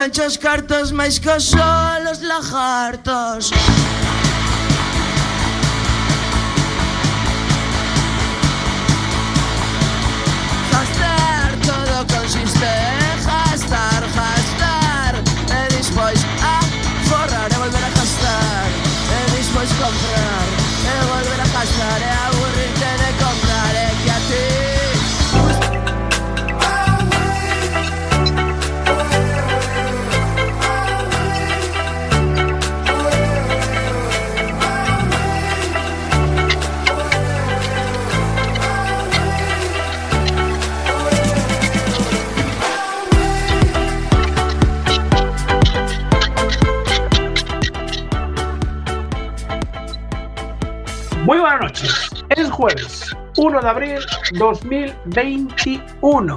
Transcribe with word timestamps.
Mancho 0.00 0.24
os 0.24 0.36
cartos 0.36 0.92
máis 0.92 1.18
que 1.18 1.28
os 1.28 1.42
solos 1.42 2.22
lagartos. 2.22 3.50
Jueves 52.58 53.16
1 53.36 53.62
de 53.62 53.68
abril 53.68 54.00
2021. 54.32 56.36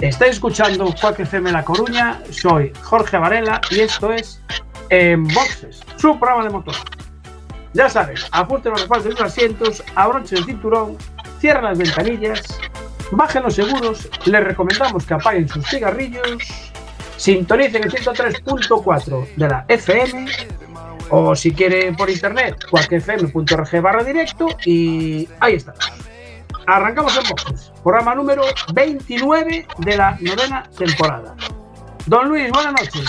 Estáis 0.00 0.32
escuchando 0.32 0.94
Quack 0.98 1.20
FM 1.20 1.52
La 1.52 1.62
Coruña. 1.62 2.18
Soy 2.30 2.72
Jorge 2.80 3.18
Varela 3.18 3.60
y 3.70 3.80
esto 3.80 4.10
es 4.10 4.40
En 4.88 5.24
Boxes, 5.24 5.82
su 5.96 6.18
programa 6.18 6.44
de 6.44 6.50
motor. 6.50 6.74
Ya 7.74 7.90
sabes, 7.90 8.26
apunten 8.32 8.72
los 8.72 8.80
respaldos 8.80 9.04
de 9.04 9.10
los 9.10 9.20
asientos, 9.20 9.84
abrochen 9.96 10.38
el 10.38 10.44
cinturón, 10.46 10.96
cierren 11.40 11.64
las 11.64 11.76
ventanillas, 11.76 12.58
bajen 13.10 13.42
los 13.42 13.54
seguros, 13.54 14.08
les 14.24 14.44
recomendamos 14.44 15.04
que 15.04 15.12
apaguen 15.12 15.46
sus 15.46 15.68
cigarrillos, 15.68 16.72
sintonicen 17.18 17.84
el 17.84 17.92
103.4 17.92 19.36
de 19.36 19.46
la 19.46 19.66
FM 19.68 20.26
o 21.10 21.34
si 21.34 21.52
quieren 21.52 21.96
por 21.96 22.10
internet, 22.10 22.56
cualquierfm.org 22.70 23.80
barra 23.80 24.04
directo 24.04 24.48
y 24.64 25.28
ahí 25.40 25.54
está. 25.54 25.74
Arrancamos 26.66 27.16
en 27.16 27.28
boxes, 27.28 27.72
programa 27.82 28.14
número 28.14 28.42
29 28.72 29.66
de 29.78 29.96
la 29.96 30.18
novena 30.20 30.68
temporada. 30.76 31.34
Don 32.06 32.28
Luis, 32.28 32.50
buenas 32.50 32.72
noches. 32.72 33.04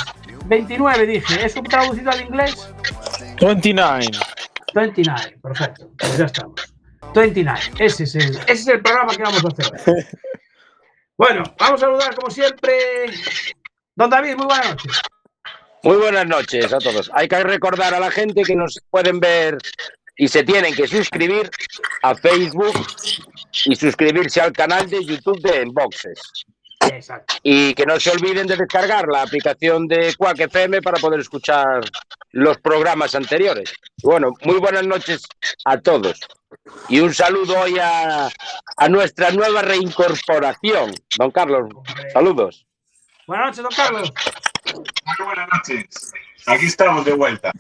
29 0.46 1.06
dije, 1.06 1.46
¿es 1.46 1.56
un 1.56 1.64
traducido 1.64 2.12
al 2.12 2.22
inglés? 2.22 2.74
29. 3.42 4.06
29, 4.74 5.38
perfecto, 5.42 5.90
pues 5.98 6.18
ya 6.18 6.26
estamos. 6.26 6.74
29, 7.16 7.60
ese 7.80 8.04
es 8.04 8.16
el, 8.16 8.38
ese 8.38 8.52
es 8.52 8.68
el 8.68 8.82
programa 8.82 9.16
que 9.16 9.24
vamos 9.24 9.44
a 9.44 9.48
hacer. 9.48 10.08
Bueno, 11.18 11.42
vamos 11.58 11.82
a 11.82 11.86
saludar 11.86 12.14
como 12.14 12.30
siempre. 12.30 12.76
Don 13.96 14.08
David, 14.08 14.36
muy 14.36 14.46
buenas 14.46 14.70
noches. 14.70 15.02
Muy 15.88 15.96
buenas 15.96 16.28
noches 16.28 16.74
a 16.74 16.80
todos. 16.80 17.10
Hay 17.14 17.30
que 17.30 17.42
recordar 17.42 17.94
a 17.94 18.00
la 18.02 18.12
gente 18.12 18.44
que 18.44 18.58
nos 18.58 18.78
pueden 18.90 19.22
ver 19.22 19.58
y 20.18 20.28
se 20.28 20.44
tienen 20.44 20.76
que 20.76 20.86
suscribir 20.86 21.50
a 22.02 22.14
Facebook 22.14 22.74
y 23.64 23.74
suscribirse 23.74 24.42
al 24.42 24.52
canal 24.52 24.90
de 24.90 25.02
YouTube 25.06 25.40
de 25.42 25.62
Enboxes. 25.62 26.20
Exacto. 26.92 27.36
Y 27.42 27.74
que 27.74 27.86
no 27.86 27.98
se 28.02 28.12
olviden 28.12 28.48
de 28.48 28.58
descargar 28.58 29.08
la 29.08 29.22
aplicación 29.22 29.88
de 29.88 30.14
Quack 30.18 30.42
FM 30.42 30.82
para 30.82 31.00
poder 31.00 31.22
escuchar 31.22 31.80
los 32.34 32.58
programas 32.58 33.16
anteriores. 33.16 33.74
Bueno, 34.04 34.34
muy 34.44 34.60
buenas 34.60 34.86
noches 34.86 35.24
a 35.64 35.80
todos. 35.80 36.20
Y 36.90 37.00
un 37.00 37.14
saludo 37.14 37.62
hoy 37.62 37.80
a, 37.80 38.28
a 38.76 38.90
nuestra 38.90 39.32
nueva 39.32 39.62
reincorporación. 39.62 40.96
Don 41.18 41.32
Carlos, 41.32 41.70
saludos. 42.12 42.68
Buenas 43.26 43.58
noches, 43.58 43.64
don 43.64 43.72
Carlos. 43.74 44.14
Muy 44.78 45.26
buenas 45.26 45.50
noches. 45.54 46.12
Aquí 46.46 46.66
estamos 46.68 47.06
de 47.06 47.14
vuelta. 47.14 47.52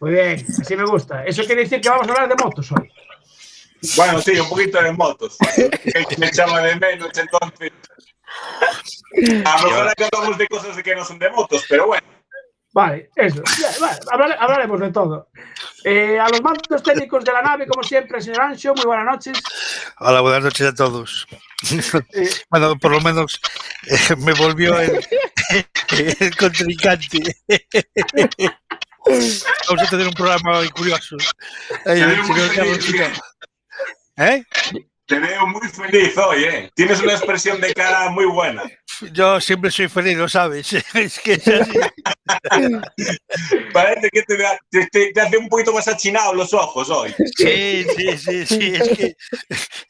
Muy 0.00 0.10
bien, 0.12 0.46
así 0.60 0.76
me 0.76 0.84
gusta. 0.84 1.24
Eso 1.24 1.44
quiere 1.44 1.62
decir 1.62 1.80
que 1.80 1.88
vamos 1.88 2.06
a 2.08 2.12
hablar 2.12 2.28
de 2.28 2.42
motos 2.42 2.70
hoy. 2.72 2.90
Bueno, 3.96 4.20
sí, 4.20 4.32
un 4.38 4.48
poquito 4.48 4.82
de 4.82 4.92
motos. 4.92 5.36
Me 6.18 6.26
echaba 6.26 6.60
de 6.62 6.76
menos 6.76 7.10
entonces. 7.16 7.72
A 9.44 9.62
lo 9.62 9.68
mejor 9.70 9.88
acá 9.88 10.08
hablamos 10.12 10.38
de 10.38 10.46
cosas 10.48 10.82
que 10.82 10.94
no 10.94 11.04
son 11.04 11.18
de 11.18 11.30
motos, 11.30 11.64
pero 11.68 11.86
bueno. 11.86 12.06
Vale, 12.72 13.08
eso. 13.14 13.40
Ya, 13.60 13.70
vale, 13.80 13.98
hablar- 14.10 14.36
hablaremos 14.40 14.80
de 14.80 14.90
todo. 14.90 15.28
Eh, 15.84 16.18
a 16.18 16.28
los 16.28 16.42
mandos 16.42 16.82
técnicos 16.82 17.24
de 17.24 17.32
la 17.32 17.42
nave, 17.42 17.66
como 17.68 17.82
siempre, 17.84 18.20
señor 18.20 18.40
Ancho, 18.40 18.74
muy 18.74 18.84
buenas 18.86 19.04
noches. 19.06 19.38
Hola, 20.00 20.20
buenas 20.22 20.42
noches 20.44 20.66
a 20.66 20.74
todos. 20.74 21.26
Eh, 22.14 22.28
Bueno, 22.50 22.76
por 22.78 22.90
lo 22.90 23.00
menos 23.00 23.40
eh, 23.86 24.16
me 24.16 24.32
volvió 24.32 24.78
el, 24.80 24.98
el 26.20 26.36
contrincante. 26.36 27.36
Vamos 29.06 29.82
a 29.82 29.90
tener 29.90 30.06
un 30.06 30.14
programa 30.14 30.58
hoy 30.58 30.68
curioso. 30.70 31.16
Ay. 31.84 32.02
¿Eh? 34.16 34.44
Te 35.06 35.18
veo 35.18 35.46
muy 35.46 35.68
feliz 35.68 36.16
hoy, 36.16 36.44
¿eh? 36.44 36.70
Tienes 36.74 37.00
una 37.02 37.12
expresión 37.12 37.60
de 37.60 37.74
cara 37.74 38.08
muy 38.10 38.24
buena. 38.24 38.62
Yo 39.12 39.38
siempre 39.40 39.70
soy 39.70 39.88
feliz, 39.88 40.16
lo 40.16 40.28
sabes. 40.28 40.72
Es 40.94 41.18
que 41.20 41.32
es 41.34 41.46
así. 41.48 41.78
Parece 43.72 44.08
que 44.10 44.22
te, 44.22 44.36
da- 44.38 44.58
te, 44.70 44.86
te- 44.86 45.12
te 45.12 45.20
hace 45.20 45.36
un 45.36 45.48
poquito 45.48 45.72
más 45.74 45.86
achinados 45.88 46.34
los 46.34 46.54
ojos 46.54 46.88
hoy. 46.90 47.14
Sí, 47.36 47.84
sí, 47.96 48.16
sí, 48.18 48.46
sí. 48.46 48.74
Es 48.74 48.88
que, 48.96 49.16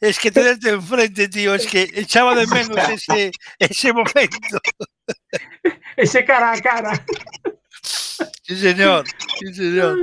es 0.01 0.19
que 0.19 0.31
tenerte 0.31 0.69
enfrente, 0.69 1.27
tío, 1.29 1.55
es 1.55 1.65
que 1.65 1.83
echaba 1.93 2.35
de 2.35 2.45
menos 2.47 2.77
ese, 2.89 3.31
ese 3.59 3.93
momento. 3.93 4.37
ese 5.95 6.25
cara 6.25 6.51
a 6.51 6.61
cara. 6.61 7.05
Sí, 8.43 8.57
señor. 8.57 9.05
Sí, 9.39 9.53
señor. 9.53 9.97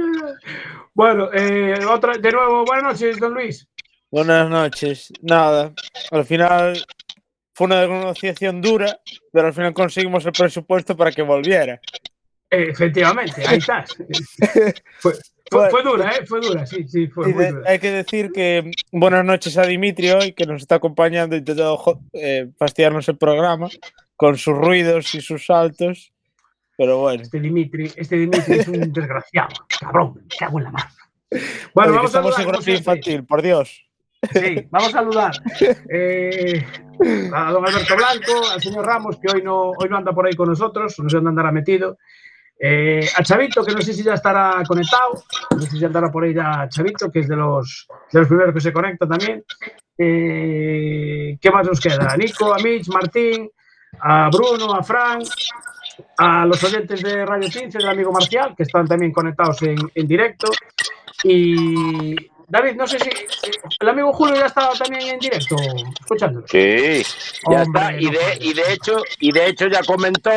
Bueno, 0.94 1.28
eh, 1.32 1.84
otra, 1.86 2.16
de 2.16 2.32
nuevo, 2.32 2.64
buenas 2.64 2.94
noches, 2.94 3.18
don 3.18 3.34
Luis. 3.34 3.66
Buenas 4.12 4.48
noches. 4.50 5.10
Nada, 5.22 5.72
al 6.10 6.24
final 6.26 6.84
fue 7.54 7.66
una 7.66 7.86
negociación 7.86 8.60
dura, 8.60 9.00
pero 9.32 9.46
al 9.46 9.54
final 9.54 9.72
conseguimos 9.72 10.26
el 10.26 10.32
presupuesto 10.32 10.94
para 10.94 11.10
que 11.12 11.22
volviera. 11.22 11.80
Efectivamente, 12.50 13.42
ahí 13.46 13.56
estás. 13.56 13.94
Fue, 15.00 15.14
fue- 15.50 15.70
fue 15.70 15.82
dura, 15.82 16.10
¿eh? 16.10 16.26
Fue 16.26 16.40
dura, 16.40 16.64
sí, 16.66 16.86
sí, 16.86 17.06
fue 17.08 17.28
muy 17.28 17.44
dura. 17.44 17.62
hay 17.70 17.78
que 17.78 17.90
decir 17.90 18.30
que 18.32 18.70
buenas 18.90 19.24
noches 19.24 19.56
a 19.58 19.66
Dimitri 19.66 20.10
hoy, 20.10 20.32
que 20.34 20.44
nos 20.46 20.60
está 20.62 20.74
acompañando 20.76 21.34
y 21.34 21.38
intentando 21.40 22.00
eh, 22.12 22.50
fastidiarnos 22.58 23.08
el 23.08 23.16
programa 23.18 23.68
con 24.16 24.36
sus 24.38 24.54
ruidos 24.56 25.14
y 25.14 25.20
sus 25.22 25.44
saltos. 25.46 26.12
Pero 26.76 26.98
bueno, 27.00 27.22
Este 27.22 27.40
Dimitri, 27.40 27.90
este 27.96 28.16
Dimitri 28.16 28.60
es 28.60 28.68
un 28.68 28.80
desgraciado, 28.92 29.54
cabrón, 29.80 30.14
me 30.14 30.36
cago 30.38 30.58
en 30.58 30.64
la 30.64 30.70
mano. 30.70 30.90
Bueno, 31.74 31.92
vamos 31.94 32.14
a 32.14 32.22
siempre. 32.62 32.74
infantil, 32.74 33.24
por 33.24 33.40
Dios. 33.42 33.86
Sí, 34.30 34.66
vamos 34.70 34.88
a 34.90 34.92
saludar 34.92 35.32
eh, 35.90 36.64
a 37.34 37.50
don 37.50 37.66
Alberto 37.66 37.96
Blanco, 37.96 38.48
al 38.52 38.62
señor 38.62 38.86
Ramos, 38.86 39.18
que 39.18 39.28
hoy 39.34 39.42
no, 39.42 39.70
hoy 39.70 39.88
no 39.88 39.96
anda 39.96 40.12
por 40.12 40.26
ahí 40.26 40.34
con 40.34 40.48
nosotros, 40.48 40.96
no 41.00 41.08
sé 41.08 41.16
dónde 41.16 41.30
andará 41.30 41.50
metido. 41.50 41.98
eh, 42.60 43.08
a 43.16 43.22
Chavito, 43.24 43.64
que 43.64 43.74
no 43.74 43.82
sé 43.82 43.92
si 43.92 44.04
ya 44.04 44.14
estará 44.14 44.62
conectado, 44.66 45.24
no 45.50 45.60
sé 45.60 45.70
si 45.76 45.84
andará 45.84 46.10
por 46.12 46.22
ahí 46.22 46.34
ya 46.34 46.68
Chavito, 46.68 47.10
que 47.10 47.18
es 47.20 47.28
de 47.28 47.34
los, 47.34 47.88
de 48.12 48.20
los 48.20 48.28
primeros 48.28 48.54
que 48.54 48.60
se 48.60 48.72
conecta 48.72 49.08
también. 49.08 49.42
Eh, 49.98 51.36
¿Qué 51.40 51.50
más 51.50 51.66
nos 51.66 51.80
queda? 51.80 52.12
A 52.12 52.16
Nico, 52.16 52.54
a 52.54 52.58
Mitch, 52.58 52.88
Martín, 52.88 53.50
a 54.00 54.30
Bruno, 54.30 54.72
a 54.72 54.82
Frank, 54.84 55.24
a 56.18 56.46
los 56.46 56.62
oyentes 56.62 57.02
de 57.02 57.26
Radio 57.26 57.48
15, 57.48 57.78
del 57.78 57.88
amigo 57.88 58.12
Marcial, 58.12 58.54
que 58.56 58.62
están 58.62 58.86
también 58.86 59.12
conectados 59.12 59.60
en, 59.62 59.76
en 59.94 60.06
directo. 60.06 60.48
Y 61.25 62.14
David, 62.52 62.75
no 62.76 62.87
sé 62.87 62.99
si 62.99 63.08
el 63.81 63.88
amigo 63.88 64.12
Julio 64.12 64.34
ya 64.37 64.44
estaba 64.44 64.75
también 64.75 65.14
en 65.14 65.19
directo, 65.19 65.56
escuchándolo. 66.02 66.46
Sí, 66.46 67.02
ya 67.50 67.62
Hombre, 67.62 67.81
está. 67.81 67.96
Y 67.99 68.10
de, 68.10 68.38
y 68.40 68.52
de 68.52 68.72
hecho, 68.75 69.02
y 69.20 69.32
de 69.32 69.46
hecho 69.46 69.69
ya 69.69 69.82
comentó 69.82 70.31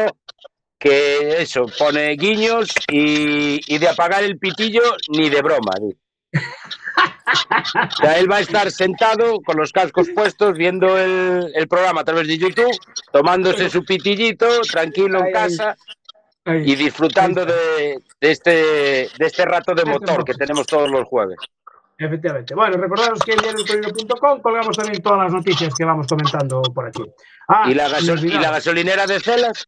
que 0.79 1.41
eso, 1.41 1.65
pone 1.77 2.11
guiños 2.15 2.69
y, 2.89 3.59
y 3.67 3.77
de 3.79 3.89
apagar 3.89 4.23
el 4.23 4.39
pitillo 4.39 4.81
ni 5.09 5.29
de 5.29 5.41
broma. 5.41 5.73
O 6.31 7.95
sea, 8.01 8.17
él 8.17 8.31
va 8.31 8.37
a 8.37 8.41
estar 8.41 8.71
sentado 8.71 9.41
con 9.41 9.57
los 9.57 9.73
cascos 9.73 10.07
puestos 10.15 10.53
viendo 10.57 10.97
el, 10.97 11.51
el 11.53 11.67
programa 11.67 11.99
a 11.99 12.05
través 12.05 12.29
de 12.29 12.37
YouTube, 12.37 12.79
tomándose 13.11 13.69
su 13.69 13.83
pitillito, 13.83 14.61
tranquilo 14.61 15.19
en 15.19 15.33
casa 15.33 15.75
Ahí. 16.45 16.71
y 16.71 16.75
disfrutando 16.75 17.45
de, 17.45 17.99
de 18.21 18.31
este, 18.31 18.51
de 18.51 19.25
este 19.25 19.43
rato 19.43 19.75
de 19.75 19.81
Este 19.81 19.91
motor 19.91 20.23
que 20.23 20.33
tenemos 20.33 20.65
todos 20.65 20.89
los 20.89 21.03
jueves. 21.09 21.35
Efectivamente. 21.97 22.53
Bueno, 22.55 22.75
recordaros 22.77 23.19
que 23.19 23.31
en 23.33 23.39
diarioelcorreo.com 23.39 24.41
colgamos 24.41 24.75
también 24.77 25.01
todas 25.01 25.19
las 25.23 25.31
noticias 25.31 25.73
que 25.73 25.85
vamos 25.85 26.07
comentando 26.07 26.61
por 26.61 26.87
aquí. 26.87 27.03
Ah, 27.47 27.63
¿Y 27.69 27.73
la, 27.73 27.87
y 27.87 28.39
gasolinera 28.41 29.07
de 29.07 29.19
Celas? 29.19 29.65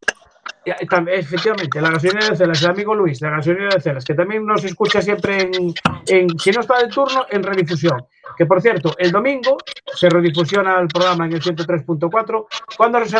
Efectivamente, 0.65 1.79
la 1.79 1.91
gasolinera 1.91 2.29
de 2.29 2.35
Celas, 2.35 2.61
el 2.61 2.69
amigo 2.69 2.93
Luis, 2.93 3.21
la 3.21 3.29
gasolinera 3.29 3.75
de 3.75 3.81
Celas, 3.81 4.03
que 4.03 4.13
también 4.13 4.45
nos 4.45 4.63
escucha 4.65 5.01
siempre 5.01 5.41
en, 5.43 5.73
en- 6.07 6.37
si 6.39 6.51
no 6.51 6.59
está 6.59 6.79
de 6.79 6.89
turno, 6.89 7.25
en 7.29 7.43
redifusión. 7.43 8.05
Que 8.37 8.45
por 8.45 8.61
cierto, 8.61 8.93
el 8.97 9.11
domingo 9.11 9.57
se 9.95 10.09
redifusiona 10.09 10.79
el 10.81 10.87
programa 10.89 11.25
en 11.25 11.33
el 11.33 11.41
103.4. 11.41 12.45
¿Cuándo 12.75 13.05
se 13.05 13.19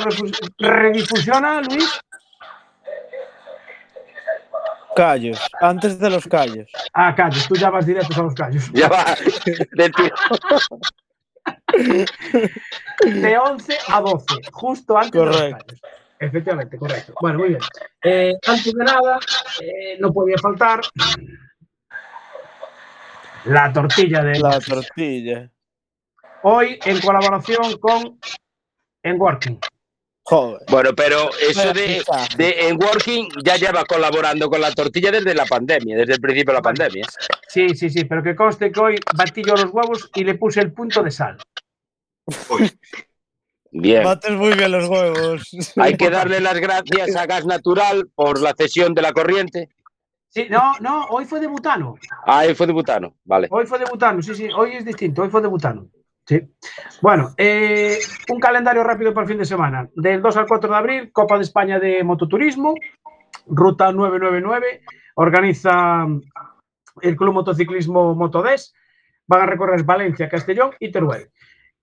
redifusiona, 0.60 1.62
Luis? 1.62 2.00
Callos, 4.98 5.40
antes 5.62 6.00
de 6.00 6.10
los 6.10 6.26
callos. 6.28 6.68
Ah, 6.94 7.14
callos, 7.16 7.48
tú 7.48 7.56
ya 7.56 7.70
vas 7.70 7.86
directos 7.86 8.18
a 8.18 8.24
los 8.24 8.34
callos. 8.34 8.70
Ya 8.74 8.88
va. 8.90 9.06
de. 9.72 9.92
De 13.06 13.38
11 13.38 13.78
a 13.90 14.02
12, 14.02 14.26
justo 14.52 14.98
antes 14.98 15.12
de 15.12 15.26
los 15.26 15.36
Correcto. 15.38 15.66
callos. 15.68 15.82
Efectivamente, 16.20 16.78
correcto. 16.78 17.14
Bueno, 17.22 17.38
muy 17.40 17.50
bien. 17.50 17.62
Eh, 18.04 18.34
antes 18.48 18.74
de 18.74 18.84
nada, 18.84 19.20
eh, 19.62 19.98
no 20.00 20.12
podía 20.12 20.38
faltar 20.40 20.82
la 23.46 23.72
tortilla 23.72 24.24
de 24.24 24.40
La 24.40 24.60
tortilla. 24.60 25.52
hoy 26.42 26.80
en 26.84 27.00
colaboración 27.02 27.78
con 27.78 28.20
En 29.04 29.22
Working. 29.22 29.60
Joder. 30.30 30.60
Bueno, 30.70 30.90
pero 30.94 31.30
eso 31.40 31.72
de, 31.72 32.04
de 32.36 32.68
en 32.68 32.76
Working 32.84 33.30
ya 33.46 33.56
lleva 33.56 33.86
colaborando 33.86 34.50
con 34.50 34.60
la 34.60 34.74
tortilla 34.74 35.10
desde 35.10 35.34
la 35.34 35.46
pandemia, 35.46 35.96
desde 35.96 36.16
el 36.16 36.20
principio 36.20 36.52
de 36.52 36.58
la 36.58 36.62
pandemia. 36.62 37.06
Sí, 37.48 37.70
sí, 37.70 37.90
sí, 37.90 38.04
pero 38.04 38.22
que 38.22 38.36
conste 38.36 38.70
que 38.70 38.78
hoy 38.78 38.96
batí 39.16 39.42
yo 39.42 39.56
los 39.56 39.72
huevos 39.72 40.12
y 40.16 40.26
le 40.26 40.36
puse 40.36 40.60
el 40.60 40.74
punto 40.74 41.02
de 41.02 41.12
sal. 41.12 41.38
Uy, 42.50 42.70
Bien. 43.72 44.04
Bates 44.04 44.32
muy 44.32 44.54
bien 44.54 44.70
los 44.70 44.90
huevos. 44.90 45.50
Hay 45.78 45.96
que 45.96 46.10
darle 46.10 46.42
las 46.42 46.60
gracias 46.60 47.16
a 47.16 47.26
Gas 47.26 47.46
Natural 47.46 48.10
por 48.14 48.42
la 48.42 48.54
cesión 48.54 48.94
de 48.94 49.04
la 49.04 49.14
corriente. 49.14 49.70
Sí, 50.28 50.48
no, 50.50 50.74
no, 50.82 51.06
hoy 51.06 51.24
fue 51.24 51.40
de 51.40 51.48
butano. 51.48 51.96
Ah, 52.26 52.46
él 52.46 52.54
fue 52.54 52.68
de 52.68 52.74
butano. 52.74 53.16
Vale. 53.24 53.48
Hoy 53.50 53.66
fue 53.66 53.80
de 53.80 53.86
butano, 53.86 54.22
sí, 54.22 54.36
sí, 54.36 54.50
hoy 54.54 54.74
es 54.74 54.84
distinto, 54.84 55.22
hoy 55.22 55.30
fue 55.30 55.42
de 55.42 55.48
butano. 55.48 55.88
Sí. 56.28 56.42
Bueno, 57.02 57.34
eh, 57.38 58.00
un 58.30 58.40
calendario 58.40 58.84
rápido 58.84 59.14
para 59.14 59.24
el 59.24 59.30
fin 59.30 59.38
de 59.38 59.46
semana. 59.46 59.90
Del 59.96 60.22
2 60.22 60.36
al 60.38 60.46
4 60.46 60.70
de 60.70 60.76
abril, 60.76 61.12
Copa 61.14 61.38
de 61.38 61.44
España 61.44 61.80
de 61.80 62.04
Mototurismo, 62.04 62.76
Ruta 63.46 63.94
999, 63.94 64.82
organiza 65.16 66.06
el 67.02 67.16
Club 67.16 67.34
Motociclismo 67.34 68.14
Motodes. 68.14 68.74
Van 69.26 69.42
a 69.42 69.46
recorrer 69.46 69.84
Valencia, 69.84 70.28
Castellón 70.28 70.72
y 70.80 70.92
Teruel. 70.92 71.30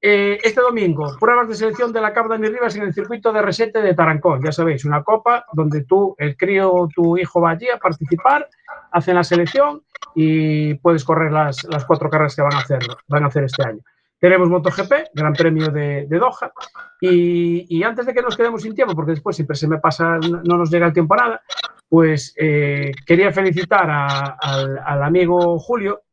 Eh, 0.07 0.39
este 0.45 0.61
domingo, 0.61 1.17
pruebas 1.19 1.49
de 1.49 1.55
selección 1.55 1.91
de 1.91 2.03
la 2.03 2.13
Cabo 2.13 2.29
Dani 2.29 2.49
Rivas 2.49 2.77
en 2.77 2.83
el 2.83 2.93
circuito 2.93 3.33
de 3.33 3.41
Resete 3.41 3.81
de 3.81 3.95
Tarancón. 3.95 4.43
Ya 4.45 4.53
sabéis, 4.53 4.85
una 4.85 5.03
copa 5.03 5.47
donde 5.55 5.85
tú, 5.85 6.15
el 6.19 6.37
crío, 6.37 6.87
tu 6.95 7.17
hijo 7.17 7.41
va 7.41 7.53
allí 7.53 7.71
a 7.71 7.79
participar, 7.79 8.47
hacen 8.93 9.15
la 9.15 9.25
selección 9.25 9.83
y 10.15 10.75
puedes 10.75 11.03
correr 11.03 11.33
las, 11.33 11.65
las 11.65 11.87
cuatro 11.87 12.11
carreras 12.11 12.37
que 12.37 12.43
van 12.43 12.53
a 12.53 12.59
hacer, 12.59 12.81
van 13.09 13.25
a 13.25 13.29
hacer 13.29 13.45
este 13.45 13.67
año. 13.67 13.81
Tenemos 14.25 14.49
MotoGP, 14.49 14.93
Gran 15.13 15.35
Premio 15.35 15.69
de, 15.69 16.07
de 16.09 16.19
Doha. 16.19 16.51
Y, 16.99 17.67
y 17.69 17.83
antes 17.83 18.07
de 18.07 18.15
que 18.15 18.23
nos 18.23 18.35
quedemos 18.39 18.63
sin 18.63 18.75
tiempo, 18.75 18.95
porque 18.95 19.11
después 19.11 19.37
siempre 19.37 19.55
se 19.55 19.69
me 19.69 19.77
pasa, 19.77 20.17
no 20.17 20.41
no 20.43 20.57
nos 20.57 20.71
llega 20.71 20.87
el 20.87 20.95
tiempo 20.95 21.13
a 21.13 21.17
nada, 21.19 21.43
pues 21.91 22.33
eh, 22.39 22.91
quería 23.05 23.31
felicitar 23.35 23.87
al, 23.91 25.03
amigo 25.03 25.59
Julio, 25.59 26.05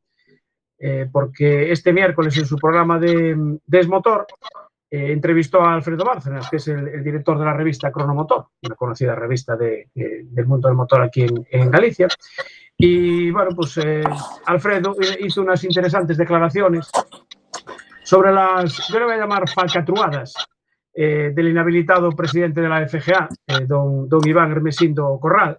eh, 0.77 1.07
porque 1.09 1.71
este 1.71 1.93
miércoles 1.93 2.35
en 2.37 2.45
su 2.45 2.57
programa 2.57 2.99
de 2.99 3.57
Desmotor 3.65 4.27
eh, 4.89 5.13
entrevistó 5.13 5.61
a 5.61 5.73
Alfredo 5.73 6.03
Bárcenas, 6.03 6.49
que 6.49 6.57
es 6.57 6.67
el, 6.67 7.01
director 7.05 7.39
de 7.39 7.45
la 7.45 7.53
revista 7.53 7.93
Cronomotor, 7.93 8.47
una 8.63 8.75
conocida 8.75 9.15
revista 9.15 9.55
de- 9.55 9.87
de- 9.95 10.23
del 10.25 10.47
mundo 10.47 10.67
del 10.67 10.75
motor 10.75 11.01
aquí 11.01 11.25
en, 11.49 11.71
Galicia. 11.71 12.09
Y 12.77 13.31
bueno, 13.31 13.51
pues 13.55 13.79
Alfredo 14.47 14.95
hizo 15.21 15.41
unas 15.43 15.63
interesantes 15.63 16.17
declaraciones 16.17 16.89
sobre 18.11 18.31
las, 18.33 18.89
yo 18.89 18.99
le 18.99 19.05
voy 19.05 19.13
a 19.13 19.19
llamar 19.19 19.47
falcatruadas, 19.49 20.33
eh, 20.93 21.31
del 21.33 21.47
inhabilitado 21.47 22.11
presidente 22.11 22.59
de 22.59 22.67
la 22.67 22.85
FGA, 22.85 23.29
eh, 23.47 23.65
don, 23.65 24.09
don 24.09 24.19
Iván 24.27 24.51
Hermesindo 24.51 25.17
Corral, 25.17 25.57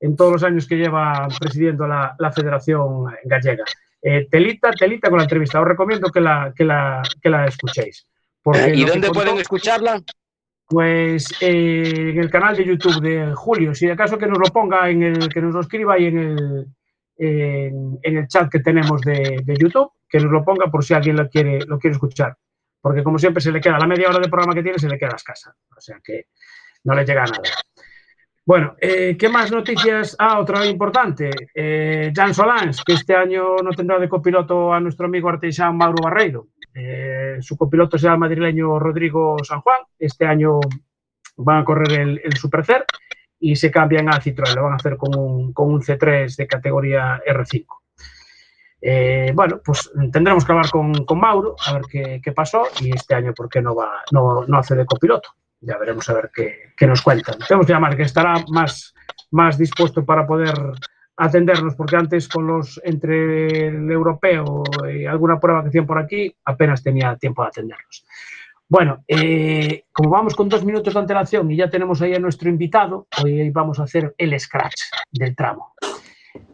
en 0.00 0.16
todos 0.16 0.32
los 0.32 0.42
años 0.42 0.66
que 0.66 0.74
lleva 0.76 1.28
presidiendo 1.38 1.86
la, 1.86 2.16
la 2.18 2.32
Federación 2.32 3.04
Gallega. 3.24 3.62
Eh, 4.02 4.26
telita, 4.28 4.72
telita 4.72 5.08
con 5.10 5.18
la 5.18 5.24
entrevista. 5.26 5.60
Os 5.60 5.68
recomiendo 5.68 6.10
que 6.10 6.20
la, 6.20 6.52
que 6.56 6.64
la, 6.64 7.02
que 7.22 7.30
la 7.30 7.46
escuchéis. 7.46 8.04
porque 8.42 8.72
¿Y 8.74 8.84
dónde 8.84 9.06
contó- 9.06 9.20
pueden 9.20 9.38
escucharla? 9.38 10.00
pues 10.66 11.26
en 11.40 12.18
el 12.18 12.30
canal 12.30 12.56
de 12.56 12.64
YouTube 12.64 13.00
de 13.00 13.32
Julio, 13.34 13.74
si 13.74 13.88
acaso 13.90 14.18
que 14.18 14.26
nos 14.26 14.38
lo 14.38 14.46
ponga 14.46 14.88
en 14.90 15.02
el, 15.04 15.28
que 15.28 15.40
nos 15.42 15.54
lo 15.54 15.60
escriba 15.60 15.94
ahí 15.94 16.06
en 16.06 16.18
el, 16.18 16.66
en, 17.16 17.98
en 18.02 18.16
el 18.16 18.26
chat 18.28 18.50
que 18.50 18.60
tenemos 18.60 19.00
de, 19.02 19.40
de 19.44 19.56
YouTube, 19.56 19.92
que 20.08 20.20
nos 20.20 20.30
lo 20.30 20.44
ponga 20.44 20.70
por 20.70 20.84
si 20.84 20.94
alguien 20.94 21.16
lo 21.16 21.28
quiere, 21.28 21.60
lo 21.66 21.78
quiere 21.78 21.94
escuchar. 21.94 22.36
Porque 22.80 23.02
como 23.02 23.18
siempre 23.18 23.40
se 23.40 23.52
le 23.52 23.60
queda 23.60 23.78
la 23.78 23.86
media 23.86 24.08
hora 24.08 24.18
de 24.18 24.28
programa 24.28 24.54
que 24.54 24.62
tiene, 24.62 24.78
se 24.78 24.88
le 24.88 24.98
queda 24.98 25.16
escasa. 25.16 25.54
O 25.76 25.80
sea 25.80 26.00
que 26.02 26.26
no 26.84 26.94
le 26.94 27.04
llega 27.04 27.22
a 27.22 27.26
nada. 27.26 27.42
Bueno, 28.44 28.74
eh, 28.80 29.16
¿qué 29.16 29.28
más 29.28 29.52
noticias? 29.52 30.16
Ah, 30.18 30.40
otra 30.40 30.66
importante. 30.66 31.30
Eh, 31.54 32.12
Jan 32.12 32.34
Solans, 32.34 32.82
que 32.82 32.94
este 32.94 33.14
año 33.14 33.56
no 33.62 33.70
tendrá 33.70 34.00
de 34.00 34.08
copiloto 34.08 34.72
a 34.72 34.80
nuestro 34.80 35.06
amigo 35.06 35.28
artesán 35.28 35.76
Mauro 35.76 36.02
Barreiro. 36.02 36.48
Eh, 36.74 37.36
su 37.40 37.56
copiloto 37.56 37.96
será 37.98 38.14
el 38.14 38.18
madrileño 38.18 38.80
Rodrigo 38.80 39.36
San 39.44 39.60
Juan. 39.60 39.82
Este 39.96 40.26
año 40.26 40.58
van 41.36 41.58
a 41.58 41.64
correr 41.64 42.00
el, 42.00 42.20
el 42.24 42.36
Supercer 42.36 42.84
y 43.42 43.56
se 43.56 43.70
cambian 43.70 44.08
a 44.08 44.20
Citroën. 44.20 44.54
Lo 44.54 44.62
van 44.62 44.74
a 44.74 44.76
hacer 44.76 44.96
con 44.96 45.18
un, 45.18 45.52
con 45.52 45.68
un 45.72 45.82
C3 45.82 46.36
de 46.36 46.46
categoría 46.46 47.20
R5. 47.26 47.66
Eh, 48.80 49.32
bueno, 49.34 49.60
pues 49.64 49.90
tendremos 50.12 50.44
que 50.44 50.52
hablar 50.52 50.70
con, 50.70 51.04
con 51.04 51.18
Mauro 51.18 51.56
a 51.66 51.74
ver 51.74 51.82
qué, 52.22 52.32
pasó 52.32 52.64
y 52.80 52.94
este 52.94 53.14
año 53.14 53.34
por 53.34 53.48
qué 53.48 53.60
no, 53.60 53.74
va, 53.74 54.02
no, 54.12 54.44
no 54.46 54.58
hace 54.58 54.76
de 54.76 54.86
copiloto. 54.86 55.30
Ya 55.60 55.76
veremos 55.76 56.08
a 56.08 56.14
ver 56.14 56.30
qué, 56.32 56.72
qué 56.76 56.86
nos 56.86 57.02
cuentan. 57.02 57.38
Tenemos 57.46 57.66
que 57.66 57.72
llamar, 57.72 57.96
que 57.96 58.02
estará 58.02 58.34
más, 58.48 58.94
más 59.32 59.58
dispuesto 59.58 60.04
para 60.04 60.24
poder 60.24 60.54
atendernos, 61.16 61.74
porque 61.74 61.96
antes 61.96 62.28
con 62.28 62.46
los 62.46 62.80
entre 62.84 63.68
el 63.68 63.90
europeo 63.90 64.62
y 64.92 65.04
alguna 65.04 65.38
prueba 65.38 65.62
que 65.62 65.68
hacían 65.68 65.86
por 65.86 65.98
aquí, 65.98 66.34
apenas 66.44 66.82
tenía 66.82 67.16
tiempo 67.16 67.42
de 67.42 67.48
atendernos. 67.48 68.04
Bueno, 68.72 69.04
eh, 69.06 69.84
como 69.92 70.08
vamos 70.08 70.34
con 70.34 70.48
dos 70.48 70.64
minutos 70.64 70.94
de 70.94 71.00
antelación 71.00 71.50
y 71.50 71.56
ya 71.58 71.68
tenemos 71.68 72.00
ahí 72.00 72.14
a 72.14 72.18
nuestro 72.18 72.48
invitado, 72.48 73.06
hoy 73.22 73.50
vamos 73.50 73.78
a 73.78 73.82
hacer 73.82 74.14
el 74.16 74.40
scratch 74.40 74.80
del 75.10 75.36
tramo. 75.36 75.74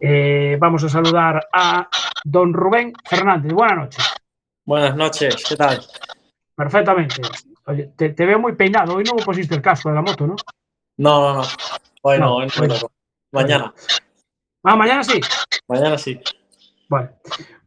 Eh, 0.01 0.57
vamos 0.59 0.83
a 0.83 0.89
saludar 0.89 1.47
a 1.53 1.87
don 2.25 2.53
Rubén 2.53 2.91
Fernández. 3.09 3.53
Buenas 3.53 3.77
noches. 3.77 4.05
Buenas 4.65 4.95
noches, 4.97 5.45
¿qué 5.47 5.55
tal? 5.55 5.79
Perfectamente. 6.53 7.21
Oye, 7.67 7.93
te, 7.95 8.09
te 8.09 8.25
veo 8.25 8.37
muy 8.37 8.53
peinado. 8.53 8.95
Hoy 8.95 9.05
no 9.05 9.15
me 9.15 9.23
pusiste 9.23 9.55
el 9.55 9.61
casco 9.61 9.87
de 9.87 9.95
la 9.95 10.01
moto, 10.01 10.27
¿no? 10.27 10.35
No, 10.97 11.21
no, 11.21 11.35
no. 11.35 11.47
Hoy 12.01 12.19
no, 12.19 12.25
No, 12.25 12.35
hoy 12.35 12.67
no. 12.67 12.75
Mañana, 13.31 13.73
Ah, 14.63 14.75
mañana 14.75 15.05
sí. 15.05 15.21
mañana 15.69 15.97
sí. 15.97 16.19
Bueno, 16.89 17.11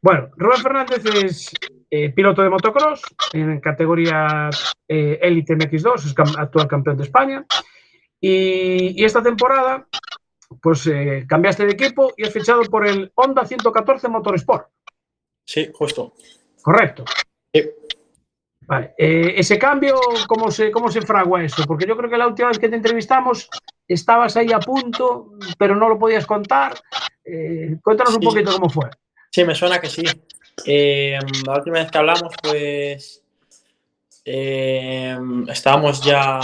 bueno 0.03 0.29
Rubén 0.37 0.61
Fernández 0.61 1.07
es 1.07 1.55
eh, 1.95 2.09
piloto 2.11 2.41
de 2.43 2.49
motocross 2.49 3.03
en 3.35 3.61
categoría 3.61 4.49
eh, 4.89 5.19
Elite 5.21 5.55
MX2, 5.55 5.95
es 6.07 6.15
cam- 6.15 6.39
actual 6.39 6.67
campeón 6.67 6.97
de 6.97 7.03
España. 7.05 7.45
Y, 8.19 8.99
y 8.99 9.05
esta 9.05 9.23
temporada, 9.23 9.87
pues 10.63 10.87
eh, 10.87 11.27
cambiaste 11.29 11.67
de 11.67 11.73
equipo 11.73 12.15
y 12.17 12.25
has 12.25 12.33
fichado 12.33 12.63
por 12.63 12.87
el 12.87 13.13
Honda 13.15 13.45
114 13.45 14.09
Motorsport, 14.09 14.69
Sí, 15.45 15.71
justo. 15.75 16.15
¿correcto? 16.63 17.05
Sí. 17.53 17.69
Vale. 18.63 18.95
eh, 18.97 19.35
ese 19.37 19.59
cambio, 19.59 19.97
¿cómo 20.29 20.51
se, 20.51 20.71
¿cómo 20.71 20.89
se 20.91 21.03
fragua 21.03 21.45
eso? 21.45 21.65
Porque 21.67 21.85
yo 21.87 21.95
creo 21.97 22.09
que 22.09 22.17
la 22.17 22.29
última 22.29 22.49
vez 22.49 22.59
que 22.59 22.69
te 22.71 22.77
entrevistamos 22.77 23.51
estabas 23.87 24.35
ahí 24.39 24.51
a 24.53 24.61
punto, 24.61 25.33
pero 25.59 25.75
no 25.77 25.89
lo 25.91 25.99
podías 25.99 26.25
contar. 26.25 26.73
Eh, 27.25 27.77
cuéntanos 27.83 28.15
un 28.15 28.23
poquito 28.23 28.51
cómo 28.53 28.71
fue. 28.71 28.89
Sí, 29.31 29.45
me 29.45 29.55
suena 29.55 29.79
que 29.81 29.89
sí. 29.91 30.05
Eh, 30.67 31.19
la 31.47 31.55
última 31.57 31.79
vez 31.81 31.91
que 31.91 31.99
hablamos, 31.99 32.35
pues 32.43 33.23
eh, 34.25 35.17
estábamos 35.49 36.03
ya 36.05 36.39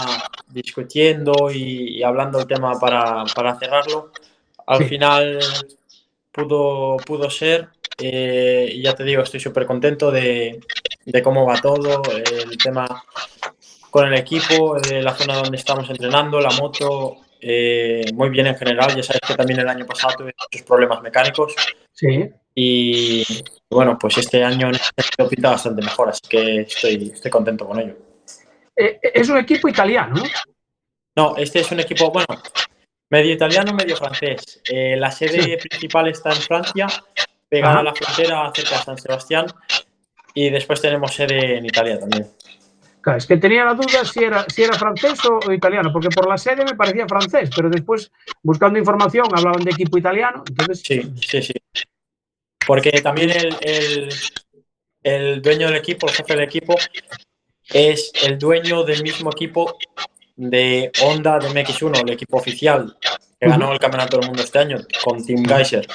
discutiendo 0.49 1.50
y, 1.50 1.99
y 1.99 2.03
hablando 2.03 2.41
el 2.41 2.47
tema 2.47 2.79
para, 2.79 3.25
para 3.35 3.55
cerrarlo. 3.59 4.12
Al 4.67 4.79
Sí. 4.81 4.85
final 4.88 5.38
pudo, 6.33 6.97
pudo 6.99 7.31
ser. 7.31 7.69
eh, 8.00 8.71
y 8.73 8.83
ya 8.83 8.95
te 8.95 9.03
digo, 9.05 9.23
estoy 9.23 9.41
súper 9.41 9.67
contento 9.67 10.11
de, 10.12 10.61
de 11.05 11.23
cómo 11.23 11.45
va 11.47 11.61
todo, 11.61 12.00
el 12.15 12.57
tema 12.59 12.87
con 13.91 14.07
el 14.07 14.15
equipo, 14.15 14.79
de 14.81 15.03
la 15.03 15.15
zona 15.15 15.35
donde 15.37 15.57
estamos 15.57 15.88
entrenando, 15.91 16.41
la 16.41 16.50
moto, 16.50 17.17
eh, 17.41 18.05
muy 18.15 18.29
bien 18.29 18.47
en 18.47 18.57
general. 18.57 18.95
Ya 18.95 19.03
sabes 19.03 19.21
que 19.27 19.35
también 19.35 19.59
el 19.61 19.69
año 19.69 19.85
pasado 19.87 20.15
tuve 20.19 20.35
muchos 20.38 20.65
problemas 20.67 21.03
mecánicos. 21.03 21.55
Sí. 21.99 22.31
Y 22.55 23.25
bueno, 23.69 23.99
pues 23.99 24.19
este 24.19 24.45
año 24.45 24.71
sentido 24.73 25.28
pinta 25.28 25.50
bastante 25.50 25.83
mejor, 25.83 26.09
así 26.09 26.23
que 26.28 26.61
estoy, 26.61 27.11
estoy 27.12 27.31
contento 27.31 27.67
con 27.67 27.81
ello. 27.81 27.97
Eh, 28.76 29.00
es 29.02 29.28
un 29.28 29.38
equipo 29.38 29.69
italiano, 29.69 30.23
¿no? 31.17 31.37
Este 31.37 31.61
es 31.61 31.71
un 31.73 31.81
equipo, 31.81 32.12
bueno, 32.12 32.40
medio 33.11 33.33
italiano, 33.33 33.73
medio 33.75 33.97
francés. 33.97 34.61
Eh, 34.69 34.97
la 34.97 35.11
sede 35.11 35.59
principal 35.59 36.07
está 36.09 36.31
en 36.31 36.40
Francia, 36.40 36.87
pegada 37.49 37.81
a 37.81 37.83
la 37.83 37.95
frontera 37.95 38.52
cerca 38.55 38.78
de 38.78 38.85
San 38.85 38.99
Sebastián. 38.99 39.47
Y 40.35 40.50
después 40.50 40.81
tenemos 40.81 41.12
sede 41.12 41.57
en 41.57 41.67
Italia 41.67 41.99
también. 41.99 42.28
Claro, 43.09 43.17
es 43.21 43.27
que 43.27 43.38
tenía 43.38 43.65
la 43.65 43.73
duda 43.73 44.05
si 44.05 44.23
era, 44.23 44.45
si 44.50 44.65
era 44.65 44.75
francés 44.79 45.19
o, 45.25 45.38
o 45.49 45.50
italiano, 45.50 45.91
porque 45.91 46.11
por 46.11 46.29
la 46.29 46.37
sede 46.37 46.62
me 46.62 46.75
parecía 46.75 47.09
francés, 47.09 47.49
pero 47.57 47.71
después, 47.71 48.12
buscando 48.43 48.79
información, 48.79 49.25
hablaban 49.35 49.65
de 49.65 49.71
equipo 49.71 49.97
italiano. 49.97 50.45
Entonces, 50.47 50.83
Sí, 50.85 51.11
sí, 51.27 51.41
sí. 51.43 51.55
Porque 52.67 52.91
también 53.00 53.31
el, 53.31 53.57
el- 53.62 54.09
el 55.03 55.41
dueño 55.41 55.69
del 55.69 55.77
equipo, 55.77 56.07
el 56.07 56.12
jefe 56.12 56.35
del 56.35 56.43
equipo, 56.45 56.75
es 57.71 58.12
el 58.25 58.38
dueño 58.38 58.85
del 58.85 59.03
mismo 59.03 59.31
equipo 59.31 59.79
de 60.37 60.93
Honda 61.03 61.38
de 61.38 61.49
MX1, 61.49 62.03
el 62.03 62.11
equipo 62.11 62.37
oficial, 62.37 62.95
que 63.41 63.49
ganó 63.49 63.73
el 63.73 63.79
Campeonato 63.79 64.19
del 64.19 64.27
Mundo 64.27 64.43
este 64.43 64.59
año 64.59 64.77
con 65.03 65.25
Team 65.25 65.47
Geyser. 65.47 65.87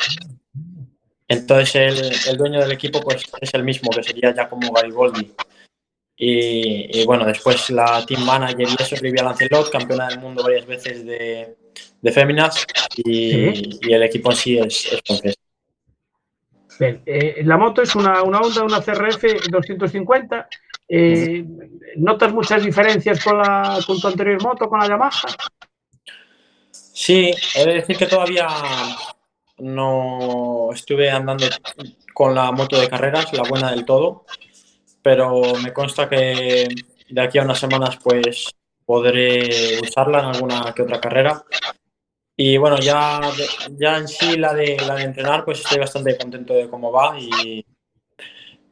Entonces 1.28 1.76
el, 1.76 2.32
el 2.32 2.38
dueño 2.38 2.60
del 2.62 2.72
equipo 2.72 3.02
pues, 3.02 3.24
es 3.40 3.54
el 3.54 3.64
mismo, 3.64 3.92
que 3.92 4.02
sería 4.02 4.34
Giacomo 4.34 4.72
Garibaldi. 4.74 5.32
Y, 6.16 7.02
y, 7.02 7.06
bueno, 7.06 7.26
después 7.26 7.70
la 7.72 8.06
team 8.06 8.24
manager 8.24 8.62
y 8.62 8.82
eso 8.82 8.96
es 8.96 9.02
Livia 9.02 9.24
Lancelot, 9.24 9.72
campeona 9.72 10.08
del 10.08 10.20
mundo 10.20 10.44
varias 10.44 10.66
veces 10.66 11.06
de, 11.06 11.58
de 12.02 12.12
féminas, 12.12 12.66
y, 12.98 13.88
y 13.88 13.94
el 13.94 14.04
equipo 14.04 14.30
en 14.32 14.38
sí 14.38 14.58
es, 14.58 14.94
es 14.94 15.02
francés. 15.06 15.36
bien, 16.80 17.02
eh, 17.06 17.42
la 17.44 17.58
moto 17.58 17.82
es 17.82 17.96
una, 17.96 18.22
una 18.22 18.40
Honda, 18.40 18.64
una 18.64 18.82
CRF 18.82 19.50
250. 19.50 20.48
Eh, 20.88 21.44
¿Notas 21.96 22.32
muchas 22.34 22.64
diferencias 22.64 23.24
con, 23.24 23.38
la, 23.38 23.80
con 23.88 24.00
tu 24.00 24.08
anterior 24.08 24.42
moto, 24.44 24.70
con 24.70 24.80
la 24.80 24.88
Yamaha? 24.88 25.28
Sí, 26.72 27.32
he 27.56 27.66
de 27.66 27.74
decir 27.74 27.98
que 27.98 28.06
todavía 28.06 28.48
no 29.58 30.70
estuve 30.74 31.10
andando 31.10 31.48
con 32.14 32.36
la 32.36 32.52
moto 32.52 32.80
de 32.80 32.90
carreras, 32.90 33.34
la 33.34 33.44
buena 33.44 33.72
del 33.72 33.86
todo, 33.86 34.26
pero 35.04 35.42
me 35.62 35.74
consta 35.74 36.10
que 36.10 36.68
de 37.10 37.22
aquí 37.22 37.38
a 37.38 37.44
unas 37.44 37.60
semanas 37.60 38.00
pues 38.02 38.50
podré 38.86 39.80
usarla 39.82 40.20
en 40.20 40.26
alguna 40.26 40.74
que 40.74 40.82
otra 40.82 41.00
carrera. 41.00 41.44
Y 42.36 42.58
bueno, 42.58 42.80
ya, 42.80 43.22
ya 43.78 43.98
en 43.98 44.08
sí 44.08 44.38
la 44.38 44.54
de, 44.54 44.78
la 44.88 44.96
de 44.96 45.04
entrenar 45.04 45.46
pues 45.46 45.60
estoy 45.60 45.80
bastante 45.80 46.18
contento 46.18 46.54
de 46.54 46.68
cómo 46.68 46.92
va 46.92 47.20
y, 47.20 47.64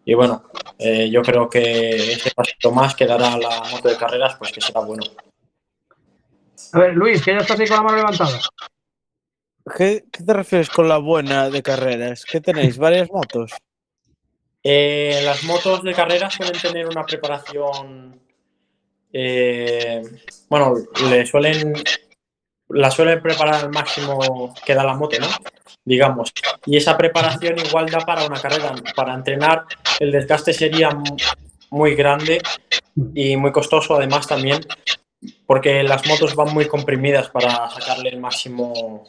y 0.03 0.13
bueno, 0.15 0.45
eh, 0.79 1.09
yo 1.11 1.21
creo 1.21 1.47
que 1.47 2.13
ese 2.13 2.31
pasito 2.31 2.71
más 2.71 2.95
que 2.95 3.05
dará 3.05 3.37
la 3.37 3.61
moto 3.69 3.89
de 3.89 3.97
carreras 3.97 4.35
pues 4.37 4.51
que 4.51 4.61
será 4.61 4.79
bueno. 4.81 5.03
A 6.73 6.79
ver, 6.79 6.95
Luis, 6.95 7.21
que 7.23 7.33
ya 7.33 7.39
estás 7.39 7.59
ahí 7.59 7.67
con 7.67 7.77
la 7.77 7.83
mano 7.83 7.97
levantada. 7.97 8.39
¿Qué, 9.77 10.05
qué 10.11 10.23
te 10.23 10.33
refieres 10.33 10.69
con 10.69 10.87
la 10.87 10.97
buena 10.97 11.49
de 11.49 11.61
carreras? 11.61 12.25
¿Qué 12.25 12.41
tenéis? 12.41 12.77
¿Varias 12.77 13.11
motos? 13.11 13.51
Eh, 14.63 15.21
las 15.23 15.43
motos 15.43 15.81
de 15.83 15.93
carrera 15.93 16.29
suelen 16.29 16.59
tener 16.61 16.87
una 16.87 17.03
preparación. 17.05 18.19
eh, 19.13 20.01
bueno, 20.49 20.75
le 21.09 21.25
suelen. 21.25 21.73
La 22.73 22.89
suelen 22.89 23.21
preparar 23.21 23.55
al 23.65 23.69
máximo 23.69 24.53
que 24.65 24.73
da 24.73 24.85
la 24.85 24.93
moto, 24.93 25.19
¿no? 25.19 25.27
Digamos. 25.83 26.31
Y 26.65 26.77
esa 26.77 26.95
preparación 26.97 27.59
igual 27.59 27.87
da 27.87 27.99
para 27.99 28.23
una 28.25 28.39
carrera. 28.39 28.73
Para 28.95 29.13
entrenar, 29.13 29.65
el 29.99 30.09
desgaste 30.11 30.53
sería 30.53 30.91
mu- 30.91 31.17
muy 31.71 31.95
grande 31.95 32.41
y 33.13 33.35
muy 33.35 33.51
costoso, 33.51 33.95
además, 33.95 34.25
también, 34.25 34.65
porque 35.45 35.83
las 35.83 36.05
motos 36.07 36.33
van 36.33 36.53
muy 36.53 36.65
comprimidas 36.67 37.29
para 37.29 37.69
sacarle 37.69 38.07
el 38.09 38.21
máximo 38.21 39.03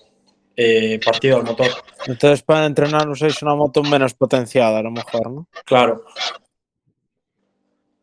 eh, 0.57 1.01
partido 1.05 1.39
al 1.39 1.45
motor. 1.45 1.69
Entonces, 2.07 2.43
para 2.43 2.67
entrenar 2.67 3.09
usáis 3.09 3.41
una 3.43 3.55
moto 3.55 3.83
menos 3.83 4.15
potenciada, 4.15 4.79
a 4.79 4.83
lo 4.83 4.91
mejor, 4.91 5.31
¿no? 5.31 5.47
Claro. 5.65 6.05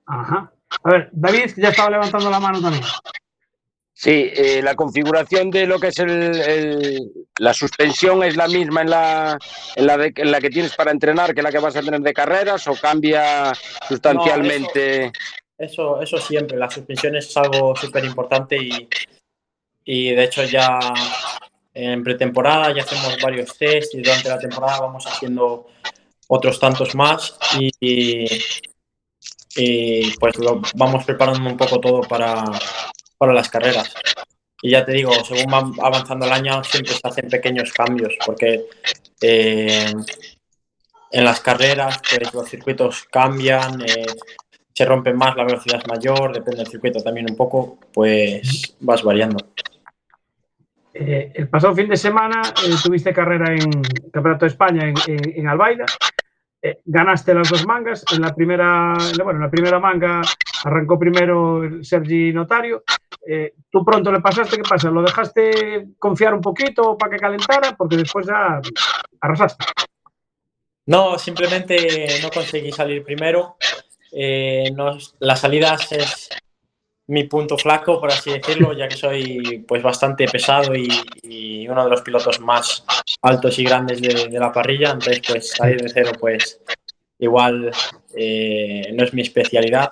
Ajá. 0.05 0.51
A 0.83 0.89
ver, 0.89 1.09
David, 1.11 1.51
ya 1.57 1.69
estaba 1.69 1.89
levantando 1.89 2.29
la 2.29 2.39
mano 2.39 2.61
también. 2.61 2.83
Sí, 3.93 4.31
eh, 4.33 4.61
la 4.63 4.75
configuración 4.75 5.51
de 5.51 5.67
lo 5.67 5.77
que 5.77 5.87
es 5.87 5.99
el, 5.99 6.09
el- 6.39 7.11
la 7.37 7.53
suspensión 7.53 8.23
es 8.23 8.37
la 8.37 8.47
misma 8.47 8.81
en 8.81 8.89
la, 8.89 9.37
en, 9.75 9.85
la 9.85 9.97
de- 9.97 10.13
en 10.15 10.31
la 10.31 10.39
que 10.39 10.49
tienes 10.49 10.73
para 10.75 10.91
entrenar 10.91 11.35
que 11.35 11.41
la 11.41 11.51
que 11.51 11.59
vas 11.59 11.75
a 11.75 11.81
tener 11.81 11.99
de 11.99 12.13
carreras 12.13 12.65
o 12.67 12.75
cambia 12.75 13.51
sustancialmente. 13.89 15.11
Eso, 15.57 16.01
eso 16.01 16.17
siempre, 16.17 16.57
la 16.57 16.69
suspensión 16.69 17.17
es 17.17 17.35
algo 17.35 17.75
súper 17.75 18.05
importante 18.05 18.55
y, 18.57 18.87
y 19.83 20.11
de 20.15 20.23
hecho 20.23 20.45
ya 20.45 20.79
en 21.85 22.03
pretemporada 22.03 22.73
ya 22.75 22.83
hacemos 22.83 23.17
varios 23.21 23.57
test 23.57 23.93
y 23.95 24.01
durante 24.01 24.29
la 24.29 24.39
temporada 24.39 24.81
vamos 24.81 25.05
haciendo 25.05 25.67
otros 26.27 26.59
tantos 26.59 26.93
más 26.95 27.37
y, 27.79 28.27
pues 30.19 30.37
lo 30.37 30.61
vamos 30.75 31.03
preparando 31.05 31.49
un 31.49 31.57
poco 31.57 31.79
todo 31.79 32.01
para, 32.01 32.43
para 33.17 33.33
las 33.33 33.49
carreras. 33.49 33.93
Y 34.61 34.71
ya 34.71 34.85
te 34.85 34.91
digo, 34.91 35.11
según 35.23 35.51
va 35.53 35.85
avanzando 35.85 36.25
el 36.25 36.33
año 36.33 36.63
siempre 36.63 36.93
se 36.93 37.07
hacen 37.07 37.29
pequeños 37.29 37.71
cambios 37.71 38.13
porque 38.25 38.65
eh, 39.21 39.93
en 41.11 41.23
las 41.23 41.39
carreras 41.39 41.99
pues, 42.09 42.33
los 42.33 42.49
circuitos 42.49 43.05
cambian, 43.09 43.81
eh, 43.81 44.05
se 44.73 44.85
rompen 44.85 45.17
más, 45.17 45.35
la 45.35 45.43
velocidad 45.43 45.81
es 45.81 45.87
mayor, 45.87 46.33
depende 46.33 46.57
del 46.63 46.71
circuito 46.71 47.01
también 47.01 47.27
un 47.29 47.35
poco, 47.35 47.79
pues 47.93 48.75
vas 48.79 49.01
variando. 49.03 49.37
Eh, 50.93 51.31
el 51.35 51.47
pasado 51.49 51.75
fin 51.75 51.87
de 51.87 51.95
semana 51.97 52.41
eh, 52.65 52.73
tuviste 52.83 53.13
carrera 53.13 53.53
en 53.53 53.81
Campeonato 54.11 54.45
de 54.45 54.49
España 54.51 54.87
en, 54.87 54.95
en- 55.35 55.47
Albaida. 55.47 55.85
Eh, 56.61 56.79
ganaste 56.85 57.33
las 57.33 57.49
dos 57.49 57.65
mangas. 57.65 58.03
En 58.11 58.21
la 58.21 58.33
primera, 58.33 58.93
bueno, 59.23 59.37
en 59.39 59.41
la 59.45 59.51
primera 59.51 59.79
manga 59.79 60.21
arrancó 60.65 60.97
primero 60.99 61.61
Sergi 61.83 62.33
Notario. 62.33 62.83
Tú 63.69 63.85
pronto 63.85 64.11
le 64.11 64.21
pasaste, 64.21 64.57
¿qué 64.57 64.63
pasa? 64.63 64.89
¿Lo 64.89 65.03
dejaste 65.03 65.89
confiar 65.99 66.33
un 66.33 66.41
poquito 66.41 66.97
para 66.97 67.11
que 67.11 67.17
calentara? 67.19 67.75
Porque 67.77 67.97
después 67.97 68.25
ya 68.25 68.59
arrasaste. 69.21 69.63
No, 70.87 71.19
simplemente 71.19 72.07
no 72.23 72.29
conseguí 72.31 72.71
salir 72.71 73.03
primero. 73.03 73.55
No- 74.75 74.97
las 75.19 75.39
salidas 75.39 75.91
es 75.91 76.29
mi 77.09 77.23
punto 77.23 77.57
flaco, 77.57 77.99
por 77.99 78.11
así 78.11 78.31
decirlo, 78.31 78.73
ya 78.73 78.87
que 78.87 78.95
soy 78.95 79.65
pues 79.67 79.81
bastante 79.81 80.25
pesado 80.27 80.75
y, 80.75 80.87
y 81.23 81.67
uno 81.67 81.83
de 81.83 81.89
los 81.89 82.01
pilotos 82.01 82.39
más 82.39 82.83
altos 83.21 83.57
y 83.57 83.63
grandes 83.63 83.99
de, 84.01 84.27
de 84.27 84.39
la 84.39 84.51
parrilla. 84.51 84.91
Entonces, 84.91 85.21
pues 85.27 85.51
salir 85.51 85.81
de 85.81 85.89
cero, 85.89 86.11
pues 86.19 86.61
igual 87.17 87.71
eh, 88.15 88.91
no 88.93 89.03
es 89.03 89.13
mi 89.13 89.23
especialidad. 89.23 89.89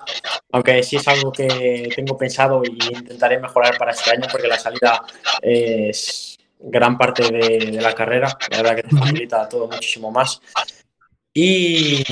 Aunque 0.52 0.82
sí 0.82 0.96
es 0.96 1.08
algo 1.08 1.32
que 1.32 1.90
tengo 1.94 2.16
pensado 2.16 2.62
y 2.64 2.78
intentaré 2.94 3.38
mejorar 3.38 3.76
para 3.76 3.90
este 3.90 4.12
año, 4.12 4.28
porque 4.30 4.48
la 4.48 4.58
salida 4.58 5.02
es 5.42 6.38
gran 6.60 6.96
parte 6.96 7.24
de, 7.24 7.70
de 7.72 7.80
la 7.80 7.94
carrera. 7.94 8.38
La 8.50 8.62
verdad 8.62 8.76
que 8.76 8.82
te 8.84 8.96
facilita 8.96 9.48
todo 9.48 9.66
muchísimo 9.66 10.12
más. 10.12 10.40
Y, 11.34 12.04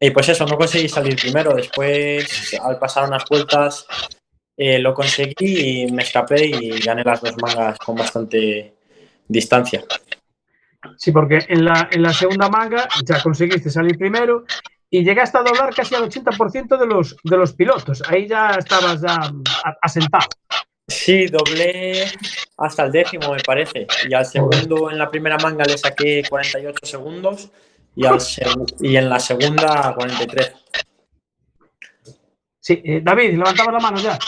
y 0.00 0.10
pues 0.10 0.28
eso, 0.30 0.46
no 0.46 0.56
conseguí 0.56 0.88
salir 0.88 1.14
primero. 1.16 1.54
Después, 1.54 2.58
al 2.62 2.78
pasar 2.78 3.04
unas 3.06 3.24
vueltas, 3.28 3.86
eh, 4.62 4.78
lo 4.78 4.92
conseguí 4.92 5.86
y 5.86 5.90
me 5.90 6.02
escapé 6.02 6.44
y 6.44 6.80
gané 6.80 7.02
las 7.02 7.22
dos 7.22 7.34
mangas 7.40 7.78
con 7.78 7.96
bastante 7.96 8.74
distancia. 9.26 9.82
Sí, 10.98 11.12
porque 11.12 11.38
en 11.48 11.64
la, 11.64 11.88
en 11.90 12.02
la 12.02 12.12
segunda 12.12 12.50
manga 12.50 12.86
ya 13.02 13.22
conseguiste 13.22 13.70
salir 13.70 13.96
primero 13.96 14.44
y 14.90 15.02
llegaste 15.02 15.38
a 15.38 15.42
doblar 15.44 15.74
casi 15.74 15.94
al 15.94 16.10
80% 16.10 16.78
de 16.78 16.86
los, 16.86 17.16
de 17.24 17.36
los 17.38 17.54
pilotos. 17.54 18.02
Ahí 18.06 18.28
ya 18.28 18.50
estabas 18.50 19.00
ya 19.00 19.32
asentado. 19.80 20.28
Sí, 20.86 21.24
doblé 21.28 22.04
hasta 22.58 22.84
el 22.84 22.92
décimo, 22.92 23.32
me 23.32 23.42
parece. 23.42 23.86
Y 24.10 24.12
al 24.12 24.26
segundo, 24.26 24.90
en 24.90 24.98
la 24.98 25.10
primera 25.10 25.38
manga, 25.38 25.64
le 25.64 25.78
saqué 25.78 26.22
48 26.28 26.84
segundos 26.84 27.50
y, 27.96 28.04
al 28.04 28.18
y 28.78 28.94
en 28.94 29.08
la 29.08 29.20
segunda, 29.20 29.94
43. 29.96 30.52
Sí, 32.60 32.80
eh, 32.84 33.00
David, 33.02 33.30
levantaba 33.38 33.72
la 33.72 33.78
mano 33.80 33.98
ya. 33.98 34.18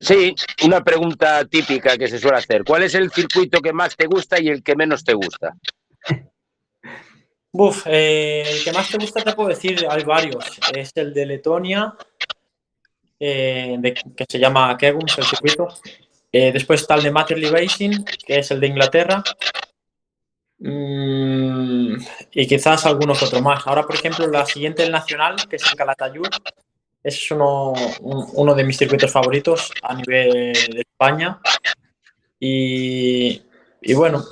Sí, 0.00 0.34
una 0.64 0.82
pregunta 0.82 1.44
típica 1.46 1.96
que 1.96 2.08
se 2.08 2.18
suele 2.18 2.38
hacer. 2.38 2.64
¿Cuál 2.64 2.82
es 2.82 2.94
el 2.94 3.10
circuito 3.10 3.60
que 3.60 3.72
más 3.72 3.96
te 3.96 4.06
gusta 4.06 4.40
y 4.40 4.48
el 4.48 4.62
que 4.62 4.74
menos 4.76 5.04
te 5.04 5.14
gusta? 5.14 5.54
Buf, 7.52 7.84
eh, 7.86 8.42
el 8.46 8.64
que 8.64 8.72
más 8.72 8.90
te 8.90 8.98
gusta 8.98 9.22
te 9.22 9.32
puedo 9.32 9.48
decir, 9.48 9.86
hay 9.88 10.02
varios. 10.02 10.44
Es 10.74 10.90
el 10.96 11.14
de 11.14 11.24
Letonia, 11.24 11.94
eh, 13.20 13.76
de- 13.78 13.94
que 13.94 14.24
se 14.28 14.38
llama 14.40 14.76
Kegums, 14.76 15.16
el 15.18 15.24
circuito. 15.24 15.68
Eh, 16.32 16.50
después 16.50 16.80
está 16.80 16.96
el 16.96 17.04
de 17.04 17.12
Matterley 17.12 17.48
Racing, 17.48 18.04
que 18.26 18.40
es 18.40 18.50
el 18.50 18.58
de 18.58 18.66
Inglaterra. 18.66 19.22
Mm, 20.58 21.94
y 22.32 22.46
quizás 22.46 22.84
algunos 22.86 23.22
otros 23.22 23.40
más. 23.40 23.64
Ahora, 23.66 23.84
por 23.84 23.94
ejemplo, 23.94 24.26
la 24.26 24.44
siguiente, 24.44 24.82
el 24.82 24.90
Nacional, 24.90 25.36
que 25.48 25.56
es 25.56 25.70
en 25.70 25.76
Calatayud, 25.76 26.26
es 27.04 27.30
uno, 27.30 27.72
un- 28.00 28.28
uno 28.34 28.54
de 28.54 28.64
mis 28.64 28.78
circuitos 28.78 29.12
favoritos 29.12 29.70
a 29.82 29.94
nivel 29.94 30.52
de 30.54 30.80
España. 30.80 31.40
Y, 32.40 33.42
y 33.80 33.94
bueno, 33.94 34.22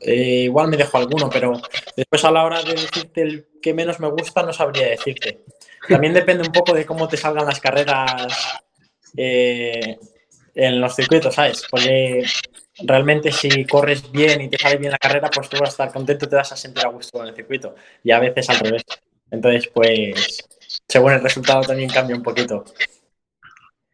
eh, 0.00 0.42
igual 0.44 0.68
me 0.68 0.76
dejo 0.76 0.98
alguno, 0.98 1.30
pero 1.30 1.60
después 1.96 2.24
a 2.24 2.30
la 2.30 2.44
hora 2.44 2.62
de 2.62 2.72
decirte 2.74 3.22
el 3.22 3.46
que 3.62 3.72
menos 3.74 4.00
me 4.00 4.10
gusta, 4.10 4.42
no 4.42 4.52
sabría 4.52 4.88
decirte. 4.88 5.44
También 5.88 6.12
depende 6.14 6.44
un 6.46 6.52
poco 6.52 6.74
de 6.74 6.84
cómo 6.86 7.08
te 7.08 7.16
salgan 7.16 7.46
las 7.46 7.60
carreras 7.60 8.60
eh, 9.16 9.98
en 10.54 10.80
los 10.80 10.94
circuitos, 10.94 11.34
¿sabes? 11.34 11.64
Porque 11.70 12.24
realmente 12.84 13.32
si 13.32 13.64
corres 13.66 14.10
bien 14.12 14.42
y 14.42 14.48
te 14.48 14.58
sale 14.58 14.76
bien 14.76 14.92
la 14.92 14.98
carrera, 14.98 15.30
pues 15.30 15.48
tú 15.48 15.58
vas 15.58 15.70
a 15.70 15.72
estar 15.72 15.92
contento, 15.92 16.28
te 16.28 16.36
vas 16.36 16.52
a 16.52 16.56
sentir 16.56 16.84
a 16.86 16.90
gusto 16.90 17.18
con 17.18 17.28
el 17.28 17.34
circuito. 17.34 17.74
Y 18.04 18.10
a 18.12 18.18
veces 18.20 18.48
al 18.50 18.60
revés. 18.60 18.82
Entonces, 19.30 19.68
pues, 19.72 20.44
según 20.92 21.12
el 21.12 21.22
resultado 21.22 21.62
también 21.62 21.88
cambia 21.88 22.14
un 22.14 22.22
poquito. 22.22 22.66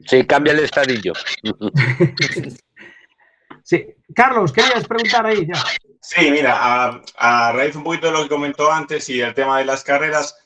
Sí, 0.05 0.27
cambia 0.27 0.53
el 0.53 0.61
estadillo. 0.61 1.13
Sí. 3.63 3.85
Carlos, 4.15 4.51
querías 4.51 4.89
preguntar 4.89 5.27
ahí 5.27 5.47
ya. 5.47 5.63
Sí, 6.01 6.31
mira, 6.31 6.57
a, 6.57 7.03
a 7.19 7.53
raíz 7.53 7.77
un 7.77 7.85
poquito 7.85 8.07
de 8.07 8.15
lo 8.15 8.23
que 8.23 8.31
comentó 8.31 8.73
antes 8.73 9.11
y 9.11 9.21
el 9.21 9.35
tema 9.35 9.59
de 9.59 9.67
las 9.67 9.85
carreras, 9.85 10.39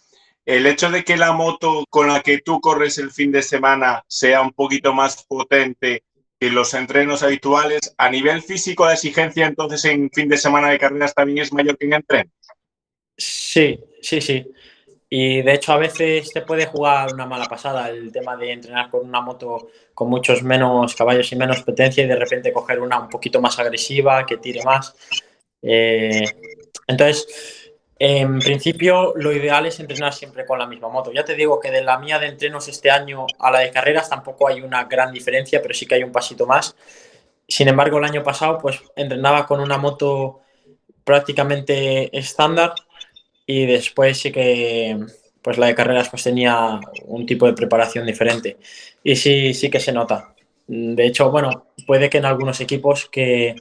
el 0.44 0.66
hecho 0.66 0.90
de 0.90 1.04
que 1.04 1.16
la 1.16 1.30
moto 1.30 1.84
con 1.88 2.08
la 2.08 2.20
que 2.20 2.38
tú 2.38 2.60
corres 2.60 2.98
el 2.98 3.12
fin 3.12 3.30
de 3.30 3.42
semana 3.42 4.02
sea 4.08 4.40
un 4.40 4.50
poquito 4.50 4.92
más 4.92 5.22
potente 5.22 6.02
que 6.40 6.50
los 6.50 6.74
entrenos 6.74 7.22
habituales, 7.22 7.94
a 7.96 8.10
nivel 8.10 8.42
físico 8.42 8.86
la 8.86 8.94
exigencia 8.94 9.46
entonces 9.46 9.84
en 9.84 10.10
fin 10.10 10.28
de 10.28 10.36
semana 10.36 10.70
de 10.70 10.80
carreras 10.80 11.14
también 11.14 11.38
es 11.38 11.52
mayor 11.52 11.78
que 11.78 11.86
en 11.86 11.92
entreno. 11.92 12.30
Sí, 13.16 13.78
sí, 14.00 14.20
sí. 14.20 14.44
Y 15.14 15.42
de 15.42 15.52
hecho 15.52 15.74
a 15.74 15.76
veces 15.76 16.32
te 16.32 16.40
puede 16.40 16.64
jugar 16.64 17.12
una 17.12 17.26
mala 17.26 17.44
pasada 17.44 17.90
el 17.90 18.10
tema 18.10 18.34
de 18.34 18.50
entrenar 18.50 18.88
con 18.88 19.06
una 19.06 19.20
moto 19.20 19.68
con 19.92 20.08
muchos 20.08 20.42
menos 20.42 20.94
caballos 20.94 21.30
y 21.30 21.36
menos 21.36 21.62
potencia 21.62 22.02
y 22.02 22.06
de 22.06 22.16
repente 22.16 22.50
coger 22.50 22.80
una 22.80 22.98
un 22.98 23.10
poquito 23.10 23.38
más 23.38 23.58
agresiva, 23.58 24.24
que 24.24 24.38
tire 24.38 24.64
más. 24.64 24.96
Eh, 25.60 26.24
entonces, 26.86 27.74
en 27.98 28.38
principio 28.38 29.12
lo 29.14 29.32
ideal 29.32 29.66
es 29.66 29.80
entrenar 29.80 30.14
siempre 30.14 30.46
con 30.46 30.58
la 30.58 30.66
misma 30.66 30.88
moto. 30.88 31.12
Ya 31.12 31.26
te 31.26 31.34
digo 31.34 31.60
que 31.60 31.70
de 31.70 31.82
la 31.82 31.98
mía 31.98 32.18
de 32.18 32.28
entrenos 32.28 32.68
este 32.68 32.90
año 32.90 33.26
a 33.38 33.50
la 33.50 33.58
de 33.58 33.70
carreras 33.70 34.08
tampoco 34.08 34.48
hay 34.48 34.62
una 34.62 34.84
gran 34.84 35.12
diferencia, 35.12 35.60
pero 35.60 35.74
sí 35.74 35.84
que 35.84 35.96
hay 35.96 36.04
un 36.04 36.12
pasito 36.12 36.46
más. 36.46 36.74
Sin 37.46 37.68
embargo, 37.68 37.98
el 37.98 38.04
año 38.04 38.22
pasado 38.22 38.56
pues 38.56 38.80
entrenaba 38.96 39.46
con 39.46 39.60
una 39.60 39.76
moto 39.76 40.40
prácticamente 41.04 42.16
estándar 42.16 42.72
y 43.52 43.66
después 43.66 44.18
sí 44.18 44.32
que 44.32 44.98
pues 45.42 45.58
la 45.58 45.66
de 45.66 45.74
carreras 45.74 46.08
pues 46.08 46.22
tenía 46.24 46.80
un 47.06 47.26
tipo 47.26 47.46
de 47.46 47.52
preparación 47.54 48.06
diferente. 48.06 48.56
Y 49.04 49.16
sí 49.16 49.54
sí 49.54 49.70
que 49.70 49.80
se 49.80 49.92
nota. 49.92 50.34
De 50.66 51.06
hecho 51.06 51.30
bueno 51.30 51.66
puede 51.86 52.08
que 52.08 52.18
en 52.18 52.26
algunos 52.26 52.60
equipos 52.60 53.08
que, 53.10 53.56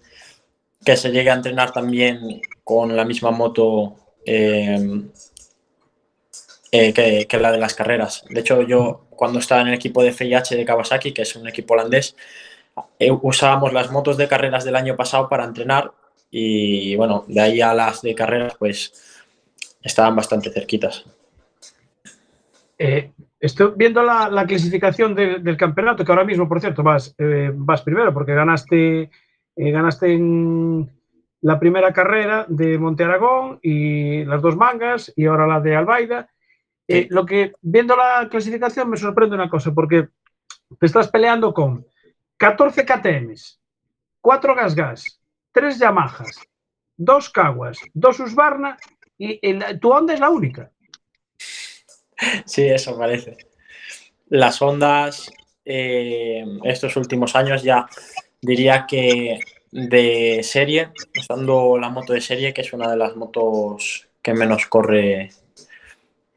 que 0.85 0.97
se 0.97 1.11
llegue 1.11 1.31
a 1.31 1.35
entrenar 1.35 1.71
también 1.71 2.41
con 2.63 2.95
la 2.95 3.05
misma 3.05 3.31
moto 3.31 3.95
eh, 4.25 5.01
eh, 6.71 6.93
que, 6.93 7.27
que 7.27 7.37
la 7.39 7.51
de 7.51 7.57
las 7.57 7.73
carreras. 7.75 8.23
De 8.29 8.39
hecho 8.41 8.61
yo 8.61 9.07
cuando 9.09 9.39
estaba 9.39 9.61
en 9.61 9.69
el 9.69 9.73
equipo 9.73 10.03
de 10.03 10.13
FIH 10.13 10.55
de 10.55 10.65
Kawasaki 10.65 11.13
que 11.13 11.23
es 11.23 11.35
un 11.35 11.47
equipo 11.47 11.73
holandés 11.73 12.15
eh, 12.99 13.11
usábamos 13.11 13.73
las 13.73 13.91
motos 13.91 14.17
de 14.17 14.27
carreras 14.27 14.63
del 14.63 14.75
año 14.75 14.95
pasado 14.95 15.27
para 15.27 15.43
entrenar 15.43 15.91
y 16.31 16.95
bueno 16.95 17.25
de 17.27 17.41
ahí 17.41 17.61
a 17.61 17.73
las 17.73 18.01
de 18.01 18.15
carreras 18.15 18.55
pues 18.57 19.10
estaban 19.83 20.15
bastante 20.15 20.51
cerquitas. 20.51 21.05
Eh, 22.77 23.11
estoy 23.39 23.73
viendo 23.75 24.01
la, 24.03 24.29
la 24.29 24.45
clasificación 24.45 25.13
de- 25.15 25.39
del 25.39 25.57
campeonato, 25.57 26.03
que 26.03 26.11
ahora 26.11 26.23
mismo, 26.25 26.47
por 26.47 26.59
cierto, 26.59 26.83
vas, 26.83 27.13
eh, 27.17 27.51
vas 27.53 27.81
primero, 27.81 28.13
porque 28.13 28.33
ganaste, 28.33 29.09
eh, 29.55 29.71
ganaste 29.71 30.13
en 30.13 30.89
la 31.41 31.59
primera 31.59 31.91
carrera 31.93 32.45
de 32.47 32.77
Monte 32.77 33.03
Aragón 33.03 33.59
y 33.61 34.23
las 34.25 34.41
dos 34.41 34.55
mangas, 34.55 35.11
y 35.15 35.25
ahora 35.25 35.47
la 35.47 35.59
de 35.59 35.75
Albaida. 35.75 36.29
Sí. 36.87 37.07
lo 37.09 37.25
que, 37.25 37.53
viendo 37.61 37.95
la 37.95 38.27
clasificación, 38.29 38.89
me 38.89 38.97
sorprende 38.97 39.33
una 39.35 39.49
cosa, 39.49 39.71
porque 39.73 40.09
te 40.77 40.85
estás 40.85 41.07
peleando 41.07 41.53
con 41.53 41.85
14 42.35 42.85
KTMs, 42.85 43.61
4 44.19 44.55
Gas 44.55 44.75
Gas, 44.75 45.21
3 45.53 45.79
Yamahas, 45.79 46.41
2 46.97 47.29
Caguas, 47.29 47.77
2 47.93 48.19
Husqvarna, 48.19 48.77
y 49.25 49.39
el- 49.41 49.79
tu 49.79 49.91
Honda 49.91 50.13
es 50.13 50.19
la 50.19 50.29
única. 50.29 50.71
Sí, 52.45 52.63
eso 52.67 52.97
parece. 52.97 53.37
Las 54.29 54.61
ondas 54.61 55.31
eh, 55.65 56.43
estos 56.63 56.95
últimos 56.95 57.35
años 57.35 57.63
ya 57.63 57.87
diría 58.41 58.85
que 58.87 59.39
de 59.71 60.41
serie, 60.43 60.89
usando 61.17 61.77
la 61.77 61.89
moto 61.89 62.13
de 62.13 62.21
serie, 62.21 62.53
que 62.53 62.61
es 62.61 62.73
una 62.73 62.89
de 62.89 62.97
las 62.97 63.15
motos 63.15 64.07
que 64.21 64.33
menos 64.33 64.65
corre 64.67 65.29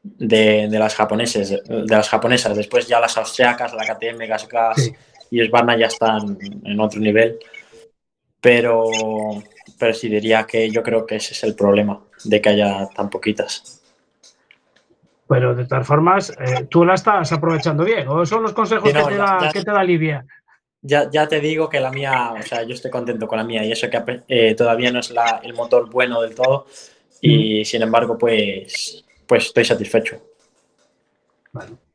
de, 0.02 0.68
de 0.68 0.78
las 0.78 0.94
japoneses, 0.94 1.50
de 1.50 1.86
las 1.88 2.08
japonesas. 2.08 2.56
Después 2.56 2.86
ya 2.86 3.00
las 3.00 3.16
austriacas, 3.16 3.74
la 3.74 3.84
KTM, 3.86 4.26
Gas 4.26 4.48
Gas 4.48 4.76
Sí. 4.82 4.92
y 5.30 5.44
Sbarna 5.46 5.76
ya 5.78 5.86
están 5.86 6.38
en 6.64 6.80
otro 6.80 7.00
nivel. 7.00 7.38
Pero, 8.40 8.84
pero 9.78 9.92
sí 9.94 10.08
diría 10.08 10.44
que 10.44 10.70
yo 10.70 10.82
creo 10.82 11.06
que 11.06 11.16
ese 11.16 11.32
es 11.34 11.44
el 11.44 11.54
problema, 11.54 12.00
de 12.24 12.40
que 12.40 12.48
haya 12.50 12.88
tan 12.94 13.10
poquitas. 13.10 13.80
Pero 15.28 15.54
de 15.54 15.64
todas 15.66 15.86
formas, 15.86 16.30
eh, 16.38 16.66
tú 16.68 16.84
la 16.84 16.94
estás 16.94 17.32
aprovechando 17.32 17.84
bien. 17.84 18.06
¿O 18.08 18.26
son 18.26 18.42
los 18.42 18.52
consejos 18.52 18.92
no, 18.92 19.06
que, 19.06 19.12
te 19.14 19.16
da, 19.16 19.38
ya- 19.42 19.52
que 19.52 19.62
te 19.62 19.70
da 19.70 19.82
Livia? 19.82 20.24
Ya, 20.82 21.10
ya 21.10 21.26
te 21.26 21.40
digo 21.40 21.68
que 21.70 21.80
la 21.80 21.90
mía, 21.90 22.34
o 22.38 22.42
sea, 22.42 22.62
yo 22.62 22.74
estoy 22.74 22.90
contento 22.90 23.26
con 23.26 23.38
la 23.38 23.44
mía 23.44 23.64
y 23.64 23.72
eso 23.72 23.88
que 23.88 24.22
eh, 24.28 24.54
todavía 24.54 24.92
no 24.92 24.98
es 25.00 25.10
la- 25.10 25.40
el 25.42 25.54
motor 25.54 25.88
bueno 25.88 26.20
del 26.20 26.34
todo 26.34 26.66
y 27.22 27.64
sin 27.64 27.80
embargo, 27.80 28.18
pues, 28.18 29.02
pues 29.26 29.46
estoy 29.46 29.64
satisfecho. 29.64 30.20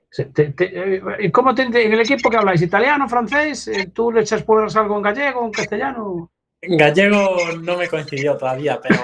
Se- 0.10 0.26
te- 0.26 0.54
te- 0.54 0.96
eh, 0.96 1.02
¿Y 1.20 1.30
cómo 1.32 1.54
te, 1.54 1.62
en 1.64 1.76
el 1.76 2.00
equipo 2.02 2.32
que 2.32 2.38
habláis? 2.38 2.64
¿Italiano, 2.64 3.08
francés? 3.08 3.68
Eh, 3.68 3.92
¿Tú 3.94 4.12
le 4.12 4.22
echas 4.22 4.42
por 4.42 4.68
algo 4.76 4.96
en 4.98 5.04
gallego, 5.04 5.46
en 5.46 5.52
castellano? 5.54 6.32
Gallego 6.62 7.38
no 7.62 7.78
me 7.78 7.88
coincidió 7.88 8.36
todavía, 8.38 8.80
pero, 8.82 9.02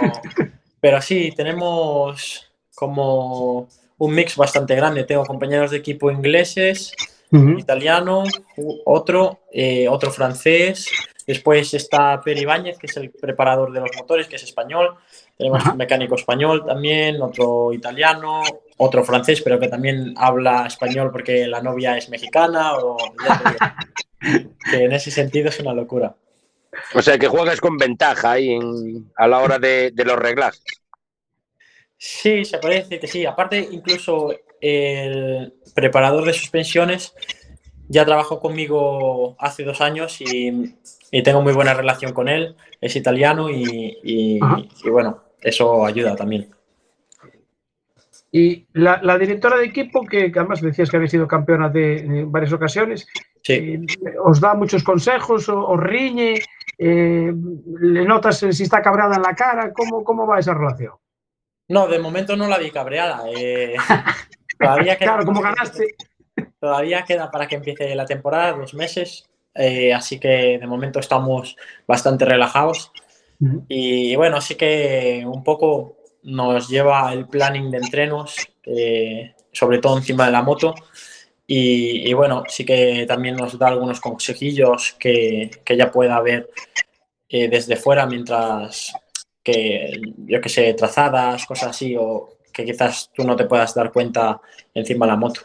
pero 0.79 1.01
sí, 1.01 1.31
tenemos 1.35 2.51
como 2.73 3.69
un 3.97 4.13
mix 4.13 4.35
bastante 4.35 4.75
grande. 4.75 5.05
Tengo 5.05 5.25
compañeros 5.25 5.71
de 5.71 5.77
equipo 5.77 6.11
ingleses, 6.11 6.93
italiano, 7.31 8.23
otro, 8.85 9.39
eh, 9.51 9.87
otro 9.87 10.11
francés. 10.11 10.89
Después 11.25 11.73
está 11.73 12.21
Per 12.21 12.37
Ibáñez, 12.37 12.77
que 12.77 12.85
es 12.85 12.97
el 12.97 13.09
preparador 13.09 13.71
de 13.71 13.79
los 13.79 13.89
motores, 13.97 14.27
que 14.27 14.35
es 14.35 14.43
español. 14.43 14.95
Tenemos 15.37 15.65
un 15.65 15.77
mecánico 15.77 16.15
español 16.15 16.63
también, 16.65 17.21
otro 17.21 17.73
italiano, 17.73 18.43
otro 18.77 19.03
francés, 19.03 19.41
pero 19.41 19.59
que 19.59 19.67
también 19.67 20.13
habla 20.17 20.67
español 20.67 21.09
porque 21.11 21.47
la 21.47 21.61
novia 21.61 21.97
es 21.97 22.09
mexicana. 22.09 22.75
O, 22.75 22.97
ya 23.27 23.39
te 23.39 23.49
digo, 23.49 24.49
que 24.71 24.83
en 24.83 24.93
ese 24.93 25.09
sentido 25.09 25.49
es 25.49 25.59
una 25.59 25.73
locura. 25.73 26.15
O 26.93 27.01
sea, 27.01 27.17
que 27.17 27.27
juegas 27.27 27.59
con 27.61 27.77
ventaja 27.77 28.31
ahí 28.31 28.51
en- 28.53 29.11
a 29.15 29.27
la 29.27 29.39
hora 29.39 29.59
de, 29.59 29.91
de 29.93 30.05
los 30.05 30.17
reglajes. 30.17 30.63
Sí, 31.97 32.45
se 32.45 32.57
puede 32.59 32.75
decir 32.83 32.99
que 32.99 33.07
sí. 33.07 33.25
Aparte, 33.25 33.67
incluso 33.71 34.33
el 34.61 35.53
preparador 35.73 36.25
de 36.25 36.33
suspensiones 36.33 37.13
ya 37.87 38.05
trabajó 38.05 38.39
conmigo 38.39 39.35
hace 39.39 39.63
dos 39.63 39.79
años 39.81 40.19
y, 40.21 40.75
y 41.11 41.23
tengo 41.23 41.41
muy 41.41 41.53
buena 41.53 41.73
relación 41.73 42.13
con 42.13 42.27
él. 42.27 42.55
Es 42.81 42.95
italiano 42.95 43.49
y, 43.49 43.97
y- 44.03 44.39
Ajá. 44.41 44.57
y 44.83 44.89
bueno, 44.89 45.23
eso 45.41 45.85
ayuda 45.85 46.15
también. 46.15 46.49
Y 48.31 48.65
la, 48.73 48.99
la 49.01 49.17
directora 49.17 49.57
de 49.57 49.65
equipo, 49.65 50.05
que, 50.05 50.29
que 50.31 50.39
además 50.39 50.61
decías 50.61 50.89
que 50.89 50.97
había 50.97 51.07
sido 51.09 51.27
campeona 51.27 51.69
de, 51.69 51.99
en 51.99 52.31
varias 52.31 52.51
ocasiones, 52.53 53.07
Sí. 53.41 53.53
eh, 53.53 53.79
os 54.23 54.41
da 54.41 54.55
muchos 54.55 54.83
consejos, 54.83 55.47
o- 55.47 55.67
os 55.67 55.79
riñe, 55.79 56.41
eh, 56.77 57.33
le 57.79 58.05
notas 58.05 58.41
eh, 58.43 58.53
si 58.53 58.63
está 58.63 58.81
cabreada 58.81 59.15
en 59.15 59.21
la 59.21 59.35
cara, 59.35 59.71
¿cómo, 59.73 60.03
cómo 60.03 60.27
va 60.27 60.39
esa 60.39 60.53
relación? 60.53 60.93
No, 61.67 61.87
de 61.87 61.99
momento 61.99 62.35
no 62.35 62.47
la 62.47 62.57
vi 62.57 62.71
cabreada. 62.71 63.23
eh, 63.35 63.75
todavía 64.59 64.97
queda, 64.97 65.13
Claro, 65.13 65.25
como 65.25 65.41
ganaste. 65.41 65.95
Todavía 66.59 67.03
queda 67.03 67.31
para 67.31 67.47
que 67.47 67.55
empiece 67.55 67.95
la 67.95 68.05
temporada, 68.05 68.53
dos 68.53 68.73
meses. 68.73 69.25
eh, 69.53 69.93
así 69.93 70.19
que 70.19 70.57
de 70.59 70.67
momento 70.67 70.99
estamos 70.99 71.55
bastante 71.87 72.25
relajados. 72.25 72.91
Y 73.67 74.15
bueno, 74.15 74.39
sí 74.39 74.55
que 74.55 75.23
un 75.25 75.43
poco 75.43 75.97
nos 76.23 76.69
lleva 76.69 77.11
el 77.11 77.27
planning 77.27 77.69
de 77.69 77.77
entrenos, 77.77 78.35
sobre 79.51 79.79
todo 79.79 79.97
encima 79.97 80.25
de 80.25 80.31
la 80.31 80.41
moto. 80.41 80.73
Y, 81.47 82.09
y 82.09 82.13
bueno, 82.13 82.43
sí 82.47 82.65
que 82.65 83.05
también 83.07 83.35
nos 83.35 83.57
da 83.57 83.67
algunos 83.67 83.99
consejillos 84.01 84.95
que, 84.99 85.51
que 85.63 85.73
ella 85.73 85.91
pueda 85.91 86.19
ver 86.21 86.49
eh, 87.29 87.47
desde 87.49 87.75
fuera 87.75 88.05
mientras 88.05 88.93
que, 89.43 90.01
yo 90.25 90.41
que 90.41 90.49
sé, 90.49 90.73
trazadas, 90.73 91.45
cosas 91.45 91.69
así, 91.69 91.95
o 91.97 92.37
que 92.51 92.65
quizás 92.65 93.11
tú 93.13 93.23
no 93.23 93.35
te 93.35 93.45
puedas 93.45 93.75
dar 93.75 93.91
cuenta 93.91 94.41
encima 94.73 95.05
de 95.05 95.11
la 95.11 95.17
moto. 95.17 95.41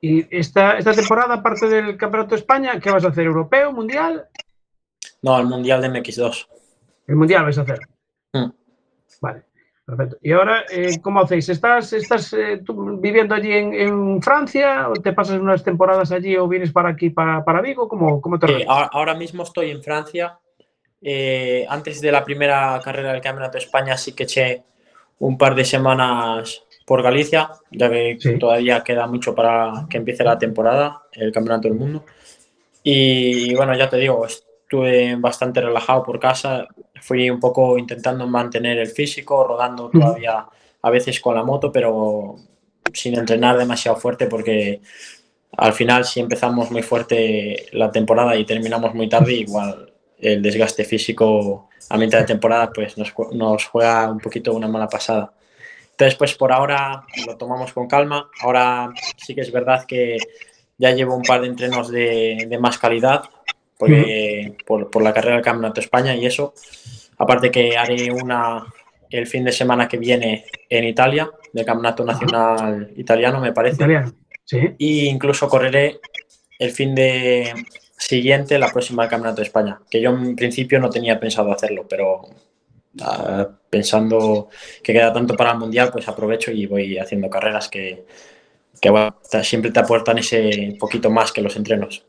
Y 0.00 0.36
esta, 0.36 0.78
esta 0.78 0.92
temporada, 0.92 1.34
aparte 1.34 1.68
del 1.68 1.96
Campeonato 1.96 2.34
de 2.34 2.40
España, 2.40 2.78
¿qué 2.80 2.90
vas 2.90 3.04
a 3.04 3.08
hacer? 3.08 3.24
¿Europeo? 3.24 3.72
¿Mundial? 3.72 4.28
No, 5.22 5.38
el 5.38 5.46
Mundial 5.46 5.80
de 5.80 5.88
MX2. 5.88 6.46
El 7.06 7.16
Mundial 7.16 7.44
vais 7.44 7.58
a 7.58 7.62
hacer. 7.62 7.80
Mm. 8.32 8.50
Vale, 9.20 9.44
perfecto. 9.88 10.18
Y 10.22 10.32
ahora, 10.32 10.64
eh, 10.70 11.00
¿cómo 11.02 11.20
hacéis? 11.20 11.48
¿Estás, 11.48 11.92
estás 11.94 12.32
eh, 12.34 12.60
tú 12.64 12.98
viviendo 13.00 13.34
allí 13.34 13.52
en, 13.52 13.72
en 13.72 14.22
Francia 14.22 14.88
o 14.90 14.92
te 14.92 15.12
pasas 15.14 15.40
unas 15.40 15.64
temporadas 15.64 16.12
allí 16.12 16.36
o 16.36 16.46
vienes 16.46 16.70
para 16.72 16.90
aquí, 16.90 17.08
para, 17.10 17.42
para 17.42 17.62
Vigo? 17.62 17.88
¿Cómo, 17.88 18.20
cómo 18.20 18.38
te 18.38 18.46
Eh, 18.52 18.66
ahora 18.68 19.14
mismo 19.14 19.42
estoy 19.44 19.70
en 19.70 19.82
Francia. 19.82 20.38
Eh, 21.00 21.64
antes 21.68 22.00
de 22.00 22.12
la 22.12 22.22
primera 22.24 22.80
carrera 22.84 23.12
del 23.12 23.22
Campeonato 23.22 23.56
de 23.56 23.64
España 23.64 23.96
sí 23.96 24.12
que 24.14 24.24
eché 24.24 24.62
un 25.20 25.38
par 25.38 25.54
de 25.54 25.64
semanas 25.64 26.64
por 26.86 27.02
Galicia, 27.02 27.50
ya 27.70 27.88
que 27.90 28.16
Sí. 28.18 28.38
todavía 28.38 28.82
queda 28.82 29.06
mucho 29.06 29.34
para 29.34 29.86
que 29.88 29.96
empiece 29.96 30.22
la 30.24 30.38
temporada, 30.38 31.02
el 31.12 31.32
Campeonato 31.32 31.68
del 31.68 31.78
Mundo. 31.78 32.04
Y 32.82 33.54
bueno, 33.54 33.74
ya 33.76 33.88
te 33.88 33.96
digo, 33.96 34.24
estuve 34.26 35.16
bastante 35.16 35.60
relajado 35.60 36.02
por 36.02 36.18
casa, 36.20 36.66
fui 37.02 37.30
un 37.30 37.40
poco 37.40 37.78
intentando 37.78 38.26
mantener 38.26 38.78
el 38.78 38.88
físico, 38.88 39.44
rodando 39.44 39.90
todavía 40.00 40.46
a 40.82 40.90
veces 40.90 41.20
con 41.20 41.34
la 41.34 41.42
moto, 41.44 41.70
pero 41.72 42.36
sin 42.92 43.18
entrenar 43.18 43.56
demasiado 43.58 43.96
fuerte 43.98 44.26
porque 44.26 44.80
al 45.56 45.72
final 45.72 46.04
si 46.04 46.20
empezamos 46.20 46.70
muy 46.70 46.82
fuerte 46.82 47.66
la 47.72 47.90
temporada 47.90 48.36
y 48.36 48.44
terminamos 48.44 48.94
muy 48.94 49.08
tarde, 49.08 49.32
igual 49.34 49.92
el 50.18 50.42
desgaste 50.42 50.84
físico 50.84 51.68
a 51.90 51.96
mitad 51.96 52.18
de 52.18 52.24
temporada 52.26 52.70
pues 52.72 52.96
nos, 52.98 53.14
ju- 53.14 53.32
nos 53.32 53.64
juega 53.66 54.10
un 54.10 54.18
poquito 54.20 54.52
una 54.52 54.68
mala 54.68 54.88
pasada. 54.88 55.32
Entonces 55.90 56.14
pues 56.16 56.34
por 56.34 56.52
ahora 56.52 57.04
lo 57.26 57.36
tomamos 57.36 57.72
con 57.72 57.88
calma. 57.88 58.30
Ahora 58.40 58.92
sí 59.16 59.34
que 59.34 59.40
es 59.40 59.50
verdad 59.50 59.84
que 59.84 60.16
ya 60.76 60.92
llevo 60.92 61.16
un 61.16 61.22
par 61.22 61.40
de 61.40 61.48
entrenos 61.48 61.88
de, 61.90 62.46
de 62.48 62.58
más 62.58 62.78
calidad 62.78 63.22
porque, 63.78 64.56
por, 64.66 64.90
por 64.90 65.02
la 65.02 65.14
carrera 65.14 65.36
del 65.36 65.44
Campeonato 65.44 65.80
de 65.80 65.84
España 65.84 66.14
y 66.14 66.26
eso. 66.26 66.52
Aparte 67.16 67.50
que 67.50 67.76
haré 67.76 68.10
una 68.10 68.66
el 69.10 69.26
fin 69.26 69.44
de 69.44 69.52
semana 69.52 69.88
que 69.88 69.96
viene 69.96 70.44
en 70.68 70.84
Italia, 70.84 71.30
del 71.52 71.64
Campeonato 71.64 72.04
Nacional 72.04 72.92
Italiano, 72.96 73.40
me 73.40 73.52
parece. 73.52 73.76
Italiano. 73.76 74.12
Sí. 74.44 74.58
Y 74.78 75.06
incluso 75.06 75.48
correré 75.48 76.00
el 76.58 76.70
fin 76.70 76.94
de 76.94 77.54
siguiente, 77.96 78.58
la 78.58 78.70
próxima 78.70 79.02
del 79.02 79.10
Campeonato 79.10 79.40
de 79.40 79.46
España, 79.46 79.80
que 79.90 80.00
yo 80.00 80.10
en 80.10 80.36
principio 80.36 80.78
no 80.78 80.90
tenía 80.90 81.18
pensado 81.18 81.52
hacerlo, 81.52 81.86
pero 81.88 82.22
ah, 83.02 83.48
pensando 83.68 84.48
que 84.82 84.92
queda 84.92 85.12
tanto 85.12 85.34
para 85.36 85.52
el 85.52 85.58
Mundial, 85.58 85.90
pues 85.92 86.08
aprovecho 86.08 86.50
y 86.50 86.66
voy 86.66 86.98
haciendo 86.98 87.28
carreras 87.28 87.68
que, 87.68 88.06
que, 88.80 88.90
bueno, 88.90 89.16
siempre 89.42 89.70
te 89.70 89.80
aportan 89.80 90.18
ese 90.18 90.76
poquito 90.78 91.10
más 91.10 91.32
que 91.32 91.42
los 91.42 91.56
entrenos. 91.56 92.04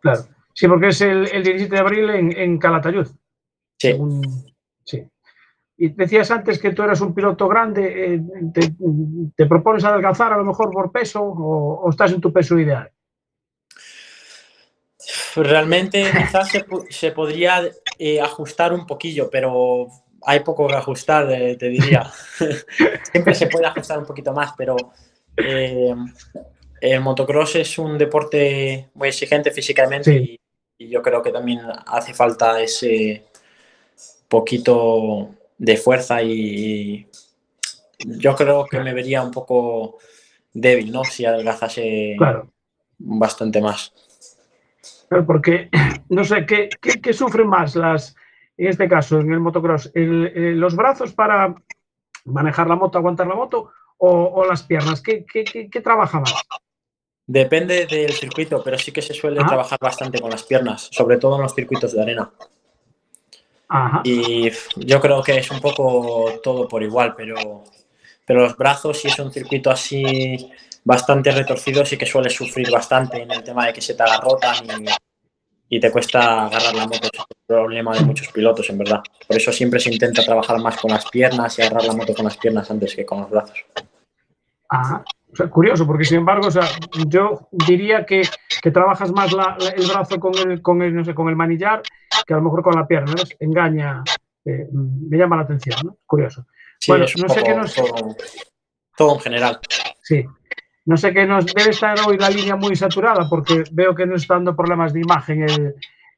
Claro. 0.00 0.26
Sí, 0.54 0.66
porque 0.68 0.88
es 0.88 1.00
el, 1.02 1.28
el 1.32 1.42
17 1.42 1.74
de 1.74 1.80
abril 1.80 2.10
en, 2.10 2.36
en 2.36 2.58
Calatayud. 2.58 3.06
Sí, 3.06 3.88
según- 3.90 4.54
sí. 4.84 5.02
Y 5.76 5.88
decías 5.88 6.30
antes 6.30 6.60
que 6.60 6.70
tú 6.72 6.82
eras 6.84 7.00
un 7.00 7.12
piloto 7.12 7.48
grande. 7.48 8.14
eh, 8.14 8.20
te, 8.54 8.72
te 9.36 9.46
propones 9.46 9.84
adelgazar 9.84 10.32
a 10.32 10.36
lo 10.36 10.44
mejor 10.44 10.70
por 10.70 10.92
peso 10.92 11.20
o, 11.22 11.80
o 11.84 11.90
estás 11.90 12.12
en 12.12 12.20
tu 12.20 12.32
peso 12.32 12.58
ideal? 12.58 12.90
realmente 15.36 16.04
quizás 16.16 16.48
se, 16.48 16.64
se 16.90 17.10
podría 17.10 17.68
eh, 17.98 18.20
ajustar 18.20 18.72
un 18.72 18.86
poquillo, 18.86 19.28
pero 19.30 19.88
hay 20.22 20.40
poco 20.40 20.68
que 20.68 20.74
ajustar, 20.76 21.30
eh, 21.32 21.56
te 21.56 21.68
diría. 21.68 22.10
Siempre 23.12 23.34
se 23.34 23.48
puede 23.48 23.66
ajustar 23.66 23.98
un 23.98 24.06
poquito 24.06 24.32
más, 24.32 24.52
pero 24.56 24.76
el 25.36 27.00
motocross 27.00 27.56
es 27.56 27.78
un 27.78 27.98
deporte 27.98 28.90
muy 28.94 29.08
exigente 29.08 29.50
físicamente 29.50 30.12
Sí. 30.12 30.16
y, 30.34 30.40
y 30.78 30.88
yo 30.88 31.02
creo 31.02 31.22
que 31.22 31.30
también 31.30 31.60
hace 31.86 32.14
falta 32.14 32.60
ese 32.60 33.24
poquito 34.28 35.30
de 35.58 35.76
fuerza 35.76 36.22
y 36.22 37.06
yo 37.98 38.34
creo 38.34 38.66
que 38.66 38.80
me 38.80 38.92
vería 38.92 39.22
un 39.22 39.30
poco 39.30 39.98
débil, 40.52 40.92
¿no? 40.92 41.04
Si 41.04 41.24
adelgazase 41.24 42.14
Claro. 42.18 42.48
bastante 42.98 43.60
más. 43.60 43.92
Claro, 45.08 45.26
Porque 45.26 45.70
no 46.08 46.24
sé, 46.24 46.44
¿qué, 46.46 46.68
qué, 46.80 47.00
qué 47.00 47.12
sufren 47.12 47.46
más 47.48 47.76
las, 47.76 48.16
en 48.56 48.68
este 48.68 48.88
caso, 48.88 49.20
en 49.20 49.32
el 49.32 49.40
motocross? 49.40 49.90
El- 49.94 50.26
el- 50.34 50.58
¿Los 50.60 50.74
brazos 50.74 51.12
para 51.14 51.54
manejar 52.24 52.66
la 52.68 52.76
moto, 52.76 52.98
aguantar 52.98 53.26
la 53.26 53.34
moto 53.34 53.70
o, 53.98 54.10
o 54.10 54.44
las 54.46 54.62
piernas? 54.64 55.00
¿Qué, 55.00 55.24
qué, 55.24 55.44
qué- 55.44 55.70
qué 55.70 55.80
trabaja 55.80 56.20
más? 56.20 56.34
Depende 57.26 57.86
del 57.86 58.12
circuito, 58.12 58.62
pero 58.62 58.78
sí 58.78 58.92
que 58.92 59.00
se 59.00 59.14
suele 59.14 59.42
trabajar 59.44 59.78
bastante 59.80 60.20
con 60.20 60.30
las 60.30 60.42
piernas, 60.42 60.88
sobre 60.92 61.16
todo 61.16 61.36
en 61.36 61.42
los 61.42 61.54
circuitos 61.54 61.94
de 61.94 62.02
arena. 62.02 62.30
Ajá. 63.68 64.02
Y 64.04 64.50
yo 64.76 65.00
creo 65.00 65.22
que 65.22 65.38
es 65.38 65.50
un 65.50 65.60
poco 65.60 66.38
todo 66.42 66.68
por 66.68 66.82
igual, 66.82 67.14
pero, 67.16 67.64
pero 68.26 68.42
los 68.42 68.56
brazos, 68.56 69.00
si 69.00 69.08
es 69.08 69.18
un 69.18 69.32
circuito 69.32 69.70
así 69.70 70.50
bastante 70.84 71.30
retorcido, 71.30 71.84
sí 71.86 71.96
que 71.96 72.04
suele 72.04 72.28
sufrir 72.28 72.70
bastante 72.70 73.22
en 73.22 73.30
el 73.30 73.42
tema 73.42 73.66
de 73.66 73.72
que 73.72 73.80
se 73.80 73.94
te 73.94 74.02
agarrotan 74.02 74.56
y, 74.82 75.76
y 75.76 75.80
te 75.80 75.90
cuesta 75.90 76.44
agarrar 76.44 76.74
la 76.74 76.86
moto. 76.86 77.08
Es 77.10 77.20
un 77.20 77.26
problema 77.46 77.96
de 77.96 78.04
muchos 78.04 78.28
pilotos, 78.28 78.68
en 78.68 78.78
verdad. 78.78 79.02
Por 79.26 79.36
eso 79.36 79.50
siempre 79.50 79.80
se 79.80 79.90
intenta 79.90 80.22
trabajar 80.22 80.58
más 80.58 80.76
con 80.76 80.90
las 80.90 81.06
piernas 81.06 81.58
y 81.58 81.62
agarrar 81.62 81.84
la 81.84 81.94
moto 81.94 82.14
con 82.14 82.26
las 82.26 82.36
piernas 82.36 82.70
antes 82.70 82.94
que 82.94 83.06
con 83.06 83.22
los 83.22 83.30
brazos. 83.30 83.64
Ajá. 84.68 85.04
O 85.34 85.36
sea, 85.36 85.50
curioso, 85.50 85.84
porque 85.86 86.04
sin 86.04 86.18
embargo, 86.18 86.46
o 86.46 86.50
sea, 86.50 86.62
yo 87.08 87.48
diría 87.50 88.06
que, 88.06 88.22
que 88.62 88.70
trabajas 88.70 89.10
más 89.12 89.32
la- 89.32 89.56
la- 89.58 89.70
el 89.70 89.86
brazo 89.88 90.20
con 90.20 90.32
el, 90.38 90.62
con 90.62 90.80
el, 90.80 90.94
no 90.94 91.04
sé, 91.04 91.12
con 91.12 91.28
el 91.28 91.34
manillar 91.34 91.82
que 92.24 92.32
a 92.34 92.36
lo 92.36 92.44
mejor 92.44 92.62
con 92.62 92.76
la 92.76 92.86
pierna, 92.86 93.12
¿no? 93.12 93.22
Engaña, 93.40 94.04
eh, 94.44 94.68
me 94.72 95.18
llama 95.18 95.36
la 95.36 95.42
atención, 95.42 95.76
¿no? 95.84 95.96
Curioso. 96.06 96.46
Sí, 96.78 96.92
Bueno, 96.92 97.06
no 97.20 97.28
sé 97.28 97.42
qué 97.42 97.54
nos- 97.54 97.74
todo, 97.74 98.16
todo 98.96 99.14
en 99.14 99.20
general. 99.20 99.58
Sí. 100.02 100.24
No 100.86 100.96
sé 100.96 101.12
que 101.12 101.26
nos 101.26 101.46
debe 101.46 101.70
estar 101.70 101.96
hoy 102.06 102.16
la 102.16 102.30
línea 102.30 102.54
muy 102.56 102.76
saturada 102.76 103.28
porque 103.28 103.64
veo 103.72 103.94
que 103.94 104.06
nos 104.06 104.22
está 104.22 104.34
dando 104.34 104.54
problemas 104.54 104.92
de 104.92 105.00
imagen 105.00 105.42
el, 105.42 105.74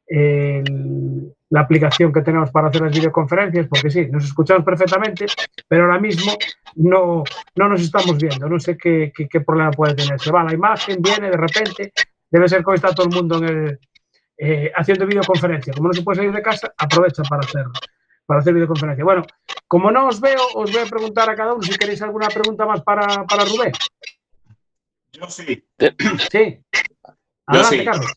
el- 0.09 1.33
la 1.51 1.61
aplicación 1.61 2.13
que 2.13 2.23
tenemos 2.23 2.51
para 2.51 2.69
hacer 2.69 2.83
las 2.83 2.93
videoconferencias, 2.93 3.69
porque 3.69 3.89
sí, 3.91 4.07
nos 4.11 4.25
escuchamos 4.25 4.65
perfectamente, 4.65 5.27
pero 5.69 5.85
ahora 5.85 6.01
mismo 6.01 6.33
no, 6.75 7.23
no 7.55 7.69
nos 7.69 7.81
estamos 7.81 8.17
viendo. 8.17 8.49
No 8.49 8.59
sé 8.59 8.77
qué, 8.77 9.13
qué- 9.15 9.29
qué 9.29 9.41
problema 9.41 9.71
puede 9.71 9.95
tener. 9.95 10.19
Se 10.21 10.33
va 10.33 10.43
la 10.45 10.53
imagen, 10.55 11.01
viene 11.01 11.31
de 11.31 11.37
repente. 11.37 11.93
Debe 12.31 12.49
ser 12.49 12.63
hoy 12.67 12.75
está 12.75 12.93
todo 12.93 13.07
el 13.09 13.15
mundo 13.15 13.39
en 13.39 13.45
el, 13.49 13.81
eh, 14.39 14.73
haciendo 14.75 15.07
videoconferencia. 15.07 15.73
Como 15.73 15.89
no 15.89 15.95
se 15.95 16.03
puede 16.03 16.17
salir 16.17 16.33
de 16.33 16.43
casa, 16.43 16.73
aprovecha 16.77 17.23
para 17.23 17.43
hacer, 17.47 17.65
para 18.27 18.41
hacer 18.41 18.53
videoconferencia. 18.53 19.05
Bueno, 19.05 19.23
como 19.69 19.91
no 19.93 20.09
os 20.09 20.21
veo, 20.21 20.41
os 20.57 20.73
voy 20.73 20.81
a 20.83 20.87
preguntar 20.87 21.31
a 21.31 21.37
cada 21.37 21.53
uno 21.55 21.63
si 21.63 21.77
queréis 21.79 22.03
alguna 22.03 22.27
pregunta 22.29 22.67
más 22.67 22.83
para, 22.83 23.25
para 23.25 23.45
Rubén. 23.45 23.73
Yo 25.13 25.31
sí. 25.31 25.65
Sí. 26.31 26.59
Adelante, 27.47 27.79
sí. 27.79 27.85
Carlos. 27.85 28.13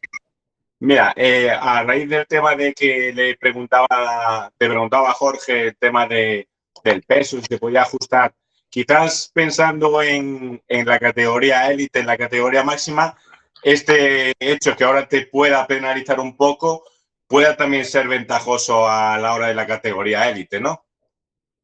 Mira, 0.81 1.13
eh, 1.15 1.49
a 1.49 1.83
raíz 1.83 2.07
del 2.07 2.25
tema 2.25 2.55
de 2.55 2.73
que 2.73 3.11
le 3.13 3.35
preguntaba, 3.35 4.51
te 4.57 4.67
preguntaba 4.67 5.09
a 5.09 5.13
Jorge 5.13 5.67
el 5.67 5.77
tema 5.77 6.07
de, 6.07 6.47
del 6.83 7.03
peso, 7.03 7.37
si 7.37 7.45
se 7.47 7.57
podía 7.57 7.81
ajustar, 7.81 8.33
quizás 8.69 9.29
pensando 9.33 10.01
en, 10.01 10.61
en 10.67 10.85
la 10.85 10.97
categoría 10.97 11.69
élite, 11.69 11.99
en 11.99 12.07
la 12.07 12.17
categoría 12.17 12.63
máxima, 12.63 13.17
este 13.61 14.33
hecho 14.39 14.75
que 14.77 14.85
ahora 14.85 15.07
te 15.07 15.25
pueda 15.25 15.67
penalizar 15.67 16.19
un 16.19 16.37
poco, 16.37 16.85
pueda 17.27 17.57
también 17.57 17.83
ser 17.83 18.07
ventajoso 18.07 18.87
a 18.87 19.17
la 19.17 19.33
hora 19.33 19.47
de 19.47 19.55
la 19.55 19.67
categoría 19.67 20.29
élite, 20.29 20.61
¿no? 20.61 20.85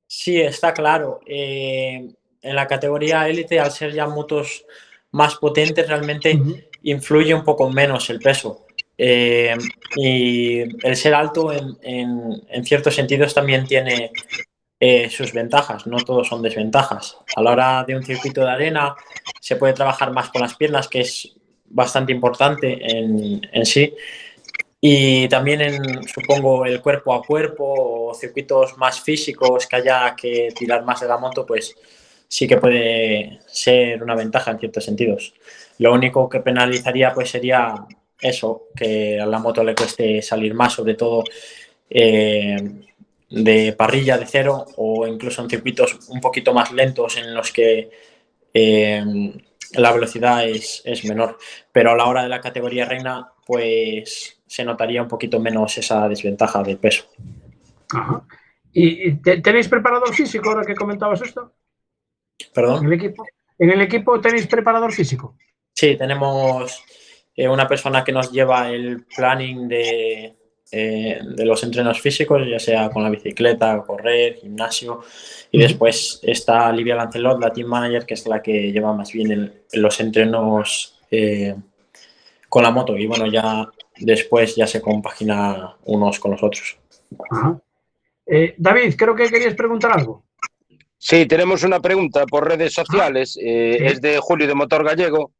Sí, 0.08 0.40
está 0.42 0.74
claro. 0.74 1.22
Eh, 1.26 2.14
en 2.42 2.56
la 2.56 2.68
categoría 2.68 3.28
élite, 3.28 3.60
al 3.60 3.72
ser 3.72 3.94
ya 3.94 4.08
motos 4.08 4.66
más 5.12 5.36
potentes, 5.36 5.88
realmente 5.88 6.38
influye 6.84 7.34
un 7.34 7.44
poco 7.44 7.70
menos 7.70 8.10
el 8.10 8.20
peso. 8.20 8.65
Eh, 8.98 9.56
y 9.98 10.60
el 10.86 10.96
ser 10.96 11.14
alto, 11.14 11.52
en, 11.52 11.78
en- 11.82 12.66
ciertos 12.66 12.96
sentidos, 12.96 13.34
también 13.34 13.66
tiene 13.66 14.12
eh, 14.80 15.10
sus 15.10 15.34
ventajas. 15.34 15.86
No 15.88 15.98
todos 15.98 16.28
son 16.28 16.42
desventajas. 16.42 17.18
A 17.36 17.42
la 17.42 17.52
hora 17.52 17.84
de 17.88 17.96
un 17.96 18.04
circuito 18.04 18.42
de 18.42 18.52
arena, 18.52 18.96
se 19.40 19.56
puede 19.56 19.74
trabajar 19.74 20.12
más 20.12 20.30
con 20.30 20.42
las 20.42 20.56
piernas, 20.56 20.88
que 20.88 21.02
es 21.02 21.36
bastante 21.66 22.12
importante 22.12 22.78
en, 22.82 23.42
en 23.52 23.66
sí. 23.66 23.94
Y 24.80 25.28
también 25.30 25.62
en, 25.62 26.08
supongo, 26.08 26.66
el 26.66 26.82
cuerpo 26.82 27.14
a 27.14 27.24
cuerpo 27.24 28.10
o 28.10 28.14
circuitos 28.14 28.78
más 28.78 29.02
físicos 29.02 29.66
que 29.66 29.78
haya 29.78 30.16
que 30.16 30.50
tirar 30.56 30.84
más 30.86 31.02
de 31.02 31.08
la 31.08 31.18
moto, 31.18 31.46
pues 31.46 31.76
sí 32.28 32.48
que 32.48 32.58
puede 32.58 33.40
ser 33.48 34.04
una 34.04 34.16
ventaja 34.16 34.52
en 34.52 34.60
ciertos 34.60 34.86
sentidos. 34.86 35.34
Lo 35.80 35.92
único 35.92 36.30
que 36.30 36.40
penalizaría 36.40 37.14
pues 37.14 37.30
sería 37.30 37.74
eso, 38.20 38.70
que 38.76 39.20
a 39.20 39.26
la 39.26 39.40
moto 39.40 39.64
le 39.64 39.76
cueste 39.76 40.22
salir 40.22 40.54
más, 40.54 40.74
sobre 40.74 40.94
todo 40.96 41.24
eh, 41.90 42.58
de 43.30 43.74
parrilla 43.74 44.18
de 44.18 44.26
cero 44.26 44.66
o 44.78 45.06
incluso 45.08 45.42
en 45.42 45.50
circuitos 45.50 45.98
un 46.10 46.22
poquito 46.22 46.54
más 46.54 46.72
lentos 46.72 47.18
en 47.18 47.34
los 47.34 47.52
que 47.52 47.90
eh, 48.54 49.04
la 49.74 49.92
velocidad 49.92 50.48
es, 50.48 50.82
es 50.86 51.04
menor. 51.06 51.38
Pero 51.72 51.92
a 51.92 51.96
la 51.96 52.06
hora 52.06 52.24
de 52.24 52.30
la 52.30 52.42
categoría 52.42 52.86
reina, 52.86 53.32
pues 53.46 54.40
se 54.48 54.64
notaría 54.64 55.02
un 55.02 55.08
poquito 55.08 55.40
menos 55.40 55.78
esa 55.78 56.08
desventaja 56.08 56.64
de 56.64 56.78
peso. 56.78 57.06
Ajá. 57.92 58.24
¿Y 58.72 59.08
y 59.10 59.14
te- 59.22 59.42
tenéis 59.42 59.68
preparador 59.68 60.14
físico 60.14 60.50
ahora 60.50 60.66
que 60.66 60.76
comentabas 60.76 61.22
esto? 61.22 61.54
¿En 62.40 62.48
¿Perdón? 62.54 62.86
el 62.86 62.94
equipo? 62.94 63.26
¿En 63.58 63.70
el 63.72 63.82
equipo 63.82 64.20
tenéis 64.20 64.48
preparador 64.48 64.92
físico? 64.92 65.38
Sí, 65.74 65.96
tenemos 65.98 66.84
eh, 67.36 67.48
una 67.48 67.68
persona 67.68 68.04
que 68.04 68.12
nos 68.12 68.32
lleva 68.32 68.70
el 68.72 69.04
planning 69.06 69.68
de, 69.68 70.36
eh, 70.72 71.20
de 71.24 71.46
los 71.46 71.64
entrenos 71.64 72.00
físicos, 72.02 72.42
ya 72.50 72.60
sea 72.60 72.90
con 72.90 73.04
la 73.04 73.10
bicicleta, 73.10 73.82
correr, 73.86 74.36
gimnasio. 74.36 75.02
Y 75.52 75.60
después 75.60 76.20
está 76.24 76.72
Livia 76.72 76.96
Lancelot, 76.96 77.40
la 77.42 77.52
team 77.54 77.68
manager, 77.68 78.06
que 78.06 78.14
es 78.16 78.26
la 78.28 78.42
que 78.42 78.72
lleva 78.72 78.94
más 78.94 79.12
bien 79.12 79.32
el- 79.32 79.54
los 79.74 80.00
entrenos 80.00 81.00
eh, 81.12 81.56
con 82.50 82.64
la 82.64 82.72
moto. 82.72 82.98
Y 82.98 83.06
bueno, 83.06 83.28
ya 83.28 83.70
después 83.98 84.56
ya 84.56 84.66
se 84.68 84.82
compagina 84.82 85.76
unos 85.86 86.20
con 86.20 86.32
los 86.32 86.44
otros. 86.44 86.78
Ajá. 87.30 87.60
Eh, 88.26 88.56
David, 88.58 88.96
creo 88.98 89.16
que 89.16 89.30
querías 89.30 89.54
preguntar 89.54 89.92
algo. 89.92 90.24
Sí, 90.98 91.28
tenemos 91.28 91.64
una 91.64 91.80
pregunta 91.80 92.26
por 92.26 92.48
redes 92.48 92.74
sociales. 92.74 93.38
eh, 93.42 93.76
Sí. 93.80 93.86
Es 93.86 94.02
de 94.02 94.18
Julio 94.20 94.48
de 94.48 94.56
Motor 94.56 94.84
Gallego. 94.84 95.32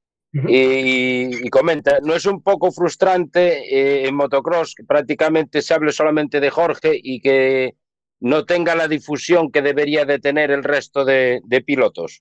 Y, 0.48 1.46
y 1.48 1.50
comenta, 1.50 2.00
¿no 2.04 2.14
es 2.14 2.26
un 2.26 2.42
poco 2.42 2.70
frustrante 2.70 3.74
eh, 3.74 4.08
en 4.08 4.16
motocross 4.16 4.76
que 4.76 4.84
prácticamente 4.84 5.62
se 5.62 5.74
hable 5.74 5.94
solamente 5.94 6.42
de 6.42 6.50
Jorge 6.50 7.00
y 7.02 7.22
que 7.22 7.76
no 8.20 8.46
tenga 8.46 8.76
la 8.76 8.90
difusión 8.90 9.50
que 9.50 9.62
debería 9.62 10.04
de 10.04 10.20
tener 10.20 10.52
el 10.52 10.64
resto 10.64 11.06
de, 11.06 11.40
de 11.46 11.62
pilotos? 11.62 12.20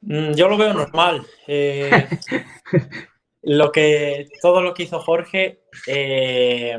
Mm, 0.00 0.32
Yo 0.34 0.48
lo 0.48 0.56
veo 0.56 0.74
normal. 0.74 1.24
Eh, 1.46 1.90
lo 3.42 3.70
que, 3.70 4.28
todo 4.40 4.60
lo 4.60 4.74
que 4.74 4.84
hizo 4.84 4.98
Jorge 5.00 5.62
eh, 5.86 6.78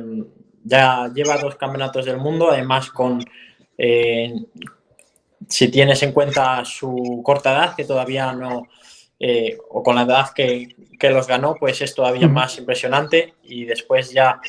ya 0.63 1.09
lleva 1.13 1.37
dos 1.37 1.55
campeonatos 1.55 2.05
del 2.05 2.17
mundo, 2.17 2.51
además 2.51 2.89
con, 2.91 3.23
eh, 3.77 4.33
si 5.47 5.69
tienes 5.69 6.03
en 6.03 6.11
cuenta 6.11 6.63
su 6.65 7.21
corta 7.23 7.53
edad, 7.53 7.75
que 7.75 7.85
todavía 7.85 8.33
no, 8.33 8.67
eh, 9.25 9.57
o 9.69 9.81
con 9.81 9.95
la 9.95 10.01
edad 10.01 10.33
que, 10.35 10.75
que 10.99 11.09
los 11.09 11.27
ganó, 11.27 11.55
pues 11.55 11.81
es 11.81 11.95
todavía 11.95 12.27
más 12.27 12.57
impresionante 12.57 13.35
y 13.41 13.63
después 13.63 14.11
ya 14.11 14.41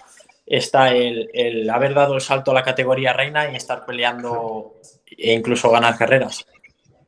está 0.44 0.92
el, 0.92 1.30
el 1.32 1.70
haber 1.70 1.94
dado 1.94 2.16
el 2.16 2.20
salto 2.20 2.50
a 2.50 2.54
la 2.54 2.64
categoría 2.64 3.12
reina 3.12 3.52
y 3.52 3.54
estar 3.54 3.86
peleando 3.86 4.80
e 5.16 5.32
incluso 5.32 5.70
ganar 5.70 5.96
carreras. 5.96 6.44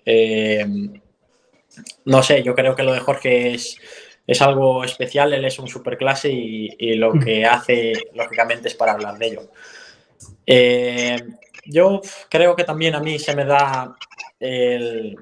Eh, 0.05 0.65
no 2.05 2.23
sé, 2.23 2.45
yo 2.45 2.55
creo 2.55 2.77
que 2.77 2.85
lo 2.85 2.93
de 2.93 3.01
Jorge 3.01 3.55
es, 3.55 3.77
es 4.29 4.41
algo 4.43 4.85
especial, 4.85 5.35
él 5.35 5.45
es 5.45 5.59
un 5.59 5.67
superclase 5.67 6.31
y, 6.31 6.69
y 6.79 6.95
lo 6.95 7.15
que 7.15 7.45
hace, 7.45 7.95
lógicamente, 8.15 8.69
es 8.69 8.77
para 8.77 8.93
hablar 8.93 9.19
de 9.19 9.27
ello. 9.27 9.51
Eh, 10.47 11.17
yo 11.65 12.01
creo 12.29 12.55
que 12.55 12.63
también 12.63 12.95
a 12.95 13.01
mí 13.01 13.19
se 13.19 13.35
me 13.35 13.45
da 13.45 13.97
el, 14.39 15.17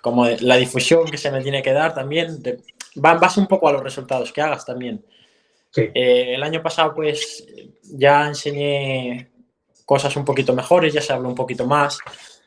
como 0.00 0.26
la 0.26 0.56
difusión 0.56 1.04
que 1.06 1.18
se 1.18 1.30
me 1.30 1.42
tiene 1.42 1.62
que 1.62 1.72
dar 1.72 1.94
también, 1.94 2.42
de- 2.42 2.58
va 3.04 3.14
base 3.14 3.40
un 3.40 3.46
poco 3.46 3.68
a 3.68 3.72
los 3.72 3.82
resultados 3.82 4.32
que 4.32 4.40
hagas 4.40 4.64
también. 4.64 5.04
Sí. 5.70 5.82
Eh, 5.94 6.34
el 6.34 6.42
año 6.42 6.62
pasado, 6.62 6.94
pues, 6.94 7.46
ya 7.82 8.26
enseñé 8.26 9.30
cosas 9.84 10.14
un 10.16 10.24
poquito 10.24 10.54
mejores, 10.54 10.92
ya 10.92 11.00
se 11.00 11.12
habla 11.12 11.28
un 11.28 11.34
poquito 11.34 11.66
más. 11.66 11.98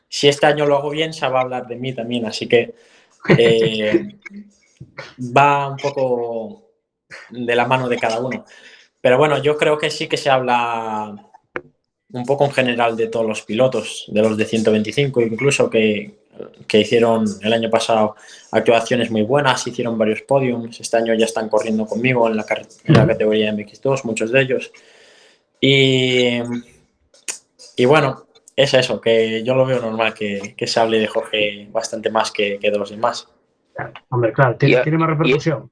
Si 0.08 0.28
este 0.28 0.46
año 0.46 0.66
lo 0.66 0.76
hago 0.76 0.90
bien, 0.90 1.12
se 1.12 1.26
va 1.26 1.40
a 1.40 1.42
hablar 1.42 1.66
de 1.66 1.76
mí 1.76 1.92
también, 1.92 2.26
así 2.26 2.46
que 2.46 2.74
eh, 3.38 4.16
va 5.36 5.68
un 5.68 5.76
poco 5.76 6.70
de 7.30 7.54
la 7.54 7.66
mano 7.66 7.88
de 7.88 7.98
cada 7.98 8.20
uno. 8.20 8.44
Pero 9.00 9.18
bueno, 9.18 9.42
yo 9.42 9.56
creo 9.56 9.78
que 9.78 9.90
sí 9.90 10.06
que 10.06 10.16
se 10.16 10.30
habla 10.30 11.14
un 12.12 12.24
poco 12.26 12.44
en 12.44 12.52
general 12.52 12.96
de 12.96 13.08
todos 13.08 13.26
los 13.26 13.42
pilotos, 13.42 14.04
de 14.08 14.22
los 14.22 14.36
de 14.36 14.44
125 14.44 15.20
incluso, 15.22 15.68
que, 15.70 16.21
que 16.66 16.80
hicieron 16.80 17.24
el 17.42 17.52
año 17.52 17.68
pasado 17.70 18.16
actuaciones 18.50 19.10
muy 19.10 19.22
buenas, 19.22 19.66
hicieron 19.66 19.98
varios 19.98 20.22
podiums, 20.22 20.80
este 20.80 20.96
año 20.96 21.14
ya 21.14 21.26
están 21.26 21.48
corriendo 21.48 21.86
conmigo 21.86 22.28
en 22.28 22.36
la, 22.36 22.44
car- 22.44 22.66
en 22.84 22.94
la 22.94 23.06
categoría 23.06 23.52
MX2, 23.52 24.04
muchos 24.04 24.32
de 24.32 24.40
ellos. 24.40 24.72
Y, 25.60 26.40
y 27.76 27.84
bueno, 27.84 28.24
es 28.56 28.74
eso, 28.74 29.00
que 29.00 29.42
yo 29.44 29.54
lo 29.54 29.64
veo 29.66 29.80
normal 29.80 30.14
que, 30.14 30.54
que 30.56 30.66
se 30.66 30.80
hable 30.80 30.98
de 30.98 31.06
Jorge 31.06 31.68
bastante 31.70 32.10
más 32.10 32.30
que, 32.32 32.58
que 32.58 32.70
de 32.70 32.78
los 32.78 32.90
demás. 32.90 33.28
Hombre, 34.10 34.32
claro, 34.32 34.56
tiene, 34.56 34.74
Y 34.80 34.82
tiene 34.82 34.98
más 34.98 35.08
repercusión. 35.10 35.70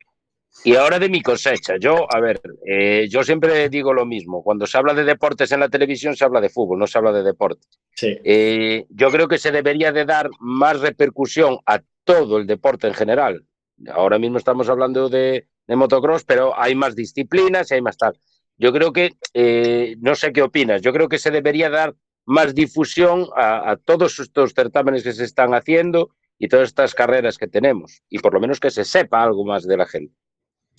Y 0.64 0.76
ahora 0.76 0.98
de 0.98 1.08
mi 1.08 1.22
cosecha. 1.22 1.76
Yo, 1.78 2.06
a 2.12 2.20
ver, 2.20 2.40
eh, 2.66 3.06
yo 3.08 3.22
siempre 3.22 3.68
digo 3.68 3.94
lo 3.94 4.04
mismo. 4.04 4.42
Cuando 4.42 4.66
se 4.66 4.76
habla 4.76 4.94
de 4.94 5.04
deportes 5.04 5.52
en 5.52 5.60
la 5.60 5.68
televisión, 5.68 6.16
se 6.16 6.24
habla 6.24 6.40
de 6.40 6.50
fútbol, 6.50 6.78
no 6.78 6.86
se 6.86 6.98
habla 6.98 7.12
de 7.12 7.22
deporte. 7.22 7.66
Sí, 7.94 8.18
Eh, 8.24 8.86
yo 8.90 9.10
creo 9.10 9.28
que 9.28 9.38
se 9.38 9.52
debería 9.52 9.92
de 9.92 10.04
dar 10.04 10.28
más 10.38 10.80
repercusión 10.80 11.58
a 11.66 11.80
todo 12.04 12.38
el 12.38 12.46
deporte 12.46 12.88
en 12.88 12.94
general. 12.94 13.44
Ahora 13.92 14.18
mismo 14.18 14.36
estamos 14.38 14.68
hablando 14.68 15.08
de, 15.08 15.46
de 15.66 15.76
motocross, 15.76 16.24
pero 16.24 16.58
hay 16.58 16.74
más 16.74 16.94
disciplinas 16.94 17.70
y 17.70 17.74
hay 17.74 17.82
más 17.82 17.96
tal. 17.96 18.18
Yo 18.58 18.72
creo 18.72 18.92
que, 18.92 19.12
eh, 19.32 19.96
no 20.00 20.14
sé 20.14 20.32
qué 20.32 20.42
opinas, 20.42 20.82
yo 20.82 20.92
creo 20.92 21.08
que 21.08 21.18
se 21.18 21.30
debería 21.30 21.70
dar 21.70 21.94
más 22.26 22.54
difusión 22.54 23.26
a, 23.34 23.70
a 23.70 23.76
todos 23.76 24.18
estos 24.18 24.52
certámenes 24.52 25.02
que 25.02 25.12
se 25.12 25.24
están 25.24 25.54
haciendo 25.54 26.10
y 26.38 26.48
todas 26.48 26.68
estas 26.68 26.94
carreras 26.94 27.38
que 27.38 27.48
tenemos. 27.48 28.02
Y 28.10 28.18
por 28.18 28.34
lo 28.34 28.40
menos 28.40 28.60
que 28.60 28.70
se 28.70 28.84
sepa 28.84 29.22
algo 29.22 29.44
más 29.46 29.66
de 29.66 29.76
la 29.78 29.86
gente. 29.86 30.14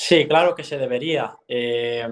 Sí, 0.04 0.26
claro 0.28 0.56
que 0.56 0.64
se 0.64 0.80
debería. 0.80 1.38
Eh, 1.48 2.08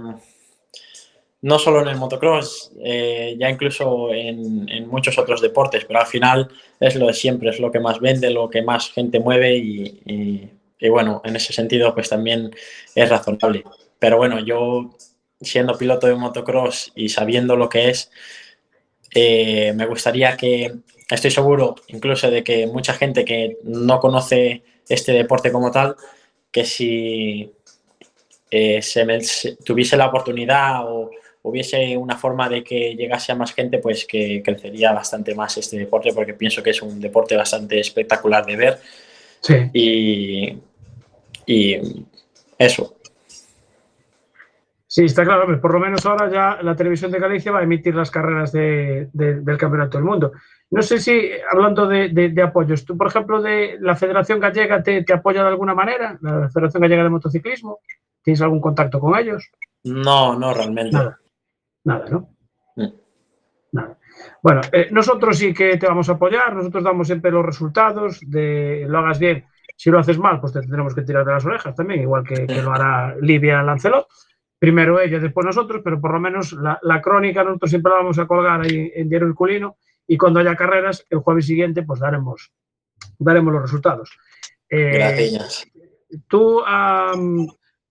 no 1.42 1.58
solo 1.58 1.82
en 1.82 1.88
el 1.88 1.98
motocross, 1.98 2.72
eh, 2.84 3.36
ya 3.40 3.50
incluso 3.50 4.14
en, 4.14 4.88
muchos 4.88 5.18
otros 5.18 5.42
deportes, 5.42 5.86
pero 5.86 6.00
al 6.00 6.06
final 6.06 6.50
es 6.80 6.96
lo 6.96 7.08
de 7.08 7.14
siempre, 7.14 7.50
es 7.50 7.60
lo 7.60 7.72
que 7.72 7.80
más 7.80 8.00
vende, 8.00 8.30
lo 8.30 8.50
que 8.50 8.62
más 8.62 8.92
gente 8.92 9.20
mueve 9.20 9.58
y 9.58 10.52
bueno, 10.90 11.22
en 11.26 11.36
ese 11.36 11.52
sentido 11.52 11.94
pues 11.96 12.10
también 12.10 12.52
es 12.94 13.10
razonable. 13.10 13.64
Pero 13.98 14.18
bueno, 14.18 14.40
yo 14.40 14.92
siendo 15.42 15.78
piloto 15.78 16.08
de 16.08 16.16
motocross 16.16 16.92
y 16.96 17.10
sabiendo 17.10 17.56
lo 17.56 17.70
que 17.70 17.90
es, 17.90 18.12
eh, 19.16 19.74
me 19.76 19.86
gustaría 19.88 20.38
que, 20.38 20.74
estoy 21.10 21.32
seguro 21.32 21.76
incluso 21.88 22.30
de 22.30 22.44
que 22.44 22.68
mucha 22.68 22.94
gente 22.94 23.26
que 23.26 23.58
no 23.64 24.00
conoce 24.00 24.64
este 24.88 25.12
deporte 25.12 25.52
como 25.52 25.72
tal, 25.72 25.96
que 26.52 26.66
si 26.66 27.52
eh, 28.52 28.82
se 28.82 29.06
me- 29.06 29.22
se- 29.22 29.56
tuviese 29.58 29.96
la 29.98 30.08
oportunidad 30.08 30.86
o 30.88 31.12
hubiese 31.44 31.96
una 31.98 32.18
forma 32.18 32.50
de 32.50 32.64
que 32.64 32.96
llegase 32.96 33.32
a 33.32 33.36
más 33.36 33.54
gente, 33.54 33.80
pues 33.80 34.06
que 34.06 34.42
crecería 34.44 34.92
bastante 34.92 35.34
más 35.36 35.58
este 35.58 35.78
deporte, 35.78 36.12
porque 36.14 36.34
pienso 36.34 36.62
que 36.62 36.72
es 36.72 36.82
un 36.82 37.00
deporte 37.00 37.36
bastante 37.38 37.80
espectacular 37.80 38.46
de 38.46 38.56
ver 38.56 38.78
Sí. 39.42 39.56
y, 39.74 40.58
y 41.46 42.06
eso. 42.58 42.96
Sí, 44.86 45.06
está 45.06 45.24
claro. 45.24 45.62
Por 45.62 45.74
lo 45.74 45.80
menos 45.80 46.06
ahora 46.06 46.30
ya 46.32 46.62
la 46.64 46.76
televisión 46.76 47.12
de 47.12 47.20
Galicia 47.20 47.52
va 47.52 47.60
a 47.60 47.64
emitir 47.64 47.94
las 47.96 48.10
carreras 48.10 48.52
de- 48.52 49.08
de- 49.14 49.36
del 49.42 49.58
Campeonato 49.58 49.98
del 49.98 50.06
Mundo. 50.06 50.32
No 50.72 50.82
sé 50.82 51.00
si, 51.00 51.30
hablando 51.52 51.88
de, 51.88 52.10
de- 52.10 52.30
de 52.30 52.42
apoyos, 52.42 52.84
tú, 52.86 52.98
por 52.98 53.08
ejemplo, 53.08 53.42
de 53.42 53.78
la 53.80 53.96
Federación 53.96 54.40
Gallega 54.40 54.82
te, 54.84 55.04
te 55.04 55.14
apoya 55.14 55.44
de 55.44 55.50
alguna 55.50 55.76
manera, 55.76 56.18
la 56.22 56.50
Federación 56.50 56.82
Gallega 56.82 57.04
de 57.04 57.10
Motociclismo, 57.10 57.80
¿tienes 58.22 58.42
algún 58.42 58.62
contacto 58.62 59.00
con 59.00 59.18
ellos? 59.18 59.50
No, 59.84 60.38
no 60.38 60.54
realmente. 60.54 60.96
Nada. 60.96 61.20
Nada, 61.84 62.06
¿no? 62.10 62.30
Mm. 62.76 62.94
Nada. 63.72 63.98
Bueno, 64.42 64.62
eh, 64.72 64.88
nosotros 64.92 65.38
sí 65.38 65.54
que 65.54 65.78
te 65.78 65.88
vamos 65.88 66.10
a 66.10 66.14
apoyar, 66.14 66.56
nosotros 66.56 66.84
damos 66.84 67.08
siempre 67.08 67.32
los 67.32 67.46
resultados, 67.46 68.20
de 68.26 68.86
lo 68.88 69.00
hagas 69.00 69.20
bien, 69.20 69.46
si 69.76 69.90
lo 69.90 70.00
haces 70.00 70.18
mal, 70.18 70.42
pues 70.42 70.54
te 70.54 70.60
tendremos 70.60 70.94
que 70.94 71.04
tirar 71.04 71.26
de 71.26 71.32
las 71.32 71.46
orejas 71.46 71.76
también, 71.76 72.02
igual 72.02 72.24
que, 72.24 72.46
que 72.46 72.62
lo 72.62 72.74
hará 72.74 73.16
Livia 73.22 73.64
Lancelot. 73.64 74.08
Primero 74.58 75.00
ella, 75.00 75.20
después 75.20 75.46
nosotros, 75.46 75.82
pero 75.84 76.02
por 76.02 76.12
lo 76.12 76.20
menos 76.20 76.52
la, 76.52 76.78
la 76.82 77.02
crónica 77.02 77.46
nosotros 77.46 77.70
siempre 77.70 77.92
la 77.92 78.00
vamos 78.00 78.20
a 78.20 78.28
colgar 78.28 78.60
ahí 78.60 78.92
en 78.94 79.08
Diario 79.08 79.30
Herculino 79.30 79.78
y 80.06 80.18
cuando 80.18 80.40
haya 80.40 80.56
carreras, 80.56 81.06
el 81.10 81.20
jueves 81.20 81.46
siguiente, 81.46 81.84
pues 81.84 82.00
daremos, 82.00 82.52
daremos 83.20 83.54
los 83.54 83.62
resultados. 83.62 84.18
Eh, 84.68 84.92
Gracias. 84.96 85.68
Tú 86.28 86.62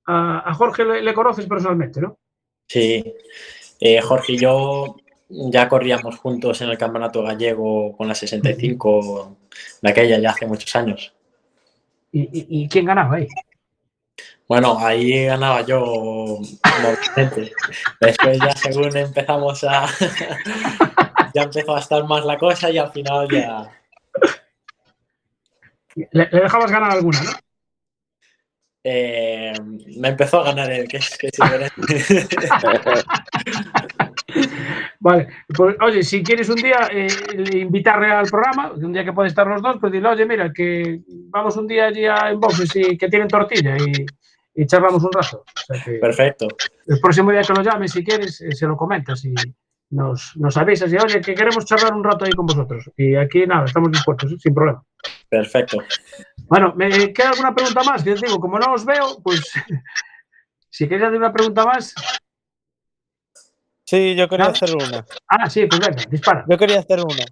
a- 0.08 0.50
a 0.50 0.54
Jorge 0.54 0.84
le, 0.84 1.02
le 1.02 1.14
conoces 1.14 1.46
personalmente, 1.46 2.00
¿no? 2.00 2.16
Sí. 2.66 3.04
Eh, 3.80 4.00
Jorge 4.00 4.32
y 4.32 4.38
yo 4.38 4.96
ya 5.28 5.68
corríamos 5.68 6.16
juntos 6.18 6.60
en 6.62 6.70
el 6.70 6.78
campeonato 6.78 7.22
gallego 7.22 7.96
con 7.96 8.08
la 8.08 8.14
65 8.14 9.36
de 9.82 9.90
aquella 9.90 10.18
ya 10.18 10.30
hace 10.30 10.46
muchos 10.46 10.74
años. 10.74 11.12
¿Y, 12.10 12.20
y- 12.22 12.46
y 12.64 12.68
quién 12.68 12.86
ganaba 12.86 13.16
ahí? 13.16 13.28
Bueno, 14.48 14.78
ahí 14.78 15.26
ganaba 15.26 15.60
yo. 15.60 16.38
Después 18.00 18.38
ya 18.38 18.52
según 18.56 18.96
empezamos 18.96 19.62
a... 19.64 19.86
ya 21.34 21.42
empezó 21.42 21.76
a 21.76 21.80
estar 21.80 22.02
más 22.04 22.24
la 22.24 22.38
cosa 22.38 22.70
y 22.70 22.78
al 22.78 22.90
final 22.90 23.28
ya... 23.30 23.70
Le, 25.94 26.28
le 26.32 26.40
dejabas 26.40 26.70
ganar 26.70 26.92
alguna, 26.92 27.22
¿no? 27.22 27.30
Eh, 28.90 29.52
me 29.98 30.08
empezó 30.08 30.40
a 30.40 30.44
ganar 30.44 30.72
el 30.72 30.88
que 30.88 30.96
es, 30.96 31.18
que 31.18 31.26
es. 31.26 31.38
Vale, 35.00 35.28
pues 35.54 35.76
oye, 35.82 36.02
si 36.02 36.22
quieres 36.22 36.48
un 36.48 36.56
día 36.56 36.88
eh, 36.90 37.08
invitarle 37.52 38.10
al 38.10 38.28
programa, 38.28 38.72
un 38.72 38.94
día 38.94 39.04
que 39.04 39.12
puede 39.12 39.28
estar 39.28 39.46
los 39.46 39.60
dos, 39.60 39.76
pues 39.78 39.92
dile, 39.92 40.08
oye, 40.08 40.24
mira, 40.24 40.50
que 40.54 41.02
vamos 41.28 41.58
un 41.58 41.66
día 41.66 41.84
allí 41.86 42.06
a 42.06 42.30
en 42.30 42.40
boxes 42.40 42.74
y 42.76 42.96
que 42.96 43.08
tienen 43.08 43.28
tortilla 43.28 43.76
y, 43.76 44.06
y 44.54 44.66
charlamos 44.66 45.04
un 45.04 45.12
rato. 45.12 45.44
O 45.44 45.60
sea 45.66 45.84
que 45.84 45.98
Perfecto. 45.98 46.48
el 46.86 46.98
próximo 46.98 47.30
día 47.30 47.42
que 47.42 47.52
lo 47.52 47.62
llames, 47.62 47.92
si 47.92 48.02
quieres, 48.02 48.40
eh, 48.40 48.52
se 48.52 48.66
lo 48.66 48.74
comentas 48.76 49.22
y 49.22 49.34
nos, 49.90 50.32
nos 50.36 50.56
avisas 50.56 50.90
y, 50.90 50.96
oye, 50.96 51.20
que 51.20 51.34
queremos 51.34 51.66
charlar 51.66 51.92
un 51.92 52.04
rato 52.04 52.24
ahí 52.24 52.32
con 52.32 52.46
vosotros. 52.46 52.90
Y 52.96 53.16
aquí, 53.16 53.46
nada, 53.46 53.66
estamos 53.66 53.92
dispuestos, 53.92 54.32
¿eh? 54.32 54.36
sin 54.38 54.54
problema. 54.54 54.82
Perfecto. 55.28 55.76
Bueno, 56.48 56.72
¿me 56.76 57.12
queda 57.12 57.30
alguna 57.30 57.54
pregunta 57.54 57.82
más? 57.82 58.02
Que 58.02 58.12
os 58.12 58.20
digo, 58.20 58.38
como 58.40 58.58
no 58.58 58.72
os 58.72 58.84
veo, 58.84 59.20
pues 59.22 59.40
si 60.70 60.84
queréis 60.88 61.04
hacer 61.08 61.18
una 61.18 61.32
pregunta 61.32 61.64
más. 61.64 61.94
Sí, 63.84 64.14
yo 64.14 64.28
quería 64.28 64.46
Ah. 64.46 64.50
hacer 64.50 64.74
una. 64.74 65.06
Ah, 65.28 65.48
sí, 65.48 65.66
pues 65.66 65.80
venga, 65.80 66.04
dispara. 66.10 66.44
Yo 66.48 66.58
quería 66.58 66.80
hacer 66.80 67.00
una. 67.00 67.24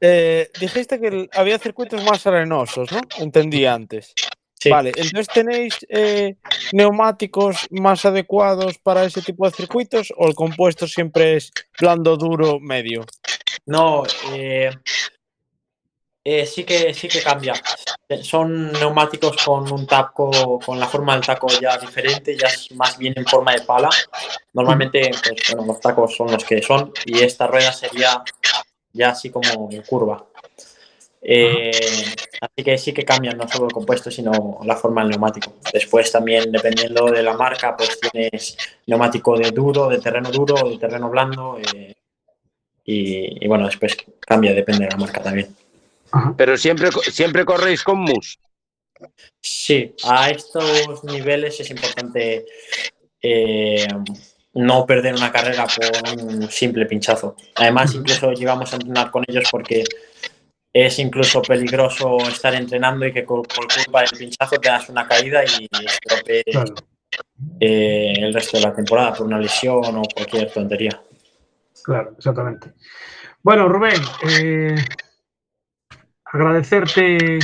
Eh, 0.00 0.50
dijiste 0.60 1.00
que 1.00 1.28
había 1.32 1.58
circuitos 1.58 2.02
más 2.04 2.26
arenosos, 2.26 2.90
¿no? 2.92 3.00
Entendí 3.18 3.64
antes. 3.66 4.12
Sí. 4.58 4.70
Vale, 4.70 4.90
entonces 4.96 5.28
tenéis 5.28 5.76
eh, 5.88 6.36
neumáticos 6.72 7.68
más 7.70 8.04
adecuados 8.04 8.78
para 8.78 9.04
ese 9.04 9.22
tipo 9.22 9.46
de 9.46 9.52
circuitos 9.54 10.12
o 10.16 10.26
el 10.28 10.34
compuesto 10.34 10.86
siempre 10.88 11.36
es 11.36 11.52
blando, 11.78 12.16
duro, 12.16 12.58
medio. 12.58 13.04
No, 13.66 14.02
eh, 14.32 14.70
eh, 16.28 16.44
sí 16.44 16.64
que 16.64 16.92
sí 16.92 17.06
que 17.06 17.22
cambia. 17.22 17.54
Eh, 18.08 18.24
Son 18.24 18.72
neumáticos 18.72 19.36
con 19.44 19.70
un 19.72 19.86
taco, 19.86 20.58
con 20.58 20.80
la 20.80 20.88
forma 20.88 21.14
del 21.14 21.24
taco 21.24 21.46
ya 21.60 21.78
diferente, 21.78 22.36
ya 22.36 22.48
es 22.48 22.72
más 22.72 22.98
bien 22.98 23.14
en 23.16 23.24
forma 23.24 23.52
de 23.52 23.60
pala. 23.60 23.88
Normalmente, 24.52 25.08
pues, 25.22 25.42
bueno, 25.52 25.72
los 25.72 25.80
tacos 25.80 26.16
son 26.16 26.32
los 26.32 26.44
que 26.44 26.60
son 26.60 26.92
y 27.04 27.22
esta 27.22 27.46
rueda 27.46 27.72
sería 27.72 28.24
ya 28.92 29.10
así 29.10 29.30
como 29.30 29.68
en 29.70 29.82
curva. 29.82 30.26
Eh, 31.22 31.70
así 32.40 32.64
que 32.64 32.76
sí 32.76 32.92
que 32.92 33.04
cambian 33.04 33.38
no 33.38 33.46
solo 33.46 33.66
el 33.66 33.72
compuesto, 33.72 34.10
sino 34.10 34.58
la 34.64 34.74
forma 34.74 35.02
del 35.02 35.10
neumático. 35.10 35.54
Después 35.72 36.10
también, 36.10 36.50
dependiendo 36.50 37.06
de 37.06 37.22
la 37.22 37.34
marca, 37.34 37.76
pues 37.76 38.00
tienes 38.00 38.56
neumático 38.86 39.38
de 39.38 39.52
duro, 39.52 39.88
de 39.88 40.00
terreno 40.00 40.32
duro, 40.32 40.70
de 40.70 40.78
terreno 40.78 41.08
blando. 41.08 41.56
eh, 41.72 41.94
y, 42.84 43.44
y 43.44 43.48
bueno, 43.48 43.66
después 43.66 43.96
cambia, 44.20 44.52
depende 44.52 44.86
de 44.86 44.90
la 44.90 44.96
marca 44.96 45.22
también. 45.22 45.54
Pero 46.36 46.56
siempre, 46.56 46.90
siempre 47.10 47.44
corréis 47.44 47.82
con 47.82 47.98
mus. 47.98 48.38
Sí, 49.40 49.94
a 50.04 50.30
estos 50.30 51.04
niveles 51.04 51.60
es 51.60 51.70
importante 51.70 52.46
eh, 53.20 53.86
no 54.54 54.86
perder 54.86 55.14
una 55.14 55.30
carrera 55.30 55.66
por 55.66 56.24
un 56.24 56.50
simple 56.50 56.86
pinchazo. 56.86 57.36
Además, 57.56 57.94
incluso 57.94 58.32
llegamos 58.32 58.72
a 58.72 58.76
entrenar 58.76 59.10
con 59.10 59.24
ellos 59.28 59.44
porque 59.50 59.84
es 60.72 60.98
incluso 60.98 61.42
peligroso 61.42 62.18
estar 62.28 62.54
entrenando 62.54 63.06
y 63.06 63.12
que 63.12 63.22
por, 63.22 63.46
por 63.48 63.66
culpa 63.72 64.00
del 64.02 64.10
pinchazo 64.18 64.56
te 64.56 64.68
das 64.68 64.88
una 64.88 65.06
caída 65.06 65.42
y 65.44 65.68
estropees 65.84 66.44
Claro. 66.50 66.74
eh, 67.60 68.14
el 68.18 68.34
resto 68.34 68.56
de 68.58 68.62
la 68.64 68.74
temporada 68.74 69.14
por 69.14 69.26
una 69.26 69.38
lesión 69.38 69.96
o 69.96 70.02
cualquier 70.14 70.50
tontería. 70.50 71.02
Claro, 71.82 72.14
exactamente. 72.18 72.72
Bueno, 73.42 73.68
Rubén, 73.68 74.00
eh, 74.28 74.74
agradecerte 76.32 77.38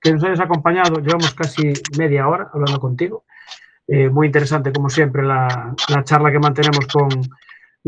que 0.00 0.12
nos 0.12 0.22
hayas 0.24 0.40
acompañado. 0.40 1.00
Llevamos 1.00 1.34
casi 1.34 1.72
media 1.98 2.28
hora 2.28 2.48
hablando 2.52 2.78
contigo. 2.80 3.24
Eh, 3.88 4.08
muy 4.08 4.26
interesante, 4.26 4.72
como 4.72 4.88
siempre, 4.90 5.22
la, 5.22 5.74
la 5.88 6.04
charla 6.04 6.30
que 6.32 6.38
mantenemos 6.38 6.86
con... 6.86 7.08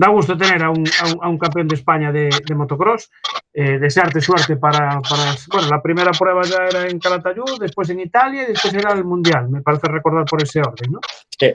Da 0.01 0.09
gusto 0.11 0.37
tener 0.39 0.63
a 0.63 0.71
un, 0.71 0.85
a 1.03 1.07
un- 1.13 1.19
a 1.25 1.29
un 1.29 1.39
campeón 1.39 1.67
de 1.67 1.75
España 1.75 2.13
de, 2.13 2.31
de 2.47 2.55
motocross. 2.55 3.11
Eh, 3.53 3.79
desearte 3.81 4.21
suerte 4.21 4.57
para, 4.57 5.01
para- 5.01 5.35
Bueno, 5.53 5.69
la 5.69 5.83
primera 5.83 6.13
prueba 6.13 6.43
ya 6.45 6.67
era 6.71 6.87
en 6.89 7.01
Calatayud, 7.01 7.59
después 7.59 7.91
en 7.91 7.99
Italia 7.99 8.45
y 8.45 8.53
después 8.53 8.73
era 8.75 8.93
el 8.93 9.03
Mundial. 9.05 9.49
Me 9.49 9.61
parece 9.61 9.89
recordar 9.89 10.25
por 10.25 10.41
ese 10.41 10.61
orden, 10.61 10.93
¿no? 10.93 11.01
Sí. 11.37 11.53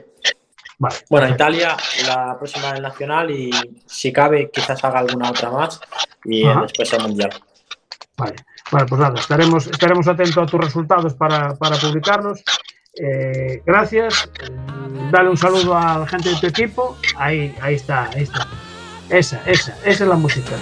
Vale. 0.76 0.96
Bueno, 1.08 1.28
Italia, 1.30 1.74
la 2.06 2.36
próxima 2.36 2.72
del 2.74 2.82
Nacional 2.82 3.30
y 3.30 3.50
si 3.86 4.12
cabe, 4.12 4.50
quizás 4.52 4.84
haga 4.84 4.98
alguna 4.98 5.30
otra 5.30 5.50
más 5.50 5.80
y 6.24 6.44
Ajá. 6.46 6.62
después 6.62 6.92
el 6.92 7.02
Mundial. 7.02 7.30
Vale, 8.16 8.36
vale, 8.70 8.86
pues 8.86 9.00
nada, 9.00 9.18
estaremos, 9.18 9.66
estaremos 9.66 10.06
atentos 10.06 10.38
a 10.38 10.46
tus 10.46 10.60
resultados 10.60 11.14
para, 11.14 11.54
para 11.56 11.76
publicarlos. 11.76 12.42
Eh, 12.96 13.60
gracias. 13.66 14.30
Dale 15.10 15.30
un 15.30 15.36
saludo 15.36 15.76
a 15.76 15.98
la 15.98 16.06
gente 16.06 16.30
de 16.30 16.36
tu 16.36 16.46
equipo. 16.46 16.96
Ahí, 17.16 17.54
ahí 17.60 17.74
está, 17.74 18.10
ahí 18.14 18.22
está. 18.22 18.46
Esa, 19.08 19.40
esa, 19.46 19.76
esa 19.84 20.04
es 20.04 20.08
la 20.08 20.16
música. 20.16 20.52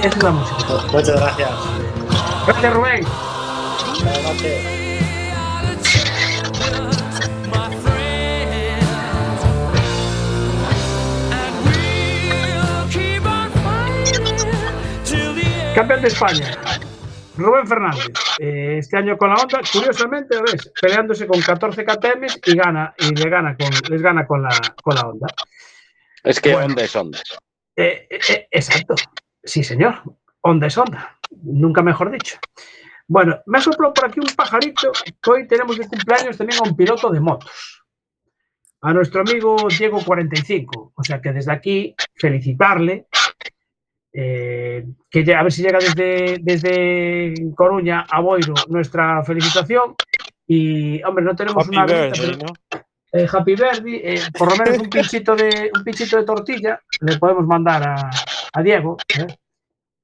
Esa 0.00 0.08
es 0.08 0.22
la 0.22 0.30
música. 0.30 0.74
Muchas 0.92 1.20
gracias. 1.20 1.50
Gracias, 2.46 2.74
Rubén. 2.74 3.06
Buenas 4.02 4.22
noches. 4.22 4.78
Campeón 15.74 16.02
de 16.02 16.08
España. 16.08 16.87
Rubén 17.38 17.66
Fernández. 17.66 18.12
Eh, 18.38 18.76
este 18.78 18.96
año 18.96 19.16
con 19.16 19.30
la 19.30 19.36
Honda, 19.36 19.60
curiosamente, 19.72 20.36
ves, 20.42 20.72
peleándose 20.80 21.26
con 21.26 21.40
14 21.40 21.84
KTM 21.84 22.26
y 22.46 22.56
gana, 22.56 22.94
y 22.98 23.14
le 23.14 23.30
gana 23.30 23.56
con, 23.56 23.70
les 23.90 24.02
gana 24.02 24.26
con 24.26 24.42
la, 24.42 24.50
con 24.82 24.94
la 24.94 25.02
Honda. 25.02 25.26
Es 26.24 26.40
que 26.40 26.52
Bueno. 26.52 26.66
onda 26.66 26.82
es 26.84 26.96
onda. 26.96 27.18
Eh, 27.76 28.08
eh, 28.10 28.48
exacto. 28.50 28.94
Sí, 29.42 29.62
señor. 29.62 30.02
Onda 30.40 30.66
es 30.66 30.76
onda. 30.76 31.18
Nunca 31.42 31.82
mejor 31.82 32.10
dicho. 32.10 32.38
Bueno, 33.06 33.40
me 33.46 33.58
ha 33.58 33.60
soplado 33.60 33.94
por 33.94 34.06
aquí 34.06 34.20
un 34.20 34.34
pajarito 34.34 34.92
que 35.22 35.30
hoy 35.30 35.46
tenemos 35.46 35.78
de 35.78 35.86
cumpleaños 35.88 36.36
también 36.36 36.60
a 36.60 36.68
un 36.68 36.76
piloto 36.76 37.08
de 37.10 37.20
motos. 37.20 37.84
A 38.82 38.92
nuestro 38.92 39.22
amigo 39.22 39.56
Diego 39.76 40.00
45. 40.04 40.92
O 40.94 41.04
sea 41.04 41.20
que 41.20 41.32
desde 41.32 41.52
aquí 41.52 41.94
felicitarle. 42.14 43.06
Eh, 44.20 44.84
que 45.08 45.34
a 45.34 45.42
ver 45.44 45.52
si 45.52 45.62
llega 45.62 45.78
desde, 45.78 46.38
desde 46.40 47.34
Coruña 47.54 48.04
a 48.10 48.20
Boiro 48.20 48.54
nuestra 48.68 49.22
felicitación. 49.22 49.94
Y, 50.46 51.00
hombre, 51.04 51.24
no 51.24 51.36
tenemos 51.36 51.64
Happy 51.64 51.76
una 51.76 51.86
birthday, 51.86 52.36
pero- 52.36 52.38
¿no? 52.46 52.80
eh, 53.12 53.26
Happy 53.32 53.54
Birthday, 53.54 54.00
eh, 54.02 54.20
por 54.36 54.50
lo 54.50 54.56
menos 54.56 54.78
un 54.80 54.90
pinchito 54.90 55.36
de 55.36 55.70
un 55.74 55.84
pinchito 55.84 56.16
de 56.16 56.24
tortilla 56.24 56.80
le 57.00 57.16
podemos 57.18 57.46
mandar 57.46 57.82
a, 57.86 58.10
a 58.54 58.62
Diego 58.62 58.96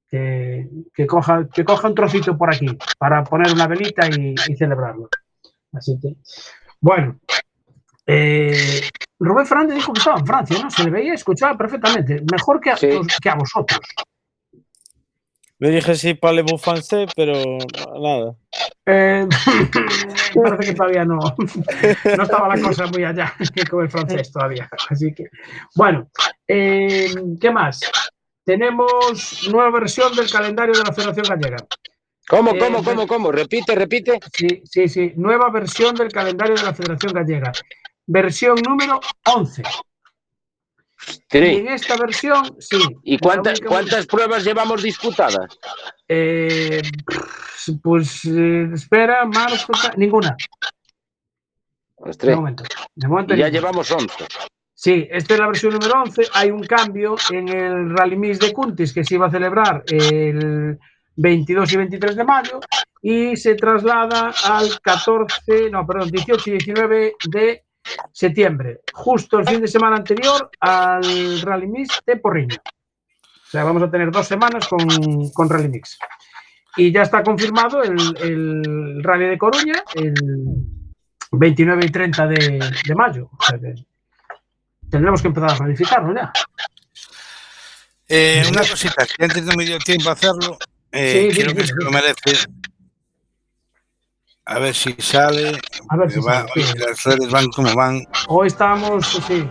que, 0.09 0.69
que 0.93 1.05
coja 1.07 1.47
que 1.53 1.65
coja 1.65 1.87
un 1.87 1.95
trocito 1.95 2.37
por 2.37 2.53
aquí 2.53 2.67
para 2.97 3.23
poner 3.23 3.51
una 3.51 3.67
velita 3.67 4.07
y, 4.07 4.33
y 4.47 4.55
celebrarlo. 4.55 5.09
Así 5.73 5.99
que 6.01 6.15
bueno, 6.79 7.19
eh, 8.07 8.81
Rubén 9.19 9.45
Fernández 9.45 9.75
dijo 9.75 9.93
que 9.93 9.99
estaba 9.99 10.19
en 10.19 10.25
Francia, 10.25 10.57
¿no? 10.61 10.69
Se 10.69 10.83
le 10.83 10.89
veía 10.91 11.11
y 11.11 11.15
escuchaba 11.15 11.57
perfectamente, 11.57 12.21
mejor 12.31 12.59
que 12.59 12.71
a, 12.71 12.77
Sí. 12.77 12.89
que 13.21 13.29
a 13.29 13.35
vosotros. 13.35 13.79
Le 15.57 15.69
dije 15.69 15.95
sí, 15.95 16.13
parlez-vous 16.15 16.61
français, 16.61 17.07
pero 17.15 17.33
nada. 17.97 18.35
Eh, 18.85 19.25
parece 20.43 20.71
que 20.71 20.75
todavía 20.75 21.05
no, 21.05 21.15
no 21.17 22.23
estaba 22.23 22.53
la 22.53 22.61
cosa 22.61 22.87
muy 22.87 23.05
allá 23.05 23.33
con 23.69 23.83
el 23.83 23.89
francés 23.89 24.31
todavía. 24.33 24.69
Así 24.89 25.13
que, 25.13 25.29
bueno, 25.75 26.09
eh, 26.47 27.09
¿qué 27.39 27.51
más? 27.51 27.79
Tenemos 28.43 29.47
nueva 29.49 29.71
versión 29.71 30.13
del 30.15 30.29
calendario 30.29 30.73
de 30.75 30.83
la 30.83 30.93
Federación 30.93 31.25
Gallega. 31.27 31.57
¿Cómo, 32.27 32.51
Eh, 32.51 32.59
cómo, 32.59 32.83
cómo, 32.83 33.07
cómo? 33.07 33.31
Repite, 33.31 33.75
repite. 33.75 34.19
Sí, 34.33 34.61
sí, 34.65 34.89
sí, 34.89 35.13
nueva 35.15 35.49
versión 35.51 35.95
del 35.95 36.09
calendario 36.11 36.55
de 36.55 36.63
la 36.63 36.73
Federación 36.73 37.13
Gallega. 37.13 37.51
Versión 38.07 38.55
número 38.67 38.99
11. 39.25 39.63
Y 41.31 41.37
en 41.37 41.67
esta 41.67 41.97
versión, 41.97 42.55
sí. 42.59 42.79
¿Y 43.03 43.19
cuántas, 43.19 43.59
cuántas 43.61 44.07
pruebas 44.07 44.43
llevamos 44.43 44.81
disputadas? 44.81 45.57
Eh, 46.07 46.81
pues 47.83 48.25
eh, 48.25 48.69
espera, 48.73 49.25
marzo, 49.25 49.71
ninguna. 49.97 50.35
De 51.97 52.09
Ostras, 52.09 52.35
momento. 52.35 52.63
De 52.95 53.07
momento 53.07 53.33
y 53.33 53.37
ya 53.37 53.45
ninguna. 53.45 53.59
llevamos 53.59 53.91
11. 53.91 54.25
Sí, 54.73 55.07
esta 55.09 55.33
es 55.33 55.39
la 55.39 55.47
versión 55.47 55.73
número 55.73 56.01
11. 56.01 56.23
Hay 56.33 56.51
un 56.51 56.63
cambio 56.63 57.15
en 57.31 57.49
el 57.49 57.89
Rally 57.95 58.17
Mix 58.17 58.39
de 58.39 58.53
Cuntis 58.53 58.93
que 58.93 59.03
se 59.03 59.15
iba 59.15 59.27
a 59.27 59.31
celebrar 59.31 59.83
el 59.87 60.77
22 61.15 61.73
y 61.73 61.77
23 61.77 62.15
de 62.15 62.23
mayo 62.23 62.59
y 63.01 63.35
se 63.35 63.55
traslada 63.55 64.33
al 64.43 64.79
14, 64.81 65.69
no, 65.71 65.85
perdón, 65.85 66.09
18 66.09 66.49
y 66.49 66.53
19 66.53 67.15
de 67.29 67.64
septiembre, 68.11 68.81
justo 68.93 69.39
el 69.39 69.47
fin 69.47 69.61
de 69.61 69.67
semana 69.67 69.97
anterior 69.97 70.49
al 70.59 71.41
Rally 71.41 71.67
Mix 71.67 71.99
de 72.05 72.17
Porriño. 72.17 72.57
O 72.57 73.49
sea, 73.49 73.63
vamos 73.63 73.83
a 73.83 73.91
tener 73.91 74.11
dos 74.11 74.27
semanas 74.27 74.67
con, 74.67 75.29
con 75.31 75.49
Rally 75.49 75.69
Mix. 75.69 75.97
Y 76.77 76.91
ya 76.91 77.03
está 77.03 77.23
confirmado 77.23 77.81
el, 77.83 77.95
el 78.21 79.03
Rally 79.03 79.27
de 79.27 79.37
Coruña 79.37 79.83
el 79.93 80.13
29 81.31 81.85
y 81.85 81.89
30 81.89 82.27
de, 82.27 82.35
de 82.85 82.95
mayo. 82.95 83.29
O 83.37 83.43
sea 83.43 83.57
que 83.59 83.75
tendremos 84.89 85.21
que 85.21 85.27
empezar 85.29 85.51
a 85.51 85.57
planificarlo 85.57 86.13
ya. 86.13 86.31
Eh, 88.07 88.43
una 88.49 88.61
cosita, 88.61 89.05
que 89.05 89.23
antes 89.23 89.43
no 89.43 89.53
me 89.55 89.65
dio 89.65 89.77
tiempo 89.79 90.09
a 90.09 90.13
hacerlo. 90.13 90.57
eh, 90.91 91.29
Sí, 91.31 91.41
creo 91.41 91.49
sí, 91.51 91.55
que 91.55 91.61
sí. 91.63 91.67
se 91.67 91.83
lo 91.83 91.91
merece. 91.91 92.47
A 94.47 94.59
ver 94.59 94.75
si 94.75 94.93
sale. 94.99 95.59
A 95.89 95.97
ver 95.97 96.11
si 96.11 96.19
va- 96.19 96.45
sale, 96.47 96.65
sí. 96.65 96.77
las 96.77 97.03
redes 97.03 97.29
van 97.31 97.47
como 97.47 97.73
van. 97.75 98.05
Hoy 98.27 98.47
estamos, 98.47 99.05
sí. 99.27 99.47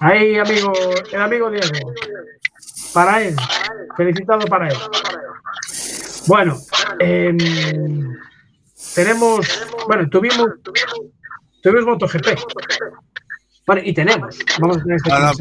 Ahí, 0.00 0.38
amigo, 0.38 0.72
el 1.12 1.20
amigo 1.20 1.50
Diego. 1.50 1.92
Para 2.94 3.22
él. 3.22 3.36
Felicitado 3.96 4.46
para 4.46 4.68
él. 4.68 4.76
Bueno, 6.26 6.58
em, 6.98 7.38
tenemos, 8.94 9.46
bueno, 9.86 10.08
tuvimos, 10.10 10.48
tuvimos 11.62 11.84
MotoGP. 11.86 12.28
Vale, 13.66 13.82
y 13.84 13.92
tenemos, 13.94 14.36
vamos 14.58 14.78
a 14.78 14.82
tener 14.82 14.96
este 14.96 15.10
No, 15.10 15.18
no, 15.20 15.32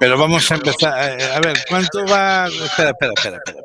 pero, 0.00 0.18
vamos 0.18 0.50
a 0.50 0.54
empezar. 0.54 1.20
eh, 1.20 1.32
a 1.32 1.40
ver, 1.40 1.56
¿cuánto 1.68 2.04
va? 2.06 2.46
Espera, 2.48 2.90
espera, 2.90 3.12
espera, 3.14 3.36
espera. 3.36 3.60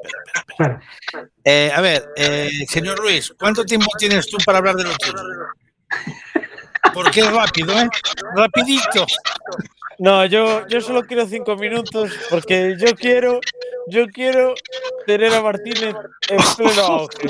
espera. 0.47 0.79
Espera. 1.09 1.27
Eh, 1.43 1.71
a 1.73 1.81
ver, 1.81 2.05
eh, 2.15 2.51
señor 2.67 2.99
Luis, 2.99 3.33
¿cuánto 3.39 3.63
tiempo 3.65 3.87
tienes 3.97 4.27
tú 4.29 4.37
para 4.45 4.59
hablar 4.59 4.75
de 4.75 4.83
lo 4.83 4.95
tuyo? 4.97 5.13
Porque 6.93 7.21
es 7.21 7.31
rápido, 7.31 7.73
¿eh? 7.79 7.89
Rapidito. 8.35 9.05
No, 10.01 10.25
yo, 10.25 10.67
yo 10.67 10.81
solo 10.81 11.03
quiero 11.03 11.27
cinco 11.27 11.55
minutos 11.55 12.11
porque 12.31 12.75
yo 12.79 12.95
quiero, 12.95 13.39
yo 13.85 14.07
quiero 14.07 14.55
tener 15.05 15.31
a 15.31 15.43
Martínez 15.43 15.95
en 16.27 16.39
pleno 16.57 16.81
auge. 16.81 17.27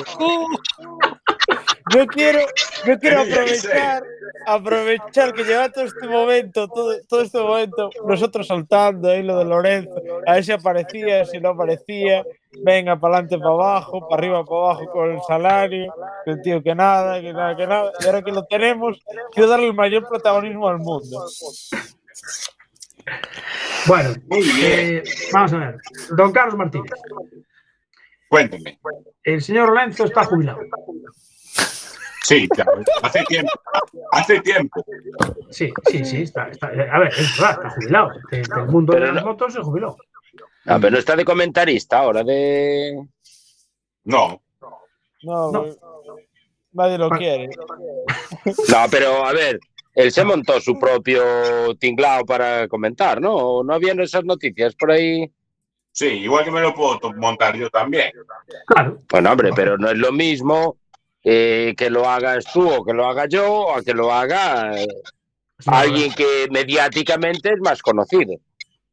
Yo 1.94 2.06
quiero, 2.08 2.40
yo 2.86 2.98
quiero 2.98 3.24
aprovechar, 3.24 4.04
aprovechar 4.48 5.34
que 5.34 5.44
lleva 5.44 5.70
todo 5.70 5.84
este 5.84 6.08
momento, 6.08 6.70
todo, 6.70 6.96
todo 7.10 7.22
este 7.22 7.40
momento, 7.42 7.90
nosotros 8.08 8.48
saltando 8.48 9.10
ahí 9.10 9.22
lo 9.22 9.40
de 9.40 9.44
Lorenzo, 9.44 10.02
a 10.26 10.36
ver 10.36 10.46
si 10.46 10.54
aparecía, 10.54 11.26
si 11.26 11.42
no 11.42 11.50
aparecía, 11.50 12.24
venga 12.64 12.98
para 12.98 13.16
adelante, 13.16 13.38
para 13.38 13.50
abajo, 13.50 14.08
para 14.08 14.22
arriba, 14.22 14.46
para 14.46 14.62
abajo 14.62 14.92
con 14.94 15.12
el 15.12 15.20
salario, 15.28 15.94
que 16.24 16.32
el 16.32 16.42
tío 16.42 16.64
que 16.64 16.74
nada, 16.74 17.20
que 17.20 17.34
nada, 17.34 17.54
que 17.54 17.68
nada. 17.68 17.92
Y 18.00 18.06
ahora 18.06 18.22
que 18.22 18.32
lo 18.32 18.46
tenemos, 18.46 18.98
quiero 19.34 19.50
darle 19.50 19.68
el 19.68 19.74
mayor 19.74 20.08
protagonismo 20.08 20.70
al 20.70 20.78
mundo. 20.78 21.26
Bueno, 23.88 24.14
Muy 24.28 24.42
bien. 24.44 24.58
eh, 24.98 25.04
vamos 25.34 25.54
a 25.54 25.58
ver. 25.58 25.78
Don 26.16 26.32
Carlos 26.32 26.56
Martínez, 26.56 26.92
Cuéntame. 28.30 28.80
el 29.24 29.42
señor 29.42 29.70
Lorenzo 29.70 30.06
está 30.06 30.24
jubilado. 30.26 30.60
Sí, 32.24 32.48
claro. 32.50 32.72
Hace 33.02 33.24
tiempo. 33.26 33.52
Hace 34.12 34.40
tiempo. 34.42 34.86
Sí, 35.50 35.74
sí, 35.90 36.06
sí, 36.06 36.22
está, 36.22 36.48
está- 36.50 36.68
a 36.68 37.00
ver, 37.00 37.10
es 37.18 37.38
verdad, 37.38 37.52
está 37.54 37.70
jubilado. 37.72 38.10
De- 38.32 38.38
del 38.42 38.66
mundo 38.68 38.94
Pero 38.94 39.08
de 39.08 39.12
las 39.14 39.24
no- 39.24 39.32
motos 39.32 39.54
se 39.54 39.60
jubiló. 39.62 39.98
Ah, 40.66 40.78
pero 40.80 40.92
no 40.92 40.98
está 41.00 41.16
de 41.16 41.26
comentarista 41.26 41.98
ahora 42.00 42.24
de. 42.24 43.04
No. 44.04 44.42
No, 45.24 45.52
No. 45.52 45.66
nadie 46.74 46.98
lo 47.00 47.10
quiere. 47.10 47.50
No, 48.46 48.86
pero 48.90 49.26
a 49.26 49.34
ver, 49.34 49.60
él 49.94 50.12
se 50.12 50.24
montó 50.24 50.60
su 50.62 50.80
propio 50.80 51.76
tinglao 51.80 52.26
para 52.26 52.68
comentar, 52.68 53.20
¿no? 53.22 53.34
¿O 53.36 53.64
¿No 53.64 53.74
habían 53.74 54.00
esas 54.00 54.24
noticias 54.24 54.76
por 54.76 54.92
ahí? 54.92 55.30
Sí, 55.92 56.06
igual 56.08 56.46
que 56.46 56.52
me 56.52 56.62
lo 56.62 56.74
puedo 56.74 57.00
montar 57.18 57.58
yo 57.58 57.70
también. 57.70 58.12
Claro, 58.66 59.02
Bueno, 59.10 59.32
hombre, 59.32 59.50
pero 59.56 59.78
no 59.78 59.90
es 59.90 59.98
lo 59.98 60.12
mismo 60.14 60.78
eh, 61.24 61.74
que 61.78 61.90
lo 61.90 62.10
hagas 62.10 62.46
tú 62.54 62.70
o 62.70 62.86
que 62.86 62.94
lo 62.94 63.06
haga 63.06 63.26
yo 63.28 63.52
o 63.68 63.82
que 63.82 63.94
lo 63.94 64.14
haga 64.14 64.82
eh, 64.82 64.88
alguien 65.68 66.14
que 66.14 66.48
mediáticamente 66.50 67.50
es 67.54 67.60
más 67.60 67.82
conocido. 67.82 68.36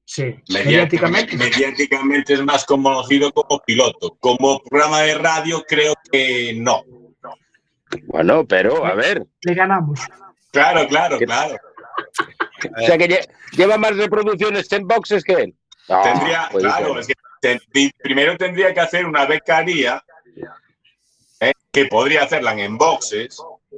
Sí, 0.05 0.23
Mediáticamente, 0.49 1.37
mediáticamente. 1.37 1.37
mediáticamente 1.37 2.33
es 2.35 2.43
más 2.43 2.65
conocido 2.65 3.31
como 3.31 3.61
piloto. 3.61 4.17
Como 4.19 4.59
programa 4.61 5.03
de 5.03 5.15
radio, 5.15 5.63
creo 5.69 5.95
que 6.11 6.55
no. 6.59 6.83
Bueno, 8.07 8.47
pero 8.47 8.85
a 8.85 8.95
ver, 8.95 9.27
Le 9.43 9.55
ganamos. 9.55 10.01
Claro, 10.53 10.87
claro, 10.89 11.19
¿Qué- 11.19 11.27
claro. 11.27 11.57
o 12.77 12.87
sea 12.87 12.99
que 12.99 13.09
lle- 13.09 13.29
lleva 13.53 13.77
más 13.79 13.97
reproducciones 13.97 14.71
en 14.73 14.87
boxes 14.87 15.23
que 15.25 15.33
él. 15.35 15.55
No, 15.89 16.03
Tendría, 16.03 16.49
puede 16.51 16.65
claro, 16.65 16.99
es 16.99 17.07
que 17.07 17.15
te- 17.41 17.61
primero 18.03 18.37
tendría 18.37 18.73
que 18.75 18.81
hacer 18.81 19.07
una 19.07 19.25
becaría 19.27 20.03
¿eh? 21.41 21.53
que 21.73 21.87
podría 21.87 22.25
hacerla 22.25 22.53
en 22.53 22.77
boxes, 22.77 23.37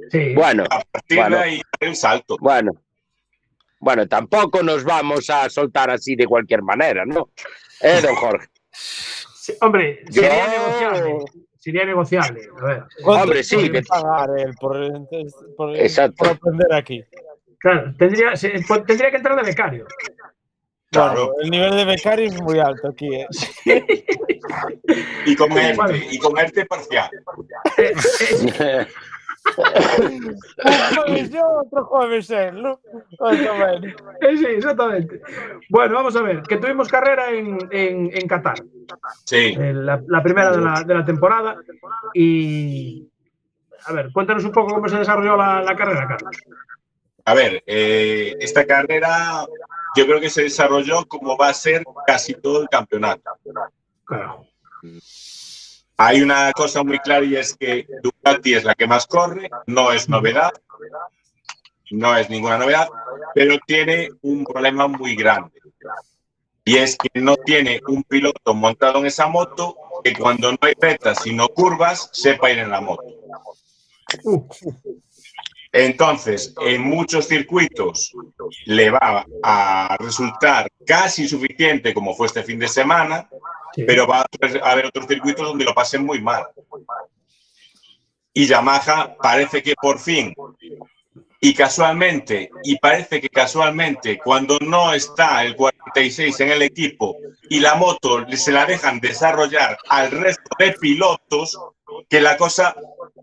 Sí. 0.09 0.33
Bueno, 0.33 0.63
a 0.69 0.81
partir 0.89 1.17
Bueno. 1.17 1.37
de 1.37 1.43
ahí 1.43 1.61
el 1.81 1.95
salto. 1.95 2.37
bueno. 2.39 2.71
Bueno, 3.79 4.07
tampoco 4.07 4.63
nos 4.63 4.83
vamos 4.83 5.29
a 5.29 5.49
soltar 5.49 5.89
así 5.89 6.15
de 6.15 6.25
cualquier 6.27 6.61
manera, 6.61 7.03
¿no? 7.05 7.29
¿Eh, 7.81 7.99
don 8.01 8.15
Jorge? 8.15 8.47
Sí, 8.71 9.53
hombre, 9.59 10.03
Yo- 10.09 10.21
sería 10.21 10.47
negociable. 10.47 11.15
Sería 11.61 11.85
negociable. 11.85 12.41
A 12.59 12.65
ver, 12.65 12.83
¿Cuánto 13.03 13.23
Hombre, 13.25 13.43
sí, 13.43 13.69
que 13.69 13.83
pagar 13.83 14.31
él 14.35 14.51
por, 14.59 14.75
por- 15.55 15.77
Exacto. 15.77 16.15
por 16.17 16.29
aprender 16.29 16.73
aquí? 16.73 17.03
claro, 17.59 17.93
tendría, 17.99 18.31
pues, 18.67 18.85
tendría 18.87 19.11
que 19.11 19.17
entrar 19.17 19.35
de 19.35 19.43
becario. 19.43 19.85
Claro. 20.89 21.27
Bueno, 21.27 21.33
el 21.43 21.49
nivel 21.51 21.75
de 21.75 21.85
becario 21.85 22.25
es 22.25 22.41
muy 22.41 22.57
alto 22.57 22.87
aquí. 22.89 23.13
¿eh? 23.13 23.27
Y 25.27 25.35
con 25.35 25.49
Bueno. 25.49 25.85
ERTE, 25.85 26.07
y 26.09 26.17
con 26.17 26.35
ERTE 26.39 26.65
parcial. 26.65 27.11
Un 29.57 30.37
jueves 30.95 31.29
yo, 31.31 31.41
otro 31.65 31.85
jueves 31.85 32.29
él, 32.29 32.61
¿no? 32.61 32.79
Sí, 34.21 34.45
exactamente. 34.45 35.21
Bueno, 35.69 35.95
vamos 35.95 36.15
a 36.15 36.21
ver, 36.21 36.41
que 36.43 36.57
tuvimos 36.57 36.87
carrera 36.89 37.31
en, 37.31 37.57
en, 37.71 38.11
en 38.13 38.27
Qatar, 38.27 38.61
Sí. 39.25 39.55
eh, 39.59 39.73
la, 39.73 40.01
la 40.07 40.23
primera 40.23 40.51
de 40.51 40.61
la, 40.61 40.83
de 40.83 40.93
la 40.93 41.03
temporada. 41.05 41.57
Y, 42.13 43.09
a 43.85 43.93
ver, 43.93 44.11
cuéntanos 44.13 44.43
un 44.45 44.51
poco 44.51 44.75
cómo 44.75 44.87
se 44.87 44.97
desarrolló 44.97 45.35
la, 45.35 45.61
la 45.61 45.75
carrera, 45.75 46.07
Carlos. 46.07 46.37
A 47.25 47.33
ver, 47.33 47.63
eh, 47.65 48.35
esta 48.39 48.65
carrera 48.65 49.45
yo 49.95 50.05
creo 50.05 50.19
que 50.19 50.29
se 50.29 50.43
desarrolló 50.43 51.05
como 51.07 51.37
va 51.37 51.49
a 51.49 51.53
ser 51.53 51.83
casi 52.05 52.33
todo 52.35 52.61
el 52.61 52.69
campeonato. 52.69 53.31
Claro. 54.05 54.45
Hay 56.03 56.23
una 56.23 56.51
cosa 56.53 56.81
muy 56.81 56.97
clara 56.97 57.23
y 57.23 57.35
es 57.35 57.55
que 57.55 57.85
Ducati 58.01 58.55
es 58.55 58.63
la 58.63 58.73
que 58.73 58.87
más 58.87 59.05
corre, 59.05 59.51
no 59.67 59.91
es 59.91 60.09
novedad, 60.09 60.51
no 61.91 62.17
es 62.17 62.27
ninguna 62.27 62.57
novedad, 62.57 62.87
pero 63.35 63.59
tiene 63.67 64.09
un 64.23 64.43
problema 64.43 64.87
muy 64.87 65.15
grande. 65.15 65.61
Y 66.65 66.77
es 66.77 66.97
que 66.97 67.19
no 67.19 67.35
tiene 67.37 67.81
un 67.87 68.01
piloto 68.03 68.55
montado 68.55 68.97
en 68.97 69.05
esa 69.05 69.27
moto 69.27 69.75
que 70.03 70.13
cuando 70.13 70.51
no 70.51 70.57
hay 70.61 70.73
rectas 70.79 71.27
y 71.27 71.35
no 71.35 71.47
curvas 71.49 72.09
sepa 72.11 72.49
ir 72.49 72.57
en 72.57 72.71
la 72.71 72.81
moto. 72.81 73.05
Entonces, 75.71 76.55
en 76.61 76.81
muchos 76.81 77.27
circuitos 77.27 78.11
le 78.65 78.89
va 78.89 79.23
a 79.43 79.97
resultar 79.99 80.67
casi 80.83 81.27
suficiente 81.27 81.93
como 81.93 82.15
fue 82.15 82.25
este 82.25 82.41
fin 82.41 82.57
de 82.57 82.67
semana, 82.67 83.29
sí. 83.73 83.83
pero 83.85 84.07
va 84.07 84.21
a 84.21 84.71
haber 84.71 84.85
otros 84.85 85.07
circuitos 85.07 85.47
donde 85.47 85.65
lo 85.65 85.73
pasen 85.73 86.05
muy 86.05 86.21
mal. 86.21 86.45
Y 88.33 88.47
Yamaha 88.47 89.15
parece 89.17 89.61
que 89.61 89.73
por 89.75 89.99
fin, 89.99 90.33
y 91.43 91.55
casualmente, 91.55 92.51
y 92.63 92.77
parece 92.77 93.19
que 93.19 93.29
casualmente, 93.29 94.19
cuando 94.19 94.59
no 94.59 94.93
está 94.93 95.43
el 95.43 95.55
46 95.55 96.39
en 96.39 96.51
el 96.51 96.61
equipo 96.61 97.17
y 97.49 97.59
la 97.59 97.73
moto 97.73 98.25
se 98.37 98.51
la 98.51 98.65
dejan 98.65 98.99
desarrollar 98.99 99.75
al 99.89 100.11
resto 100.11 100.49
de 100.59 100.73
pilotos, 100.73 101.57
que 102.07 102.21
la 102.21 102.37
cosa 102.37 102.75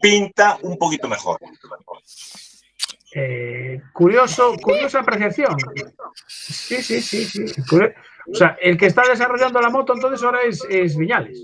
pinta 0.02 0.58
un 0.62 0.76
poquito 0.76 1.08
mejor. 1.08 1.38
Eh, 3.14 3.80
curioso, 3.92 4.56
curiosa 4.60 4.98
apreciación. 4.98 5.56
Sí, 6.26 6.82
sí, 6.82 7.00
sí, 7.00 7.24
sí. 7.24 7.44
O 8.30 8.34
sea, 8.34 8.56
el 8.60 8.76
que 8.76 8.86
está 8.86 9.02
desarrollando 9.08 9.60
la 9.60 9.70
moto 9.70 9.94
entonces 9.94 10.22
ahora 10.22 10.40
es, 10.42 10.64
es 10.68 10.96
Viñales. 10.96 11.42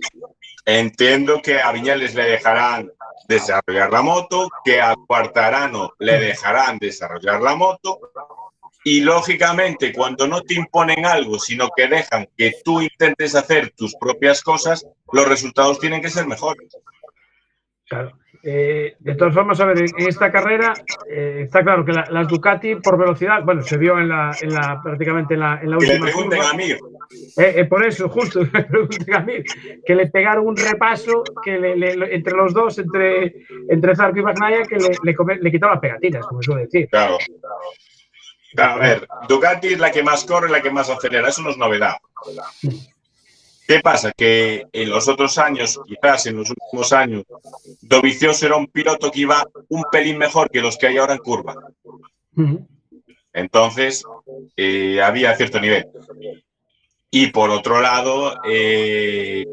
Entiendo 0.66 1.41
que 1.43 1.61
a 1.61 1.72
Viñales 1.72 2.14
le 2.14 2.24
dejarán 2.24 2.91
desarrollar 3.28 3.91
la 3.91 4.03
moto, 4.03 4.49
que 4.64 4.80
a 4.80 4.95
Cuartarano 4.95 5.93
le 5.99 6.18
dejarán 6.18 6.78
desarrollar 6.78 7.41
la 7.41 7.55
moto 7.55 8.01
Y 8.85 9.01
lógicamente, 9.01 9.93
cuando 9.93 10.26
no 10.26 10.43
te 10.43 10.55
imponen 10.55 11.07
algo, 11.07 11.39
sino 11.39 11.70
que 11.74 11.89
dejan 11.89 12.28
que 12.37 12.53
tú 12.64 12.82
intentes 12.82 13.35
hacer 13.35 13.72
tus 13.76 13.95
propias 13.97 14.43
cosas, 14.43 14.87
los 15.12 15.26
resultados 15.26 15.78
tienen 15.78 16.03
que 16.03 16.11
ser 16.11 16.26
mejores. 16.26 16.68
Claro. 17.87 18.18
Eh, 18.47 18.97
de 18.99 19.14
todas 19.14 19.32
formas, 19.32 19.59
a 19.61 19.64
ver, 19.64 19.78
en 19.78 20.07
esta 20.07 20.30
carrera 20.30 20.74
eh, 21.11 21.40
está 21.45 21.62
claro 21.62 21.82
que 21.84 21.92
la- 21.92 22.07
las 22.11 22.28
Ducati 22.28 22.74
por 22.76 22.99
velocidad, 22.99 23.42
bueno, 23.42 23.62
se 23.62 23.78
vio 23.78 23.99
en 23.99 24.09
la, 24.11 24.36
en 24.38 24.53
la 24.53 24.80
prácticamente 24.82 25.32
en 25.34 25.40
la, 25.40 25.61
en 25.62 25.70
la 25.70 25.78
Que 25.78 25.86
le 25.86 25.92
última 25.92 26.07
pregunten 26.07 26.38
curva. 26.40 26.51
a 26.51 26.55
mí. 26.55 26.70
Eh, 26.70 26.78
eh, 27.57 27.64
por 27.64 27.86
eso, 27.86 28.09
justo, 28.11 28.40
pregunten 28.53 29.14
a 29.14 29.20
mí, 29.20 29.34
que 29.86 29.95
le 29.95 30.09
pegaron 30.09 30.47
un 30.47 30.57
repaso 30.57 31.22
que 31.42 31.59
le- 31.59 31.74
le- 31.76 31.97
le- 31.97 32.14
entre 32.14 32.34
los 32.36 32.53
dos, 32.53 32.78
entre, 32.78 33.34
entre 33.70 33.97
Zarco 33.97 34.18
y 34.18 34.22
Bagnaia, 34.22 34.62
que 34.64 34.76
le, 34.76 34.90
le, 35.03 35.14
come- 35.14 35.38
le 35.40 35.51
quitaba 35.51 35.72
las 35.72 35.80
pegatinas, 35.80 36.26
como 36.26 36.42
suele 36.42 36.62
decir. 36.64 36.86
Claro. 36.90 37.16
Claro, 38.55 38.74
a 38.74 38.86
ver, 38.86 39.09
Ducati 39.28 39.68
es 39.68 39.78
la 39.80 39.90
que 39.90 40.03
más 40.03 40.24
corre, 40.24 40.49
la 40.51 40.61
que 40.61 40.70
más 40.70 40.88
acelera, 40.90 41.28
eso 41.28 41.40
no 41.42 41.51
es 41.51 41.57
novedad. 41.57 41.95
¿Qué 43.66 43.80
pasa? 43.80 44.12
Que 44.12 44.66
en 44.72 44.90
los 44.90 45.08
otros 45.08 45.38
años, 45.38 45.80
quizás 45.86 46.26
en 46.26 46.36
los 46.36 46.50
últimos 46.50 46.92
años, 46.92 47.24
Dovizioso 47.80 48.46
era 48.46 48.56
un 48.56 48.66
piloto 48.66 49.10
que 49.10 49.20
iba 49.20 49.46
un 49.68 49.84
pelín 49.90 50.18
mejor 50.18 50.50
que 50.50 50.60
los 50.60 50.76
que 50.76 50.88
hay 50.88 50.98
ahora 50.98 51.14
en 51.14 51.20
curva. 51.20 51.54
Entonces, 53.32 54.04
eh, 54.56 55.00
había 55.02 55.34
cierto 55.36 55.60
nivel. 55.60 55.88
Y 57.10 57.28
por 57.28 57.50
otro 57.50 57.80
lado, 57.80 58.34
eh, 58.44 59.46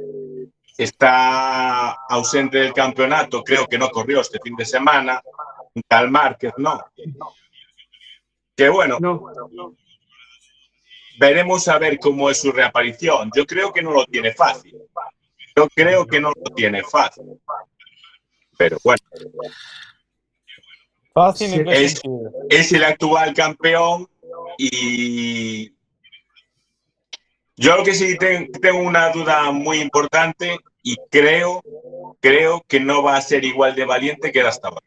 está 0.78 1.92
ausente 2.10 2.58
del 2.58 2.74
campeonato, 2.74 3.44
creo 3.44 3.68
que 3.68 3.78
no 3.78 3.90
corrió 3.90 4.22
este 4.22 4.40
fin 4.44 4.56
de 4.56 4.66
semana, 4.66 5.22
tal 5.88 6.12
Márquez, 6.12 6.54
no. 6.58 6.84
Que 8.56 8.70
bueno, 8.70 8.98
No, 9.00 9.32
veremos 11.22 11.68
a 11.68 11.78
ver 11.78 12.00
cómo 12.00 12.30
es 12.32 12.42
su 12.42 12.52
reaparición. 12.52 13.30
Yo 13.36 13.46
creo 13.46 13.72
que 13.72 13.84
no 13.84 13.92
lo 13.92 14.06
tiene 14.06 14.34
fácil. 14.34 14.76
Yo 15.56 15.68
creo 15.70 16.06
que 16.08 16.20
no 16.20 16.30
lo 16.36 16.52
tiene 16.56 16.82
fácil. 16.84 17.26
Pero 18.58 18.78
bueno, 18.84 19.02
Fácil 21.14 21.70
es- 21.70 22.02
es 22.50 22.72
el 22.72 22.84
actual 22.86 23.34
campeón 23.34 24.08
y 24.58 25.74
yo 27.58 27.76
lo 27.76 27.84
que 27.84 27.94
sí 27.94 28.18
ten- 28.18 28.50
tengo 28.54 28.80
una 28.80 29.10
duda 29.12 29.52
muy 29.52 29.80
importante 29.82 30.58
y 30.82 30.96
creo, 31.12 31.62
creo 32.22 32.64
que 32.68 32.80
no 32.80 33.04
va 33.04 33.18
a 33.18 33.22
ser 33.22 33.44
igual 33.44 33.76
de 33.76 33.86
valiente 33.86 34.32
que 34.32 34.40
era 34.40 34.50
hasta 34.50 34.70
ahora. 34.70 34.82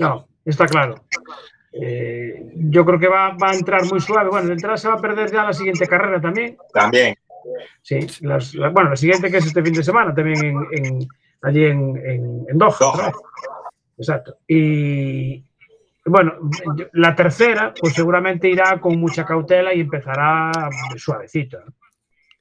no, 0.00 0.26
está 0.46 0.66
claro. 0.66 1.04
Eh, 1.72 2.34
yo 2.54 2.84
creo 2.84 2.98
que 2.98 3.08
va, 3.08 3.30
va 3.42 3.50
a 3.50 3.54
entrar 3.54 3.84
muy 3.86 4.00
suave. 4.00 4.28
Bueno, 4.30 4.46
de 4.48 4.52
entrada 4.54 4.76
se 4.76 4.88
va 4.88 4.94
a 4.94 5.00
perder 5.00 5.30
ya 5.32 5.44
la 5.44 5.52
siguiente 5.52 5.86
carrera 5.86 6.20
también. 6.20 6.56
También, 6.72 7.14
Sí, 7.82 7.98
las- 8.20 8.54
la- 8.54 8.68
bueno, 8.68 8.90
la 8.90 8.96
siguiente 8.96 9.30
que 9.30 9.38
es 9.38 9.46
este 9.46 9.62
fin 9.62 9.72
de 9.72 9.82
semana, 9.82 10.14
también 10.14 10.44
en, 10.44 10.56
en- 10.72 11.08
allí 11.42 11.64
en, 11.64 11.96
en, 11.96 12.44
en 12.48 12.58
Doha. 12.58 12.76
Doha. 12.78 13.10
¿no? 13.10 13.12
Exacto. 13.98 14.36
Y 14.46 15.42
bueno, 16.04 16.34
la 16.92 17.14
tercera, 17.16 17.72
pues 17.78 17.94
seguramente 17.94 18.48
irá 18.48 18.78
con 18.80 18.96
mucha 18.98 19.24
cautela 19.24 19.74
y 19.74 19.80
empezará 19.80 20.50
suavecito. 20.96 21.58
¿no? 21.64 21.72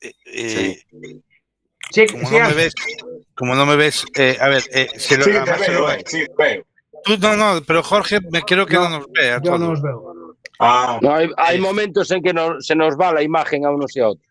Eh, 0.02 0.14
eh, 0.26 0.78
Sí, 1.94 2.06
como, 2.08 2.26
sí, 2.30 2.36
no 2.40 2.56
ves, 2.56 2.74
como 3.36 3.54
no 3.56 3.66
me 3.66 3.76
ves, 3.76 4.06
eh, 4.16 4.38
a 4.40 4.48
ver, 4.48 4.64
eh, 4.72 4.88
se 4.96 5.18
lo- 5.18 5.26
sí, 5.26 5.32
te 5.32 5.38
además 5.40 5.60
se 5.62 5.72
veo, 5.72 5.80
lo- 5.82 5.92
eh, 5.92 6.04
sí, 6.06 6.24
veo. 6.38 6.64
Tú 7.04 7.18
no, 7.20 7.36
no, 7.36 7.62
pero 7.66 7.84
Jorge 7.84 8.20
me 8.32 8.42
creo 8.44 8.66
que 8.66 8.76
no, 8.76 8.90
No, 8.90 9.00
nos 9.00 9.08
ve 9.12 9.32
a 9.32 9.42
yo 9.42 9.58
no 9.58 9.70
os 9.72 9.82
veo. 9.82 10.36
Ah, 10.60 11.00
No, 11.02 11.16
hay, 11.16 11.30
hay 11.38 11.60
momentos 11.60 12.12
en 12.12 12.22
que 12.22 12.34
no- 12.34 12.62
se 12.62 12.76
nos 12.76 12.96
va 12.96 13.12
la 13.14 13.24
imagen 13.24 13.66
a 13.66 13.72
unos 13.72 13.96
y 13.96 14.00
a 14.00 14.10
otros. 14.10 14.26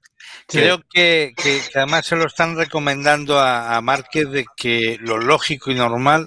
Creo 0.47 0.79
que, 0.93 1.33
que- 1.37 1.61
que 1.73 1.79
además 1.79 2.07
se 2.07 2.15
lo 2.17 2.27
están 2.27 2.57
recomendando 2.57 3.39
a, 3.39 3.77
a 3.77 3.81
Márquez 3.81 4.31
de 4.31 4.45
que 4.57 4.97
lo 5.01 5.19
lógico 5.19 5.71
y 5.71 5.75
normal 5.75 6.27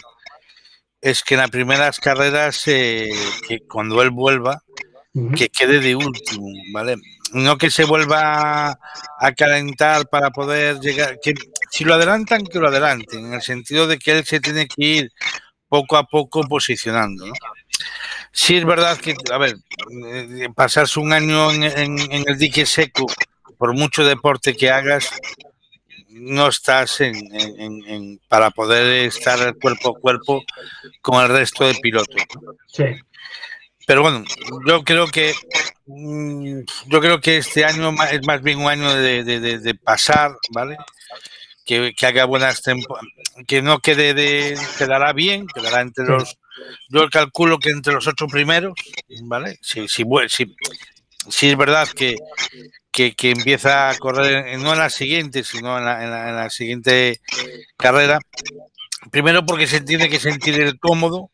es 0.99 1.23
que 1.23 1.35
en 1.35 1.41
las 1.41 1.49
primeras 1.51 1.99
carreras, 1.99 2.67
eh, 2.67 3.09
que 3.47 3.59
cuando 3.67 4.01
él 4.01 4.09
vuelva, 4.09 4.61
que 5.35 5.49
quede 5.49 5.79
de 5.79 5.95
último, 5.95 6.47
¿vale? 6.73 6.95
No 7.33 7.57
que 7.57 7.69
se 7.69 7.83
vuelva 7.83 8.71
a 9.19 9.31
calentar 9.37 10.07
para 10.09 10.31
poder 10.31 10.79
llegar, 10.79 11.19
que 11.21 11.33
si 11.69 11.83
lo 11.83 11.93
adelantan, 11.93 12.43
que 12.45 12.57
lo 12.59 12.67
adelanten, 12.69 13.27
en 13.27 13.33
el 13.33 13.41
sentido 13.43 13.85
de 13.85 13.99
que 13.99 14.11
él 14.17 14.25
se 14.25 14.39
tiene 14.39 14.67
que 14.67 14.83
ir 14.83 15.11
poco 15.73 15.97
a 15.97 16.03
poco 16.03 16.43
posicionando, 16.47 17.25
¿no? 17.25 17.33
Sí 18.31 18.55
es 18.57 18.63
verdad 18.63 18.95
que, 18.99 19.15
a 19.31 19.37
ver, 19.39 19.55
eh, 20.07 20.49
pasarse 20.55 20.99
un 20.99 21.11
año 21.11 21.49
en, 21.51 21.63
en- 21.63 21.99
en 22.11 22.23
el 22.27 22.37
dique 22.37 22.65
seco, 22.67 23.07
por 23.57 23.73
mucho 23.73 24.03
deporte 24.05 24.55
que 24.55 24.69
hagas, 24.69 25.09
no 26.09 26.47
estás 26.47 27.01
en, 27.01 27.15
en- 27.33 27.59
en- 27.59 27.83
en- 27.87 28.19
para 28.27 28.51
poder 28.51 29.07
estar 29.07 29.39
cuerpo 29.55 29.97
a 29.97 29.99
cuerpo 29.99 30.43
con 31.01 31.23
el 31.23 31.29
resto 31.29 31.65
de 31.65 31.73
pilotos. 31.81 32.21
Sí. 32.67 32.85
Pero 33.87 34.03
bueno, 34.03 34.23
yo 34.67 34.83
creo 34.83 35.07
que 35.07 35.33
mm, 35.87 36.59
yo 36.85 36.99
creo 37.01 37.19
que 37.19 37.37
este 37.37 37.65
año 37.65 37.91
es 38.11 38.21
más 38.27 38.41
bien 38.43 38.59
un 38.59 38.69
año 38.69 38.93
de, 38.93 39.23
de- 39.23 39.39
de- 39.39 39.57
de 39.59 39.73
pasar, 39.75 40.35
¿vale? 40.51 40.77
Que, 41.65 41.93
haga 42.05 42.25
buenas 42.25 42.61
temporadas, 42.61 43.07
que 43.47 43.61
no 43.61 43.79
quede 43.79 44.13
de, 44.13 44.57
quedará 44.77 45.13
bien, 45.13 45.47
quedará 45.47 45.81
entre 45.81 46.05
los, 46.05 46.37
yo 46.89 47.09
calculo 47.09 47.57
que 47.57 47.69
entre 47.69 47.93
los 47.93 48.05
ocho 48.07 48.27
primeros, 48.27 48.73
¿vale? 49.23 49.57
Si, 49.61 49.87
si, 49.87 50.03
si, 50.27 50.55
si 51.29 51.49
es 51.49 51.57
verdad 51.57 51.87
que, 51.87 52.15
que, 52.91 53.15
que 53.15 53.31
empieza 53.31 53.89
a 53.89 53.97
correr, 53.97 54.59
no 54.59 54.73
en 54.73 54.79
la 54.79 54.89
siguiente, 54.89 55.43
sino 55.45 55.77
en 55.77 55.85
la, 55.85 56.03
en 56.03 56.11
la- 56.11 56.29
en 56.29 56.35
la 56.35 56.49
siguiente 56.49 57.21
carrera, 57.77 58.19
primero 59.09 59.45
porque 59.45 59.65
se 59.67 59.79
tiene 59.81 60.09
que 60.09 60.19
sentir 60.19 60.59
el 60.59 60.77
cómodo, 60.79 61.29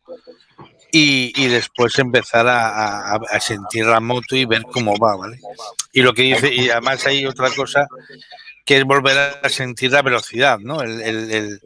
y, 0.92 1.34
y 1.36 1.48
después 1.50 1.98
empezar 2.00 2.48
a, 2.48 3.14
a- 3.14 3.20
a 3.30 3.40
sentir 3.40 3.86
la 3.86 4.00
moto 4.00 4.36
y 4.36 4.46
ver 4.46 4.64
cómo 4.72 4.96
va, 4.98 5.16
¿vale? 5.16 5.40
Y 5.92 6.02
lo 6.02 6.14
que 6.14 6.24
dice, 6.24 6.54
y 6.54 6.70
además 6.70 7.06
hay 7.06 7.26
otra 7.28 7.50
cosa 7.52 7.88
que 8.70 8.78
es 8.78 8.84
volver 8.84 9.18
a 9.42 9.50
sentir 9.50 9.92
la 9.92 10.04
velocidad, 10.04 10.60
¿no? 10.60 10.84
El- 10.84 11.02
el- 11.02 11.32
el, 11.32 11.60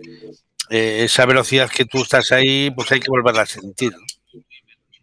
eh, 0.70 1.04
esa 1.04 1.26
velocidad 1.26 1.70
que 1.70 1.84
tú 1.84 2.02
estás 2.02 2.32
ahí, 2.32 2.72
pues 2.72 2.90
hay 2.94 3.02
que 3.02 3.10
volverla 3.10 3.42
a 3.42 3.46
sentir. 3.46 3.92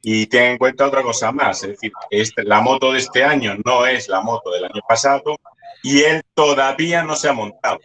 Y 0.00 0.24
ten 0.26 0.52
en 0.52 0.56
cuenta 0.56 0.86
otra 0.86 1.02
cosa 1.02 1.30
más, 1.30 1.62
es 1.62 1.72
decir, 1.72 1.92
este, 2.10 2.42
la 2.44 2.62
moto 2.62 2.90
de 2.90 3.00
este 3.00 3.22
año 3.22 3.54
no 3.66 3.84
es 3.84 4.08
la 4.08 4.22
moto 4.22 4.50
del 4.50 4.64
año 4.64 4.80
pasado 4.88 5.36
y 5.82 6.00
él 6.00 6.22
todavía 6.32 7.02
no 7.02 7.14
se 7.16 7.28
ha 7.28 7.34
montado. 7.34 7.78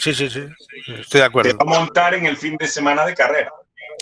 Sí, 0.00 0.12
sí, 0.12 0.28
sí, 0.28 0.40
estoy 0.88 0.94
de 0.98 1.04
Se 1.06 1.22
acuerdo. 1.22 1.56
va 1.56 1.76
a 1.76 1.78
montar 1.80 2.12
en 2.12 2.26
el 2.26 2.36
fin 2.36 2.58
de 2.58 2.66
semana 2.68 3.06
de 3.06 3.14
carrera. 3.14 3.50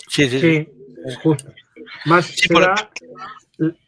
Sí, 0.08 0.28
sí, 0.28 0.40
sí. 0.40 0.68
Sí, 1.06 1.14
justo. 1.22 1.44
Más 2.06 2.26
Sí, 2.26 2.48
por- 2.48 2.74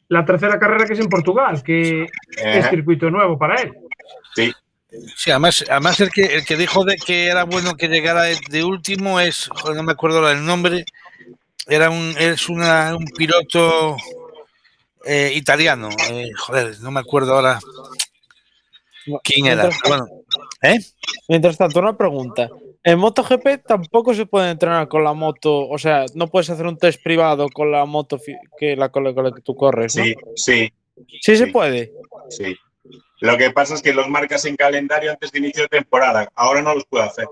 la 0.08 0.24
tercera 0.24 0.60
carrera 0.60 0.86
que 0.86 0.92
es 0.92 1.00
en 1.00 1.08
Portugal, 1.08 1.60
que 1.64 2.06
es 2.36 2.68
circuito 2.68 3.10
nuevo 3.10 3.36
para 3.36 3.60
él. 3.62 3.72
sí, 4.36 4.52
Sí, 5.16 5.30
además, 5.30 5.64
además 5.68 6.00
el 6.00 6.10
que 6.10 6.22
el 6.22 6.44
que 6.44 6.56
dijo 6.56 6.84
de 6.84 6.96
que 6.96 7.26
era 7.26 7.44
bueno 7.44 7.74
que 7.74 7.88
llegara 7.88 8.22
de, 8.22 8.38
de 8.50 8.64
último 8.64 9.20
es, 9.20 9.48
no 9.74 9.82
me 9.82 9.92
acuerdo 9.92 10.18
ahora 10.18 10.32
el 10.32 10.44
nombre, 10.44 10.84
era 11.66 11.90
un 11.90 12.14
es 12.18 12.48
una, 12.48 12.94
un 12.96 13.06
piloto 13.06 13.96
eh, 15.04 15.32
italiano, 15.34 15.88
eh, 16.10 16.30
joder, 16.36 16.78
no 16.80 16.90
me 16.90 17.00
acuerdo 17.00 17.34
ahora 17.34 17.58
quién 19.22 19.46
era. 19.46 19.62
Mientras, 19.64 19.82
bueno, 19.88 20.06
¿eh? 20.62 20.78
mientras 21.28 21.56
tanto, 21.56 21.80
una 21.80 21.96
pregunta. 21.96 22.48
En 22.82 23.00
MotoGP 23.00 23.66
tampoco 23.66 24.14
se 24.14 24.26
puede 24.26 24.50
entrenar 24.50 24.86
con 24.86 25.02
la 25.02 25.12
moto, 25.12 25.68
o 25.68 25.76
sea, 25.76 26.06
no 26.14 26.28
puedes 26.28 26.50
hacer 26.50 26.66
un 26.66 26.78
test 26.78 27.02
privado 27.02 27.48
con 27.48 27.72
la 27.72 27.84
moto 27.84 28.20
que 28.58 28.76
la 28.76 28.90
con 28.90 29.02
la, 29.02 29.12
con 29.12 29.24
la 29.24 29.32
que 29.32 29.40
tú 29.40 29.56
corres, 29.56 29.96
¿no? 29.96 30.04
sí, 30.04 30.14
sí, 30.36 30.72
Sí 31.20 31.36
se 31.36 31.46
Sí. 31.46 31.50
puede. 31.52 31.92
sí. 32.30 32.56
Lo 33.20 33.36
que 33.36 33.50
pasa 33.50 33.74
es 33.74 33.82
que 33.82 33.94
los 33.94 34.08
marcas 34.08 34.44
en 34.44 34.56
calendario 34.56 35.10
antes 35.10 35.32
de 35.32 35.38
inicio 35.38 35.62
de 35.62 35.68
temporada. 35.68 36.28
Ahora 36.34 36.62
no 36.62 36.74
los 36.74 36.84
puedo 36.86 37.04
hacer. 37.04 37.26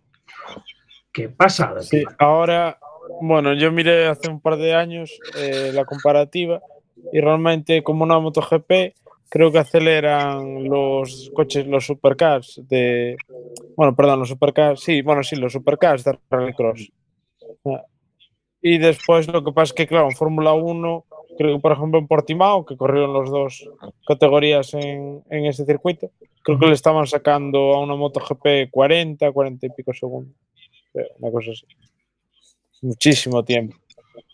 Qué 1.12 1.28
pasada. 1.28 1.82
Sí, 1.82 2.04
ahora, 2.18 2.78
bueno, 3.20 3.54
yo 3.54 3.72
miré 3.72 4.06
hace 4.06 4.28
un 4.28 4.40
par 4.40 4.56
de 4.56 4.74
años 4.74 5.18
eh, 5.36 5.70
la 5.72 5.84
comparativa 5.84 6.60
y 7.12 7.20
realmente 7.20 7.82
como 7.82 8.04
una 8.04 8.18
MotoGP 8.18 8.94
creo 9.30 9.52
que 9.52 9.58
aceleran 9.58 10.64
los 10.64 11.30
coches, 11.34 11.66
los 11.66 11.86
supercars 11.86 12.60
de, 12.68 13.16
bueno, 13.76 13.94
perdón, 13.94 14.18
los 14.18 14.28
supercars, 14.28 14.80
sí, 14.80 15.02
bueno, 15.02 15.22
sí, 15.22 15.36
los 15.36 15.52
supercars 15.52 16.04
de 16.04 16.18
Rallycross. 16.28 16.92
Ah. 17.64 17.84
Y 18.60 18.78
después 18.78 19.28
lo 19.28 19.42
que 19.42 19.52
pasa 19.52 19.70
es 19.70 19.72
que, 19.72 19.86
claro, 19.86 20.06
en 20.06 20.16
Fórmula 20.16 20.52
1, 20.52 21.06
creo 21.36 21.56
que 21.56 21.60
por 21.60 21.72
ejemplo 21.72 21.98
en 21.98 22.06
Portimao, 22.06 22.64
que 22.64 22.76
corrieron 22.76 23.14
las 23.14 23.30
dos 23.30 23.68
categorías 24.06 24.74
en, 24.74 25.22
en 25.30 25.46
ese 25.46 25.64
circuito, 25.64 26.10
creo 26.42 26.58
que 26.58 26.66
le 26.66 26.72
estaban 26.72 27.06
sacando 27.06 27.74
a 27.74 27.80
una 27.80 27.96
MotoGP 27.96 28.70
40, 28.70 29.30
40 29.32 29.66
y 29.66 29.70
pico 29.70 29.92
segundos. 29.92 30.34
Eh, 30.94 31.06
Una 31.18 31.30
cosa 31.30 31.50
así. 31.52 31.66
Muchísimo 32.82 33.44
tiempo. 33.44 33.76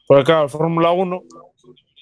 Porque 0.06 0.24
claro, 0.24 0.48
Fórmula 0.48 0.92
1, 0.92 1.22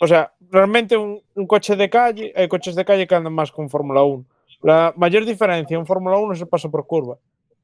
o 0.01 0.07
sea, 0.07 0.32
realmente 0.51 0.97
un, 0.97 1.20
un 1.34 1.47
coche 1.47 1.74
de 1.74 1.88
calle, 1.88 2.32
hay 2.36 2.49
coches 2.49 2.74
de 2.74 2.84
calle 2.84 3.07
que 3.07 3.14
andan 3.14 3.32
más 3.32 3.51
con 3.51 3.70
Fórmula 3.70 4.03
1. 4.03 4.24
La 4.62 4.92
mayor 4.97 5.24
diferencia 5.24 5.76
en 5.76 5.86
Fórmula 5.86 6.16
1 6.16 6.34
es 6.34 6.40
el 6.40 6.49
paso 6.49 6.70
por 6.70 6.86
curva. 6.86 7.18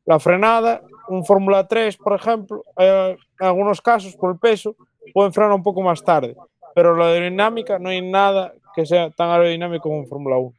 La 0.06 0.18
frenada, 0.18 0.82
un 1.08 1.24
Fórmula 1.24 1.66
3, 1.66 1.96
por 1.98 2.14
ejemplo, 2.14 2.64
eh, 2.78 3.16
en 3.38 3.46
algunos 3.46 3.80
casos, 3.80 4.16
por 4.16 4.32
el 4.32 4.38
peso, 4.38 4.74
pueden 5.12 5.32
frenar 5.32 5.52
un 5.52 5.62
poco 5.62 5.82
más 5.82 6.02
tarde. 6.02 6.34
Pero 6.74 6.96
la 6.96 7.06
aerodinámica, 7.06 7.78
no 7.78 7.88
hay 7.88 8.00
nada 8.02 8.52
que 8.74 8.86
sea 8.86 9.10
tan 9.10 9.30
aerodinámico 9.30 9.84
como 9.84 9.98
en 10.02 10.08
Fórmula 10.08 10.36
1. 10.38 10.54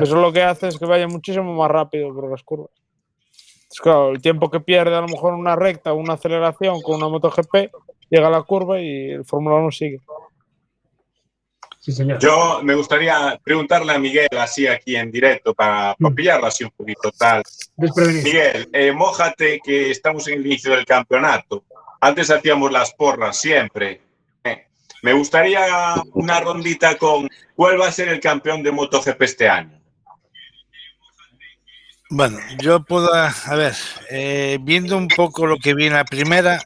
Eso 0.00 0.16
lo 0.16 0.32
que 0.32 0.42
hace 0.42 0.68
es 0.68 0.78
que 0.78 0.86
vaya 0.86 1.06
muchísimo 1.06 1.52
más 1.54 1.70
rápido 1.70 2.14
por 2.14 2.30
las 2.30 2.42
curvas. 2.42 2.70
Entonces, 2.74 3.80
claro, 3.82 4.10
el 4.10 4.22
tiempo 4.22 4.50
que 4.50 4.60
pierde 4.60 4.94
a 4.94 5.00
lo 5.00 5.08
mejor 5.08 5.34
una 5.34 5.56
recta 5.56 5.92
o 5.92 5.96
una 5.96 6.14
aceleración 6.14 6.80
con 6.82 6.96
una 6.96 7.08
MotoGP, 7.08 7.70
llega 8.08 8.26
a 8.28 8.30
la 8.30 8.42
curva 8.42 8.80
y 8.80 9.10
el 9.10 9.24
Fórmula 9.24 9.56
1 9.56 9.70
sigue. 9.70 9.98
Sí, 11.80 11.90
señor. 11.90 12.20
Yo 12.20 12.60
me 12.62 12.74
gustaría 12.76 13.40
preguntarle 13.42 13.92
a 13.92 13.98
Miguel 13.98 14.28
así 14.38 14.68
aquí 14.68 14.94
en 14.94 15.10
directo 15.10 15.52
para, 15.52 15.94
para 15.98 16.10
Mm. 16.10 16.14
pillarlo 16.14 16.46
así 16.46 16.62
un 16.62 16.70
poquito 16.70 17.10
tal. 17.18 17.42
Miguel, 17.76 18.68
eh, 18.72 18.92
mójate 18.92 19.58
que 19.64 19.90
estamos 19.90 20.28
en 20.28 20.34
el 20.34 20.46
inicio 20.46 20.70
del 20.76 20.84
campeonato. 20.84 21.64
Antes 22.00 22.30
hacíamos 22.30 22.70
las 22.70 22.94
porras 22.94 23.36
siempre. 23.36 24.00
Me 25.02 25.12
gustaría 25.12 25.94
una 26.12 26.40
rondita 26.40 26.96
con 26.96 27.28
cuál 27.56 27.80
va 27.80 27.88
a 27.88 27.92
ser 27.92 28.08
el 28.08 28.20
campeón 28.20 28.62
de 28.62 28.70
MotoGP 28.70 29.22
este 29.22 29.48
año. 29.48 29.80
Bueno, 32.08 32.38
yo 32.60 32.84
puedo, 32.84 33.12
a 33.12 33.56
ver, 33.56 33.74
eh, 34.10 34.58
viendo 34.60 34.96
un 34.96 35.08
poco 35.08 35.46
lo 35.46 35.56
que 35.56 35.74
viene 35.74 35.96
la 35.96 36.04
primera, 36.04 36.62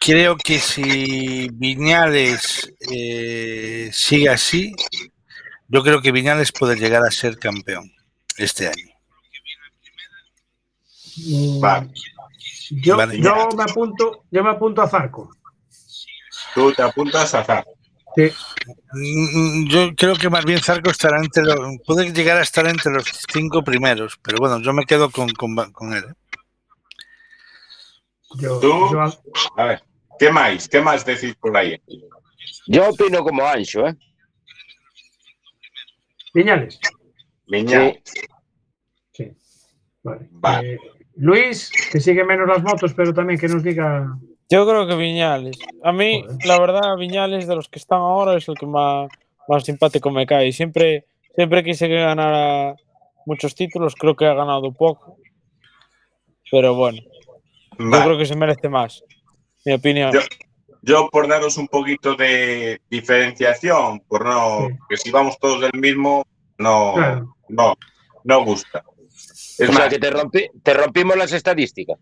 creo 0.00 0.36
que 0.36 0.58
si 0.58 1.48
Viñales 1.52 2.72
eh, 2.90 3.90
sigue 3.92 4.30
así, 4.30 4.74
yo 5.68 5.82
creo 5.82 6.00
que 6.00 6.12
Viñales 6.12 6.50
puede 6.50 6.76
llegar 6.76 7.04
a 7.04 7.10
ser 7.10 7.38
campeón 7.38 7.92
este 8.36 8.66
año. 8.68 8.88
Vale. 11.60 11.90
Yo, 12.70 12.96
Vale, 12.96 13.18
yo 13.18 13.22
ya. 13.50 13.56
me 13.56 13.62
apunto, 13.62 14.24
yo 14.30 14.42
me 14.42 14.50
apunto 14.50 14.82
a 14.82 14.88
Zarco. 14.88 15.30
Tú 16.54 16.72
te 16.72 16.82
apuntas 16.82 17.34
a 17.34 17.44
Zar. 17.44 17.64
Sí. 18.16 18.30
Mm, 18.92 19.66
Yo 19.68 19.94
creo 19.96 20.14
que 20.14 20.30
más 20.30 20.44
bien 20.44 20.60
Zarco 20.60 20.90
estará 20.90 21.18
entre 21.18 21.42
los, 21.42 21.58
puede 21.84 22.12
llegar 22.12 22.36
a 22.38 22.42
estar 22.42 22.66
entre 22.66 22.92
los 22.92 23.04
cinco 23.32 23.62
primeros, 23.64 24.18
pero 24.22 24.38
bueno, 24.38 24.60
yo 24.60 24.72
me 24.72 24.84
quedo 24.84 25.10
con, 25.10 25.28
con, 25.30 25.54
con 25.72 25.92
él. 25.92 26.04
¿eh? 26.04 26.38
Yo, 28.36 28.58
¿Tú? 28.60 28.68
yo 28.92 29.00
a- 29.56 29.64
ver, 29.64 29.82
¿qué 30.18 30.30
más? 30.30 30.68
¿Qué 30.68 30.80
más 30.80 31.04
decís 31.04 31.34
por 31.36 31.56
ahí? 31.56 31.80
Yo 32.66 32.88
opino 32.88 33.22
como 33.24 33.44
Ancho, 33.44 33.86
¿eh? 33.86 33.96
Viñales. 36.32 36.78
Viñales. 37.46 38.02
Sí. 39.12 39.30
Vale. 40.02 40.28
Vale. 40.32 40.72
Eh, 40.74 40.78
Luis, 41.16 41.70
que 41.92 42.00
sigue 42.00 42.24
menos 42.24 42.48
las 42.48 42.62
motos, 42.62 42.92
pero 42.94 43.14
también 43.14 43.38
que 43.38 43.48
nos 43.48 43.62
diga. 43.62 44.18
Yo 44.50 44.66
creo 44.66 44.86
que 44.86 44.94
Viñales. 44.96 45.56
A 45.82 45.92
mí, 45.92 46.22
Joder. 46.22 46.46
la 46.46 46.58
verdad, 46.60 46.96
Viñales 46.98 47.46
de 47.46 47.56
los 47.56 47.68
que 47.68 47.78
están 47.78 48.00
ahora 48.00 48.36
es 48.36 48.46
el 48.48 48.54
que 48.56 48.66
más, 48.66 49.08
más 49.48 49.64
simpático 49.64 50.10
me 50.10 50.26
cae. 50.26 50.52
Siempre, 50.52 51.06
siempre 51.34 51.64
quise 51.64 51.88
que 51.88 51.94
ganara 52.00 52.76
muchos 53.26 53.54
títulos, 53.54 53.94
creo 53.94 54.14
que 54.14 54.26
ha 54.26 54.34
ganado 54.34 54.72
poco. 54.72 55.16
Pero 56.50 56.74
bueno, 56.74 56.98
yo 57.78 57.90
creo 58.04 58.18
que 58.18 58.26
se 58.26 58.36
merece 58.36 58.68
más. 58.68 59.02
Mi 59.64 59.72
opinión. 59.72 60.12
Yo- 60.12 60.20
Yo 60.86 61.08
por 61.10 61.26
daros 61.26 61.56
un 61.56 61.66
poquito 61.66 62.14
de 62.14 62.78
diferenciación, 62.90 64.00
por 64.00 64.26
no, 64.26 64.68
Sí. 64.68 64.74
que 64.90 64.96
si 64.98 65.10
vamos 65.10 65.38
todos 65.38 65.62
del 65.62 65.72
mismo, 65.80 66.26
no, 66.58 66.92
Claro. 66.94 67.34
no, 67.48 67.74
no 68.22 68.44
gusta. 68.44 68.84
Es 69.08 69.60
O 69.62 69.64
sea, 69.72 69.78
más, 69.78 69.88
que 69.88 69.98
te, 69.98 70.12
rompi- 70.12 70.50
te 70.62 70.74
rompimos 70.74 71.16
las 71.16 71.32
estadísticas. 71.32 71.96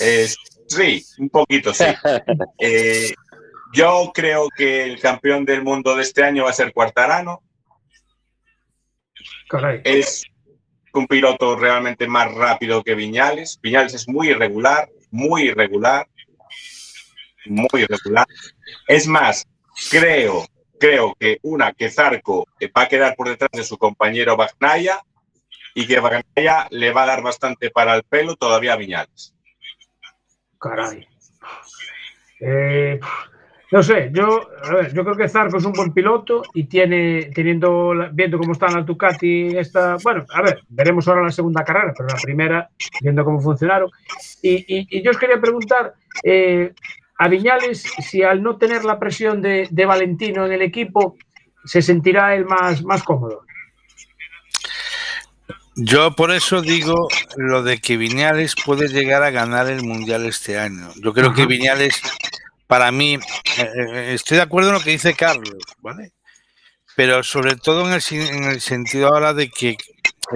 es- 0.00 0.38
sí, 0.72 1.04
un 1.18 1.28
poquito 1.28 1.72
sí. 1.72 1.84
Eh, 2.58 3.12
yo 3.72 4.12
creo 4.14 4.48
que 4.54 4.84
el 4.84 5.00
campeón 5.00 5.44
del 5.44 5.62
mundo 5.62 5.96
de 5.96 6.02
este 6.02 6.22
año 6.24 6.44
va 6.44 6.50
a 6.50 6.54
ser 6.54 6.72
Cuartarano. 6.72 7.42
Caray. 9.48 9.80
Es 9.84 10.24
un 10.92 11.06
piloto 11.06 11.56
realmente 11.56 12.06
más 12.06 12.32
rápido 12.34 12.82
que 12.82 12.94
Viñales. 12.94 13.58
Viñales 13.62 13.94
es 13.94 14.08
muy 14.08 14.28
irregular, 14.28 14.90
muy 15.10 15.44
irregular, 15.44 16.06
muy 17.46 17.82
irregular. 17.82 18.26
Es 18.86 19.06
más, 19.06 19.46
creo, 19.90 20.46
creo 20.78 21.14
que 21.18 21.38
una, 21.42 21.72
que 21.72 21.90
Zarco 21.90 22.46
eh, 22.60 22.70
va 22.76 22.82
a 22.82 22.88
quedar 22.88 23.14
por 23.16 23.28
detrás 23.28 23.50
de 23.52 23.64
su 23.64 23.78
compañero 23.78 24.36
Bagnaya 24.36 25.00
y 25.74 25.86
que 25.86 26.00
Bagnaya 26.00 26.66
le 26.70 26.92
va 26.92 27.04
a 27.04 27.06
dar 27.06 27.22
bastante 27.22 27.70
para 27.70 27.94
el 27.94 28.02
pelo 28.02 28.36
todavía 28.36 28.74
a 28.74 28.76
Viñales. 28.76 29.34
Caray. 30.62 31.06
Eh, 32.40 32.98
no 33.70 33.82
sé, 33.82 34.10
yo, 34.12 34.48
a 34.64 34.74
ver, 34.74 34.92
yo 34.94 35.02
creo 35.02 35.16
que 35.16 35.28
Zarco 35.28 35.56
es 35.56 35.64
un 35.64 35.72
buen 35.72 35.92
piloto 35.92 36.42
y 36.54 36.64
tiene, 36.64 37.30
teniendo, 37.34 37.94
viendo 38.12 38.38
cómo 38.38 38.52
está 38.52 38.68
la 38.68 38.82
Ducati 38.82 39.56
esta, 39.56 39.96
bueno, 40.02 40.24
a 40.34 40.42
ver, 40.42 40.60
veremos 40.68 41.08
ahora 41.08 41.22
la 41.22 41.30
segunda 41.30 41.64
carrera, 41.64 41.94
pero 41.96 42.08
la 42.08 42.20
primera, 42.22 42.68
viendo 43.00 43.24
cómo 43.24 43.40
funcionaron. 43.40 43.90
Y, 44.42 44.56
y- 44.68 44.86
y 44.90 45.02
yo 45.02 45.10
os 45.10 45.16
quería 45.18 45.40
preguntar 45.40 45.94
eh, 46.22 46.74
a 47.18 47.28
Viñales 47.28 47.82
si 47.82 48.22
al 48.22 48.42
no 48.42 48.56
tener 48.58 48.84
la 48.84 48.98
presión 48.98 49.40
de, 49.40 49.68
de 49.70 49.86
Valentino 49.86 50.44
en 50.44 50.52
el 50.52 50.62
equipo, 50.62 51.16
se 51.64 51.80
sentirá 51.80 52.34
él 52.34 52.44
más, 52.44 52.84
más 52.84 53.02
cómodo. 53.02 53.44
Yo 55.74 56.12
por 56.14 56.32
eso 56.32 56.60
digo 56.60 57.08
lo 57.36 57.62
de 57.62 57.78
que 57.78 57.96
Viñales 57.96 58.54
puede 58.64 58.88
llegar 58.88 59.22
a 59.22 59.30
ganar 59.30 59.68
el 59.68 59.82
Mundial 59.82 60.26
este 60.26 60.58
año. 60.58 60.92
Yo 60.96 61.12
creo 61.14 61.32
que. 61.32 61.46
Viñales, 61.46 62.00
para 62.66 62.92
mí, 62.92 63.14
eh, 63.14 63.20
eh, 63.58 64.14
estoy 64.14 64.36
de 64.36 64.42
acuerdo 64.42 64.68
en 64.70 64.74
lo 64.74 64.80
que 64.82 64.90
dice 64.90 65.14
Carlos, 65.14 65.62
¿vale? 65.80 66.12
Pero 66.94 67.22
sobre 67.22 67.56
todo 67.56 67.88
en 67.88 67.94
el, 67.94 68.02
en 68.18 68.44
el 68.44 68.60
sentido 68.60 69.08
ahora 69.08 69.32
de 69.32 69.48
que 69.48 69.76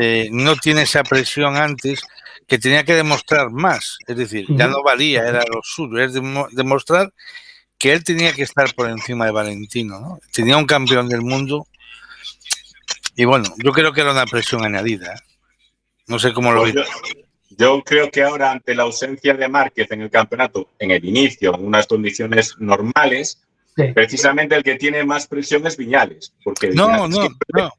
eh, 0.01 0.28
no 0.32 0.57
tiene 0.57 0.82
esa 0.82 1.03
presión 1.03 1.57
antes, 1.57 2.03
que 2.47 2.59
tenía 2.59 2.84
que 2.84 2.95
demostrar 2.95 3.51
más. 3.51 3.99
Es 4.07 4.16
decir, 4.16 4.47
ya 4.49 4.68
no 4.68 4.82
valía, 4.82 5.26
era 5.26 5.41
lo 5.53 5.61
suyo, 5.62 5.99
es 5.99 6.14
demo- 6.14 6.49
demostrar 6.53 7.12
que 7.76 7.93
él 7.93 8.05
tenía 8.05 8.32
que 8.32 8.43
estar 8.43 8.74
por 8.74 8.89
encima 8.89 9.26
de 9.26 9.32
Valentino, 9.32 10.01
¿no? 10.01 10.18
Tenía 10.32 10.57
un 10.57 10.64
campeón 10.64 11.09
del 11.11 11.20
mundo 11.20 11.66
y 13.16 13.24
bueno, 13.24 13.44
yo 13.64 13.72
creo 13.72 13.92
que 13.92 14.02
era 14.02 14.12
una 14.12 14.26
presión 14.26 14.64
añadida. 14.64 15.14
¿eh? 15.14 15.18
No 16.06 16.18
sé 16.18 16.32
cómo 16.32 16.52
lo 16.52 16.60
Pues 16.60 16.74
veis. 16.74 16.86
yo, 17.50 17.56
yo 17.58 17.82
creo 17.84 18.10
que 18.10 18.22
ahora, 18.22 18.52
ante 18.52 18.74
la 18.74 18.84
ausencia 18.84 19.34
de 19.34 19.48
Márquez 19.48 19.90
en 19.90 20.02
el 20.02 20.10
campeonato, 20.10 20.70
en 20.78 20.90
el 20.92 21.04
inicio, 21.04 21.54
en 21.54 21.64
unas 21.66 21.86
condiciones 21.86 22.54
normales, 22.58 23.42
Sí. 23.76 23.92
precisamente 23.94 24.54
el 24.54 24.62
que 24.62 24.76
tiene 24.76 25.04
más 25.04 25.26
presión 25.26 25.66
es 25.66 25.76
Viñales. 25.76 26.32
Porque 26.42 26.68
No, 26.70 26.86
Viñales 26.86 27.10
no, 27.10 27.20
siempre- 27.22 27.48
no. 27.54 27.70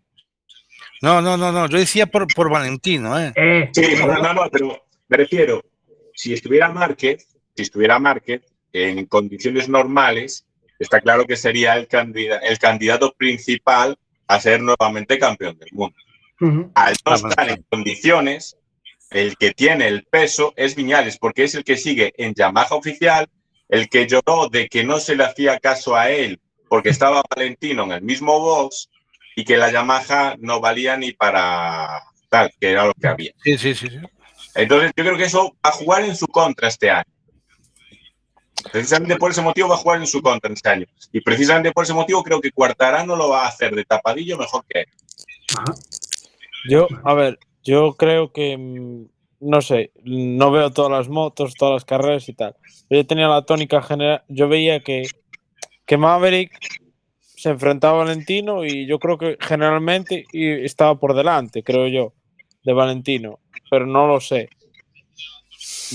No, 1.01 1.21
no, 1.21 1.37
no, 1.37 1.51
no. 1.51 1.67
Yo 1.67 1.77
decía 1.77 2.05
por, 2.07 2.27
por 2.33 2.49
Valentino, 2.51 3.19
¿eh? 3.19 3.31
Eh, 3.35 3.69
Sí, 3.71 3.95
no, 3.99 4.07
no, 4.19 4.33
no, 4.33 4.49
pero 4.51 4.83
me 5.07 5.17
refiero, 5.17 5.63
si 6.13 6.33
estuviera 6.33 6.69
Márquez, 6.69 7.27
si 7.55 7.61
estuviera 7.63 7.97
Márquez 7.99 8.41
en 8.73 9.05
condiciones 9.05 9.69
normales, 9.69 10.45
está 10.79 11.01
claro 11.01 11.25
que 11.25 11.35
sería 11.35 11.75
el, 11.75 11.87
candida- 11.87 12.37
el 12.39 12.57
candidato 12.59 13.13
principal 13.17 13.97
a 14.27 14.39
ser 14.39 14.61
nuevamente 14.61 15.17
campeón 15.19 15.57
del 15.57 15.69
mundo. 15.71 15.95
ujú. 16.39 16.71
Al 16.75 16.93
no 17.05 17.11
Ah, 17.11 17.15
estar 17.15 17.49
en 17.49 17.63
condiciones, 17.69 18.57
el 19.09 19.37
que 19.37 19.53
tiene 19.53 19.87
el 19.87 20.03
peso 20.03 20.53
es 20.57 20.75
Viñales, 20.75 21.17
porque 21.17 21.43
es 21.45 21.55
el 21.55 21.63
que 21.63 21.77
sigue 21.77 22.13
en 22.17 22.33
Yamaha 22.33 22.75
oficial, 22.75 23.27
el 23.69 23.89
que 23.89 24.07
lloró 24.07 24.49
de 24.49 24.67
que 24.67 24.83
no 24.83 24.99
se 24.99 25.15
le 25.15 25.23
hacía 25.23 25.59
caso 25.59 25.95
a 25.95 26.09
él 26.09 26.39
porque 26.69 26.89
estaba 26.89 27.21
Valentino 27.33 27.83
en 27.85 27.91
el 27.93 28.01
mismo 28.01 28.39
box 28.39 28.89
y 29.35 29.45
que 29.45 29.57
la 29.57 29.71
Yamaha 29.71 30.35
no 30.39 30.59
valía 30.59 30.97
ni 30.97 31.13
para 31.13 32.01
tal, 32.29 32.51
que 32.59 32.71
era 32.71 32.85
lo 32.85 32.93
que 32.93 33.07
había. 33.07 33.31
Sí, 33.43 33.57
sí, 33.57 33.73
sí. 33.73 33.87
sí. 33.89 33.99
Entonces, 34.55 34.91
yo 34.97 35.03
creo 35.03 35.17
que 35.17 35.25
eso 35.25 35.55
va 35.65 35.69
a 35.69 35.71
jugar 35.71 36.03
en 36.03 36.15
su 36.15 36.27
contra 36.27 36.67
este 36.67 36.89
año. 36.89 37.05
Precisamente 38.71 39.15
por 39.17 39.31
ese 39.31 39.41
motivo 39.41 39.69
va 39.69 39.75
a 39.75 39.79
jugar 39.79 39.99
en 39.99 40.07
su 40.07 40.21
contra 40.21 40.51
este 40.51 40.69
año. 40.69 40.85
Y 41.11 41.21
precisamente 41.21 41.71
por 41.71 41.83
ese 41.83 41.93
motivo 41.93 42.23
creo 42.23 42.41
que 42.41 42.51
Cuartarano 42.51 43.15
lo 43.15 43.29
va 43.29 43.45
a 43.45 43.47
hacer 43.47 43.75
de 43.75 43.85
tapadillo 43.85 44.37
mejor 44.37 44.65
que 44.67 44.81
él. 44.81 44.87
Ajá. 45.57 45.73
Yo, 46.67 46.87
a 47.03 47.13
ver, 47.13 47.39
yo 47.63 47.93
creo 47.93 48.31
que, 48.31 48.57
mm, 48.57 49.05
no 49.39 49.61
sé, 49.61 49.91
no 50.03 50.51
veo 50.51 50.71
todas 50.71 50.91
las 50.91 51.09
motos, 51.09 51.53
todas 51.53 51.73
las 51.75 51.85
carreras 51.85 52.27
y 52.29 52.33
tal. 52.33 52.55
Yo 52.89 53.05
tenía 53.05 53.27
la 53.27 53.43
tónica 53.43 53.81
general, 53.81 54.23
yo 54.27 54.47
veía 54.47 54.81
que, 54.81 55.07
que 55.85 55.97
Maverick 55.97 56.57
se 57.19 57.49
enfrentaba 57.49 58.01
a 58.01 58.05
Valentino 58.05 58.65
y 58.65 58.87
yo 58.87 58.99
creo 58.99 59.17
que 59.17 59.37
generalmente 59.39 60.25
y 60.33 60.49
estaba 60.65 60.99
por 60.99 61.13
delante, 61.13 61.63
creo 61.63 61.87
yo, 61.87 62.13
de 62.63 62.73
Valentino, 62.73 63.39
pero 63.69 63.85
no 63.85 64.07
lo 64.07 64.19
sé. 64.19 64.49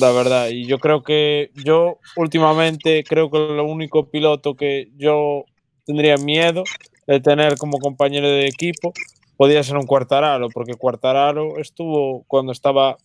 La 0.00 0.10
verdad, 0.10 0.48
y 0.48 0.66
yo 0.66 0.78
creo 0.78 1.02
que 1.02 1.50
yo 1.54 1.98
últimamente 2.16 3.04
creo 3.04 3.30
que 3.30 3.38
lo 3.38 3.64
único 3.64 4.10
piloto 4.10 4.54
que 4.54 4.90
yo 4.96 5.44
tendría 5.84 6.16
miedo 6.16 6.64
de 7.06 7.20
tener 7.20 7.58
como 7.58 7.78
compañero 7.78 8.28
de 8.28 8.46
equipo 8.46 8.92
podía 9.36 9.62
ser 9.62 9.76
un 9.76 9.86
Cuartararo, 9.86 10.48
porque 10.48 10.74
Cuartararo 10.74 11.58
estuvo 11.58 12.24
cuando 12.26 12.52
estaba 12.52 12.96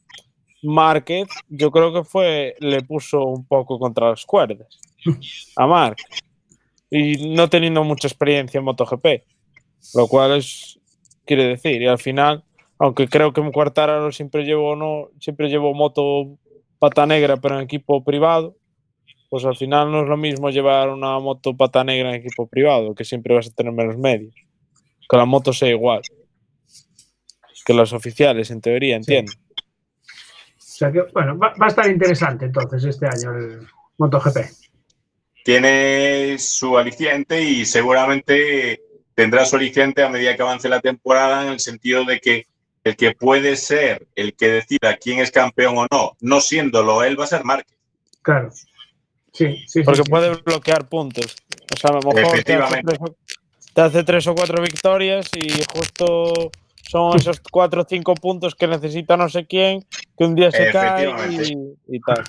Márquez, 0.63 1.27
yo 1.49 1.71
creo 1.71 1.93
que 1.93 2.03
fue, 2.03 2.55
le 2.59 2.81
puso 2.83 3.23
un 3.23 3.45
poco 3.45 3.79
contra 3.79 4.09
las 4.09 4.25
cuerdas 4.25 4.79
a 5.55 5.67
Mark. 5.67 5.97
Y 6.89 7.35
no 7.35 7.49
teniendo 7.49 7.83
mucha 7.83 8.07
experiencia 8.07 8.59
en 8.59 8.63
MotoGP, 8.63 9.05
lo 9.93 10.07
cual 10.07 10.38
es, 10.38 10.79
quiere 11.25 11.45
decir, 11.45 11.81
y 11.81 11.88
al 11.88 11.99
final, 11.99 12.43
aunque 12.79 13.09
creo 13.09 13.33
que 13.33 13.41
un 13.41 13.51
Cuartararo 13.51 14.11
siempre 14.11 14.45
llevó, 14.45 14.75
no, 14.75 15.09
siempre 15.19 15.49
llevó 15.49 15.73
moto 15.73 16.38
pata 16.80 17.05
negra, 17.05 17.38
pero 17.38 17.55
en 17.55 17.61
equipo 17.61 18.03
privado, 18.03 18.55
pues 19.30 19.45
al 19.45 19.55
final 19.55 19.91
no 19.91 20.03
es 20.03 20.09
lo 20.09 20.17
mismo 20.17 20.49
llevar 20.49 20.89
una 20.89 21.19
moto 21.19 21.55
pata 21.55 21.84
negra 21.84 22.09
en 22.09 22.15
equipo 22.15 22.47
privado, 22.47 22.95
que 22.95 23.03
siempre 23.03 23.36
vas 23.36 23.47
a 23.47 23.53
tener 23.53 23.73
menos 23.73 23.97
medios. 23.97 24.34
Que 25.09 25.17
la 25.17 25.25
moto 25.25 25.53
sea 25.53 25.69
igual 25.69 26.01
que 27.67 27.73
las 27.73 27.91
oficiales, 27.91 28.49
en 28.49 28.61
teoría, 28.61 28.95
entiendo. 28.95 29.34
O 29.34 30.55
sea 30.57 30.89
que, 30.89 31.01
bueno, 31.13 31.38
va, 31.38 31.53
va 31.61 31.65
a 31.65 31.67
estar 31.67 31.89
interesante 31.89 32.45
entonces 32.45 32.86
este 32.86 33.05
año 33.07 33.38
el 33.38 33.67
MotoGP. 33.97 34.38
Tiene 35.43 36.38
su 36.39 36.78
aliciente 36.78 37.43
y 37.43 37.65
seguramente 37.65 38.82
tendrá 39.13 39.43
su 39.43 39.57
aliciente 39.57 40.01
a 40.01 40.07
medida 40.07 40.38
que 40.38 40.43
avance 40.43 40.69
la 40.69 40.80
temporada 40.80 41.43
en 41.43 41.49
el 41.49 41.59
sentido 41.59 42.05
de 42.05 42.21
que 42.21 42.45
el 42.88 42.95
que 42.95 43.13
puede 43.13 43.55
ser 43.55 44.07
el 44.15 44.35
que 44.35 44.47
decida 44.49 44.97
quién 44.97 45.19
es 45.19 45.31
campeón 45.31 45.77
o 45.77 45.88
no, 45.91 46.17
no 46.19 46.41
siéndolo 46.41 47.03
él, 47.03 47.19
va 47.19 47.25
a 47.25 47.27
ser 47.27 47.43
Márquez. 47.43 47.77
Claro. 48.21 48.49
Sí, 48.51 49.57
sí, 49.57 49.65
sí, 49.67 49.83
Porque 49.83 50.03
sí, 50.03 50.09
puede 50.09 50.35
sí. 50.35 50.41
bloquear 50.45 50.88
puntos. 50.88 51.35
O 51.73 51.77
sea, 51.77 51.91
a 51.91 51.93
lo 51.93 51.99
mejor 51.99 52.15
te 52.15 52.21
hace, 52.21 52.31
Efectivamente. 52.31 52.85
tres, 52.88 52.99
o- 53.01 53.15
te 53.73 53.81
hace 53.81 54.03
tres 54.03 54.27
o 54.27 54.35
cuatro 54.35 54.61
victorias 54.61 55.29
y 55.35 55.49
justo 55.71 56.51
son 56.89 57.17
esos 57.17 57.39
cuatro 57.51 57.81
o 57.81 57.85
cinco 57.88 58.15
puntos 58.15 58.55
que 58.55 58.67
necesita 58.67 59.15
no 59.17 59.29
sé 59.29 59.45
quién, 59.45 59.85
que 60.17 60.23
un 60.23 60.33
día 60.35 60.51
se 60.51 60.71
cae 60.71 61.07
y, 61.29 61.95
y 61.95 61.99
tal. 61.99 62.23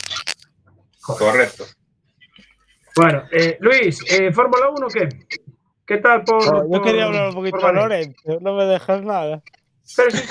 Correcto. 1.00 1.64
Bueno, 2.96 3.22
eh, 3.30 3.56
Luis, 3.61 4.00
eh, 4.11 4.32
¿Fórmula 4.32 4.68
1 4.70 4.88
qué? 4.88 5.09
¿Qué 5.86 5.98
tal 5.98 6.24
por. 6.24 6.44
Yo 6.44 6.68
por- 6.68 6.82
quería 6.82 7.04
hablar 7.06 7.28
un 7.28 7.34
poquito 7.36 7.66
de? 7.66 7.72
Lorenzo, 7.72 8.38
no 8.40 8.54
me 8.54 8.64
dejas 8.66 9.02
nada. 9.02 9.42
Pero 9.97 10.11
sí, 10.11 10.22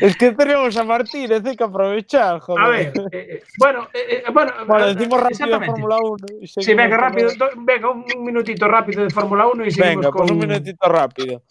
Es 0.00 0.16
que 0.16 0.32
tenemos 0.32 0.76
a 0.76 0.84
Martínez, 0.84 1.44
hay 1.44 1.56
que 1.56 1.64
aprovechar, 1.64 2.38
joder. 2.40 2.64
A 2.64 2.68
ver, 2.68 2.92
eh, 3.10 3.12
eh, 3.12 3.42
bueno, 3.58 3.88
eh, 3.92 4.22
eh, 4.26 4.30
bueno, 4.32 4.52
Bueno, 4.66 4.86
eh, 4.86 4.94
decimos 4.94 5.20
rápido 5.20 5.58
de. 5.58 5.66
Fórmula 5.66 5.96
1. 5.98 6.26
y 6.40 6.46
Sí, 6.46 6.74
venga, 6.74 6.96
con 6.96 7.00
rápido, 7.00 7.30
venga, 7.56 7.90
un, 7.90 8.04
minutito 8.24 8.68
rápido 8.68 9.02
de 9.02 9.10
Fórmula 9.10 9.48
1 9.48 9.66
y 9.66 9.70
seguimos 9.72 9.96
Venga, 9.96 10.10
con... 10.10 10.18
pues 10.20 10.30
un 10.30 10.38
minutito 10.38 10.88
rápido. 10.88 11.42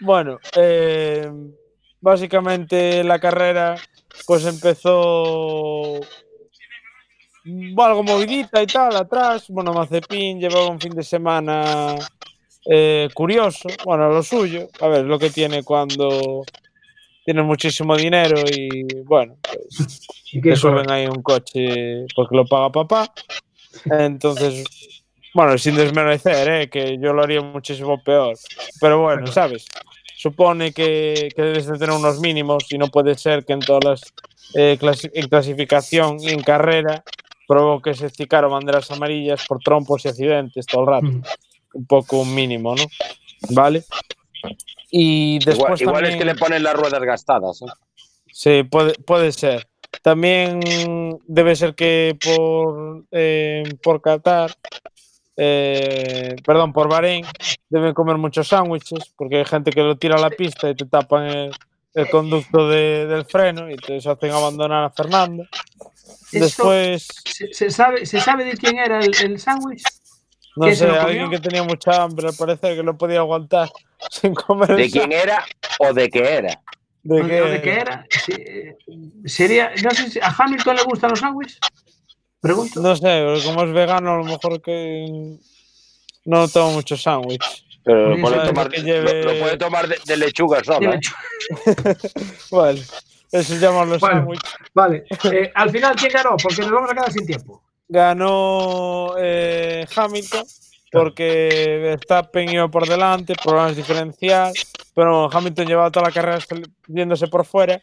Bueno, 0.00 0.38
eh, 0.56 1.30
básicamente 2.00 3.02
la 3.02 3.18
carrera 3.18 3.74
pues 4.26 4.46
empezó 4.46 5.98
mm, 7.44 7.80
algo 7.80 8.02
movidita 8.04 8.62
y 8.62 8.66
tal 8.66 8.94
atrás. 8.96 9.46
Bueno, 9.48 9.72
Mazepin 9.72 10.38
llevaba 10.38 10.68
un 10.68 10.80
fin 10.80 10.94
de 10.94 11.02
semana 11.02 11.96
eh, 12.70 13.08
curioso, 13.14 13.68
bueno, 13.84 14.08
lo 14.10 14.22
suyo. 14.22 14.68
A 14.80 14.88
ver, 14.88 15.04
lo 15.04 15.18
que 15.18 15.30
tiene 15.30 15.62
cuando 15.62 16.44
tiene 17.24 17.42
muchísimo 17.42 17.96
dinero 17.96 18.40
y 18.48 19.02
bueno, 19.04 19.36
pues, 19.42 20.00
suben 20.60 20.90
ahí 20.90 21.06
un 21.06 21.22
coche 21.22 22.06
porque 22.14 22.36
lo 22.36 22.46
paga 22.46 22.70
papá. 22.70 23.12
Entonces, 23.84 24.64
bueno, 25.34 25.58
sin 25.58 25.76
desmerecer, 25.76 26.48
¿eh? 26.48 26.70
que 26.70 26.98
yo 27.00 27.12
lo 27.12 27.22
haría 27.22 27.42
muchísimo 27.42 28.02
peor. 28.02 28.36
Pero 28.80 29.02
bueno, 29.02 29.26
¿sabes? 29.32 29.66
Supone 30.16 30.72
que, 30.72 31.28
que 31.34 31.42
debes 31.42 31.66
de 31.66 31.78
tener 31.78 31.94
unos 31.94 32.20
mínimos 32.20 32.64
y 32.70 32.78
no 32.78 32.86
puede 32.88 33.14
ser 33.16 33.44
que 33.44 33.52
en 33.52 33.60
todas 33.60 33.84
las 33.84 34.14
eh, 34.54 34.78
clasi- 34.80 35.10
en 35.12 35.28
clasificación 35.28 36.18
y 36.20 36.28
en 36.30 36.42
carrera 36.42 37.04
provoques 37.46 38.00
esticar 38.00 38.44
o 38.44 38.50
banderas 38.50 38.90
amarillas 38.90 39.44
por 39.46 39.58
trompos 39.60 40.04
y 40.04 40.08
accidentes 40.08 40.66
todo 40.66 40.82
el 40.82 40.86
rato. 40.86 41.06
Un 41.74 41.86
poco 41.86 42.20
un 42.20 42.34
mínimo, 42.34 42.74
¿no? 42.74 42.84
¿Vale? 43.50 43.84
Y 44.90 45.36
Igual, 45.36 45.44
después 45.44 45.80
igual 45.80 46.04
es 46.04 46.10
también- 46.10 46.18
que 46.18 46.24
le 46.24 46.34
ponen 46.36 46.62
las 46.62 46.74
ruedas 46.74 47.02
gastadas. 47.02 47.62
¿eh? 47.62 47.66
Sí, 48.32 48.62
puede, 48.62 48.94
puede 48.94 49.32
ser. 49.32 49.66
También 50.02 50.60
debe 51.26 51.56
ser 51.56 51.74
que 51.74 52.16
por, 52.22 53.04
eh, 53.10 53.64
por 53.82 54.00
Qatar, 54.00 54.54
eh, 55.36 56.36
perdón, 56.44 56.72
por 56.72 56.88
Bahrein, 56.88 57.24
deben 57.68 57.92
comer 57.94 58.16
muchos 58.16 58.48
sándwiches, 58.48 59.12
porque 59.16 59.38
hay 59.38 59.44
gente 59.44 59.70
que 59.70 59.82
lo 59.82 59.96
tira 59.96 60.16
a 60.16 60.20
la 60.20 60.30
pista 60.30 60.70
y 60.70 60.74
te 60.74 60.86
tapan 60.86 61.26
el, 61.26 61.50
el 61.94 62.08
conducto 62.10 62.68
de- 62.68 63.06
del 63.06 63.24
freno 63.24 63.70
y 63.70 63.76
te 63.76 63.96
hacen 63.96 64.30
abandonar 64.30 64.84
a 64.84 64.90
Fernando. 64.90 65.44
Después, 66.32 67.08
¿Se, 67.24 67.52
se 67.52 67.70
sabe, 67.70 68.06
¿Se 68.06 68.20
sabe 68.20 68.44
de 68.44 68.52
quién 68.56 68.78
era 68.78 69.00
el, 69.00 69.12
el 69.22 69.38
sándwich? 69.38 69.82
No 70.56 70.64
¿quién 70.64 70.76
se 70.76 70.86
sé, 70.90 70.98
alguien 70.98 71.30
que 71.30 71.38
tenía 71.38 71.62
mucha 71.62 72.02
hambre, 72.02 72.28
al 72.28 72.34
parecer 72.34 72.76
que 72.76 72.82
no 72.82 72.96
podía 72.96 73.18
aguantar 73.20 73.70
sin 74.10 74.34
comer 74.34 74.74
¿De 74.74 74.90
quién 74.90 75.12
era 75.12 75.44
o 75.78 75.92
de 75.92 76.08
qué 76.08 76.34
era? 76.36 76.60
¿De 77.02 77.22
¿O 77.22 77.26
qué? 77.26 77.40
de 77.40 77.62
qué 77.62 77.72
era? 77.72 78.06
Sí, 78.10 78.32
eh, 78.32 78.76
sería, 79.26 79.70
no 79.84 79.90
sé 79.92 80.10
si 80.10 80.18
a 80.18 80.34
Hamilton 80.36 80.74
le 80.76 80.82
gustan 80.82 81.10
los 81.10 81.20
sándwiches. 81.20 81.58
Pregunto. 82.40 82.80
No 82.80 82.96
sé, 82.96 83.02
pero 83.02 83.42
como 83.44 83.62
es 83.62 83.72
vegano, 83.72 84.14
a 84.14 84.16
lo 84.18 84.24
mejor 84.24 84.60
que 84.60 85.36
no 86.24 86.48
tomo 86.48 86.72
mucho 86.72 86.96
sándwich. 86.96 87.64
Pero 87.84 88.10
lo 88.16 88.20
puede 88.20 88.44
tomar, 88.46 88.68
que 88.68 88.82
lleve- 88.82 89.22
lo, 89.22 89.38
puede 89.38 89.56
tomar 89.56 89.86
de, 89.86 89.96
de 90.04 90.16
lechuga 90.16 90.64
sola. 90.64 90.78
Tiene 90.78 90.96
¿eh? 90.96 91.94
Vale, 92.50 92.82
eso 93.30 93.54
llaman 93.54 93.88
Bueno. 93.88 94.00
sándwich. 94.00 94.40
Vale, 94.74 95.04
eh, 95.32 95.52
al 95.54 95.70
final, 95.70 95.94
¿quién 95.94 96.12
ganó? 96.12 96.36
Porque 96.36 96.62
nos 96.62 96.72
vamos 96.72 96.90
a 96.90 96.94
quedar 96.94 97.12
sin 97.12 97.26
tiempo. 97.26 97.62
Ganó 97.88 99.14
eh, 99.18 99.86
Hamilton 99.94 100.44
porque 100.90 101.78
Verstappen 101.82 102.48
iba 102.48 102.68
por 102.68 102.88
delante, 102.88 103.34
problemas 103.42 103.76
diferencial, 103.76 104.52
pero 104.94 105.30
Hamilton 105.30 105.66
llevaba 105.66 105.90
toda 105.90 106.06
la 106.06 106.12
carrera 106.12 106.38
yéndose 106.86 107.26
por 107.26 107.44
fuera, 107.44 107.80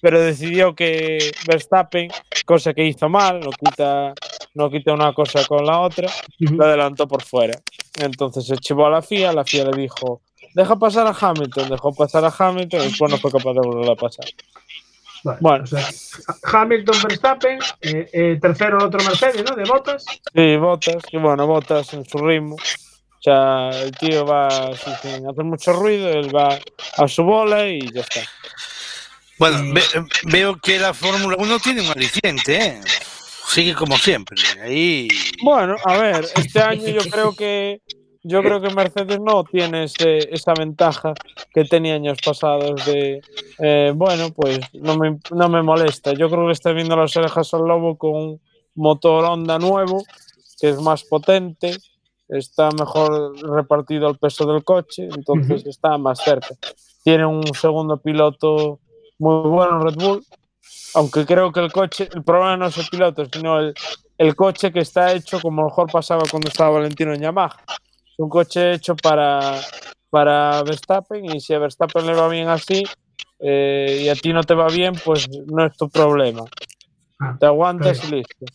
pero 0.00 0.20
decidió 0.20 0.74
que 0.74 1.32
Verstappen, 1.46 2.10
cosa 2.44 2.74
que 2.74 2.84
hizo 2.84 3.08
mal, 3.08 3.40
lo 3.40 3.50
quita 3.52 4.14
no 4.54 4.70
quitó 4.70 4.92
una 4.92 5.14
cosa 5.14 5.44
con 5.46 5.64
la 5.64 5.80
otra, 5.80 6.08
lo 6.38 6.64
adelantó 6.64 7.08
por 7.08 7.22
fuera. 7.22 7.58
Entonces 8.00 8.46
se 8.46 8.56
chivó 8.56 8.86
a 8.86 8.90
la 8.90 9.02
FIA, 9.02 9.32
la 9.32 9.44
FIA 9.44 9.64
le 9.66 9.82
dijo, 9.82 10.20
deja 10.54 10.76
pasar 10.76 11.06
a 11.06 11.16
Hamilton, 11.18 11.70
dejó 11.70 11.94
pasar 11.94 12.24
a 12.24 12.34
Hamilton 12.36 12.80
y 12.80 12.84
después 12.84 13.10
no 13.10 13.18
fue 13.18 13.30
capaz 13.30 13.54
de 13.54 13.60
volver 13.60 13.90
a 13.90 13.96
pasar. 13.96 14.26
Vale, 15.24 15.38
Bueno. 15.40 15.64
o 15.64 15.66
sea, 15.66 15.86
Hamilton, 16.44 16.96
Verstappen, 17.08 17.58
eh, 17.80 18.08
eh, 18.12 18.38
tercero 18.40 18.78
el 18.78 18.84
otro 18.84 19.02
Mercedes, 19.04 19.44
¿no? 19.48 19.54
De 19.56 19.64
botas. 19.64 20.04
Sí, 20.34 20.56
Botas, 20.56 21.02
que 21.08 21.18
bueno, 21.18 21.46
Botas 21.46 21.92
en 21.94 22.04
su 22.04 22.18
ritmo. 22.18 22.56
O 22.56 23.22
sea, 23.22 23.68
el 23.82 23.92
tío 23.92 24.26
va 24.26 24.48
así, 24.48 24.90
sin 25.00 25.28
hacer 25.28 25.44
mucho 25.44 25.72
ruido, 25.74 26.08
él 26.08 26.34
va 26.34 26.58
a 26.96 27.06
su 27.08 27.22
bola 27.22 27.68
y 27.68 27.80
ya 27.92 28.00
está. 28.00 28.20
Bueno, 29.38 29.72
ve- 29.72 30.06
veo 30.24 30.56
que 30.56 30.78
la 30.78 30.92
Fórmula 30.92 31.36
1 31.38 31.58
tiene 31.60 31.82
un 31.82 31.88
aliciente, 31.88 32.56
¿eh? 32.56 32.80
Sigue 33.46 33.74
como 33.74 33.96
siempre. 33.96 34.36
Ahí. 34.62 35.08
Bueno, 35.42 35.76
a 35.84 35.96
ver, 35.98 36.26
este 36.36 36.60
año 36.60 36.88
yo 36.88 37.08
creo 37.10 37.32
que 37.34 37.80
yo 38.22 38.42
creo 38.42 38.60
que 38.60 38.74
Mercedes 38.74 39.18
no 39.20 39.44
tiene 39.44 39.84
ese- 39.84 40.32
esa 40.32 40.54
ventaja 40.54 41.12
que 41.52 41.64
tenía 41.64 41.94
años 41.94 42.18
pasados 42.24 42.84
de 42.86 43.20
eh, 43.58 43.92
bueno, 43.94 44.30
pues 44.34 44.58
no 44.74 44.96
me, 44.96 45.18
no 45.30 45.48
me 45.48 45.62
molesta. 45.62 46.12
Yo 46.14 46.28
creo 46.30 46.46
que 46.46 46.52
está 46.52 46.72
viendo 46.72 46.96
las 46.96 47.16
orejas 47.16 47.52
al 47.54 47.62
lobo 47.62 47.96
con 47.96 48.14
un 48.14 48.40
motor 48.74 49.24
Honda 49.24 49.58
nuevo, 49.58 50.02
que 50.60 50.70
es 50.70 50.80
más 50.80 51.04
potente, 51.04 51.76
está 52.28 52.70
mejor 52.70 53.38
repartido 53.54 54.08
el 54.08 54.18
peso 54.18 54.46
del 54.46 54.64
coche, 54.64 55.08
entonces 55.14 55.66
está 55.66 55.98
más 55.98 56.20
cerca. 56.24 56.54
Tiene 57.04 57.26
un 57.26 57.42
segundo 57.54 57.98
piloto 57.98 58.80
muy 59.18 59.48
bueno 59.48 59.80
Red 59.80 59.96
Bull, 59.96 60.24
aunque 60.94 61.26
creo 61.26 61.52
que 61.52 61.60
el 61.60 61.70
coche, 61.72 62.08
el 62.14 62.22
problema 62.24 62.56
no 62.56 62.66
es 62.66 62.78
el 62.78 62.86
piloto, 62.88 63.24
sino 63.26 63.58
el, 63.58 63.74
el 64.18 64.34
coche 64.36 64.72
que 64.72 64.80
está 64.80 65.12
hecho 65.12 65.40
como 65.40 65.64
mejor 65.64 65.90
pasaba 65.90 66.22
cuando 66.30 66.48
estaba 66.48 66.70
Valentino 66.78 67.12
en 67.12 67.20
Yamaha. 67.20 67.56
Un 68.22 68.28
coche 68.28 68.74
hecho 68.74 68.94
para, 68.94 69.60
para 70.08 70.62
Verstappen 70.62 71.24
y 71.24 71.40
si 71.40 71.54
a 71.54 71.58
Verstappen 71.58 72.06
le 72.06 72.14
va 72.14 72.28
bien 72.28 72.48
así 72.48 72.84
eh, 73.40 74.02
y 74.04 74.08
a 74.08 74.14
ti 74.14 74.32
no 74.32 74.44
te 74.44 74.54
va 74.54 74.68
bien, 74.68 74.94
pues 75.04 75.28
no 75.46 75.66
es 75.66 75.76
tu 75.76 75.88
problema. 75.90 76.42
Ah, 77.18 77.36
Te 77.38 77.46
aguantas 77.46 78.02
y 78.04 78.14
listo. 78.14 78.46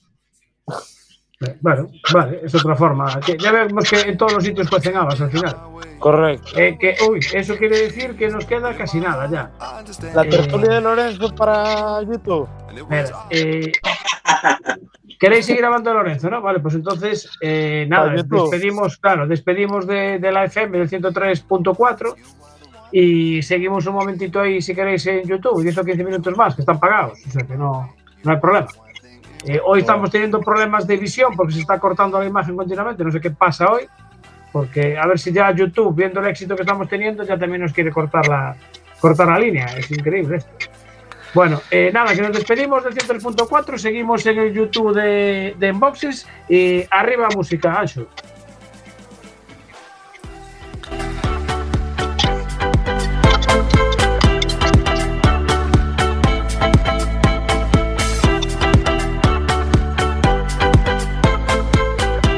Eh, 1.42 1.58
Bueno, 1.62 1.90
vale, 2.14 2.40
es 2.44 2.56
otra 2.56 2.76
forma. 2.76 3.20
Que 3.20 3.38
ya 3.38 3.52
vemos 3.52 3.90
que 3.90 4.00
en 4.02 4.18
todos 4.18 4.34
los 4.34 4.44
sitios 4.44 4.70
cuecen 4.70 4.96
habas 4.96 5.20
al 5.20 5.32
final. 5.32 5.56
Correcto. 6.00 6.58
Eh, 6.58 6.78
que, 6.80 6.96
uy, 7.10 7.20
eso 7.34 7.56
quiere 7.58 7.78
decir 7.82 8.16
que 8.16 8.30
nos 8.30 8.46
queda 8.46 8.76
casi 8.76 9.00
nada 9.00 9.30
ya. 9.30 9.52
La 10.16 10.24
Eh, 10.24 10.30
tertulia 10.30 10.76
de 10.76 10.82
Lorenzo 10.82 11.36
para 11.36 12.02
YouTube. 12.04 12.48
Mira, 12.90 13.26
eh, 13.30 13.72
¿Queréis 15.20 15.46
seguir 15.46 15.66
hablando 15.66 15.90
de 15.90 15.96
Lorenzo, 15.96 16.30
no? 16.30 16.42
Vale, 16.42 16.60
pues 16.60 16.76
entonces, 16.76 17.30
eh, 17.42 17.86
nada, 17.90 18.12
despedimos, 18.12 18.98
claro, 18.98 19.28
despedimos 19.28 19.88
de, 19.88 20.20
de 20.20 20.32
la 20.32 20.46
FM 20.46 20.78
del 20.78 20.90
103.4 20.90 22.16
y 22.92 23.42
seguimos 23.42 23.86
un 23.88 23.96
momentito 23.96 24.40
ahí, 24.40 24.62
si 24.62 24.76
queréis, 24.76 25.06
en 25.08 25.24
YouTube, 25.24 25.62
10 25.62 25.78
o 25.80 25.84
15 25.84 26.04
minutos 26.04 26.38
más, 26.38 26.56
que 26.56 26.62
están 26.62 26.80
pagados, 26.80 27.20
o 27.28 27.32
sea 27.32 27.46
que 27.46 27.56
no, 27.56 27.94
no 28.24 28.32
hay 28.32 28.40
problema. 28.40 28.68
Eh, 29.46 29.60
hoy 29.64 29.80
estamos 29.80 30.12
teniendo 30.12 30.40
problemas 30.40 30.86
de 30.88 30.98
visión 30.98 31.34
porque 31.36 31.54
se 31.54 31.62
está 31.62 31.80
cortando 31.80 32.20
la 32.20 32.26
imagen 32.26 32.56
continuamente, 32.56 33.04
no 33.04 33.12
sé 33.12 33.20
qué 33.20 33.32
pasa 33.32 33.72
hoy, 33.72 33.88
porque 34.52 34.98
a 34.98 35.08
ver 35.08 35.20
si 35.20 35.32
ya 35.32 35.52
YouTube, 35.52 35.96
viendo 35.96 36.20
el 36.20 36.28
éxito 36.28 36.56
que 36.56 36.62
estamos 36.62 36.88
teniendo, 36.88 37.24
ya 37.24 37.38
también 37.38 37.62
nos 37.62 37.74
quiere 37.74 37.92
cortar 37.92 38.28
la, 38.28 38.56
cortar 39.00 39.28
la 39.28 39.40
línea, 39.40 39.66
es 39.78 39.90
increíble 39.92 40.38
esto. 40.38 40.52
Bueno, 41.34 41.62
eh, 41.70 41.92
nada, 41.94 42.16
que 42.16 42.22
nos 42.22 42.34
despedimos 42.34 42.84
del 42.84 42.94
103.4, 42.96 43.78
seguimos 43.78 44.26
en 44.26 44.40
el 44.40 44.54
YouTube 44.54 44.94
de, 44.94 45.56
de 45.58 45.68
Enboxes 45.68 46.26
y 46.50 46.84
arriba 46.90 47.28
música, 47.36 47.74
Ancho. 47.80 48.08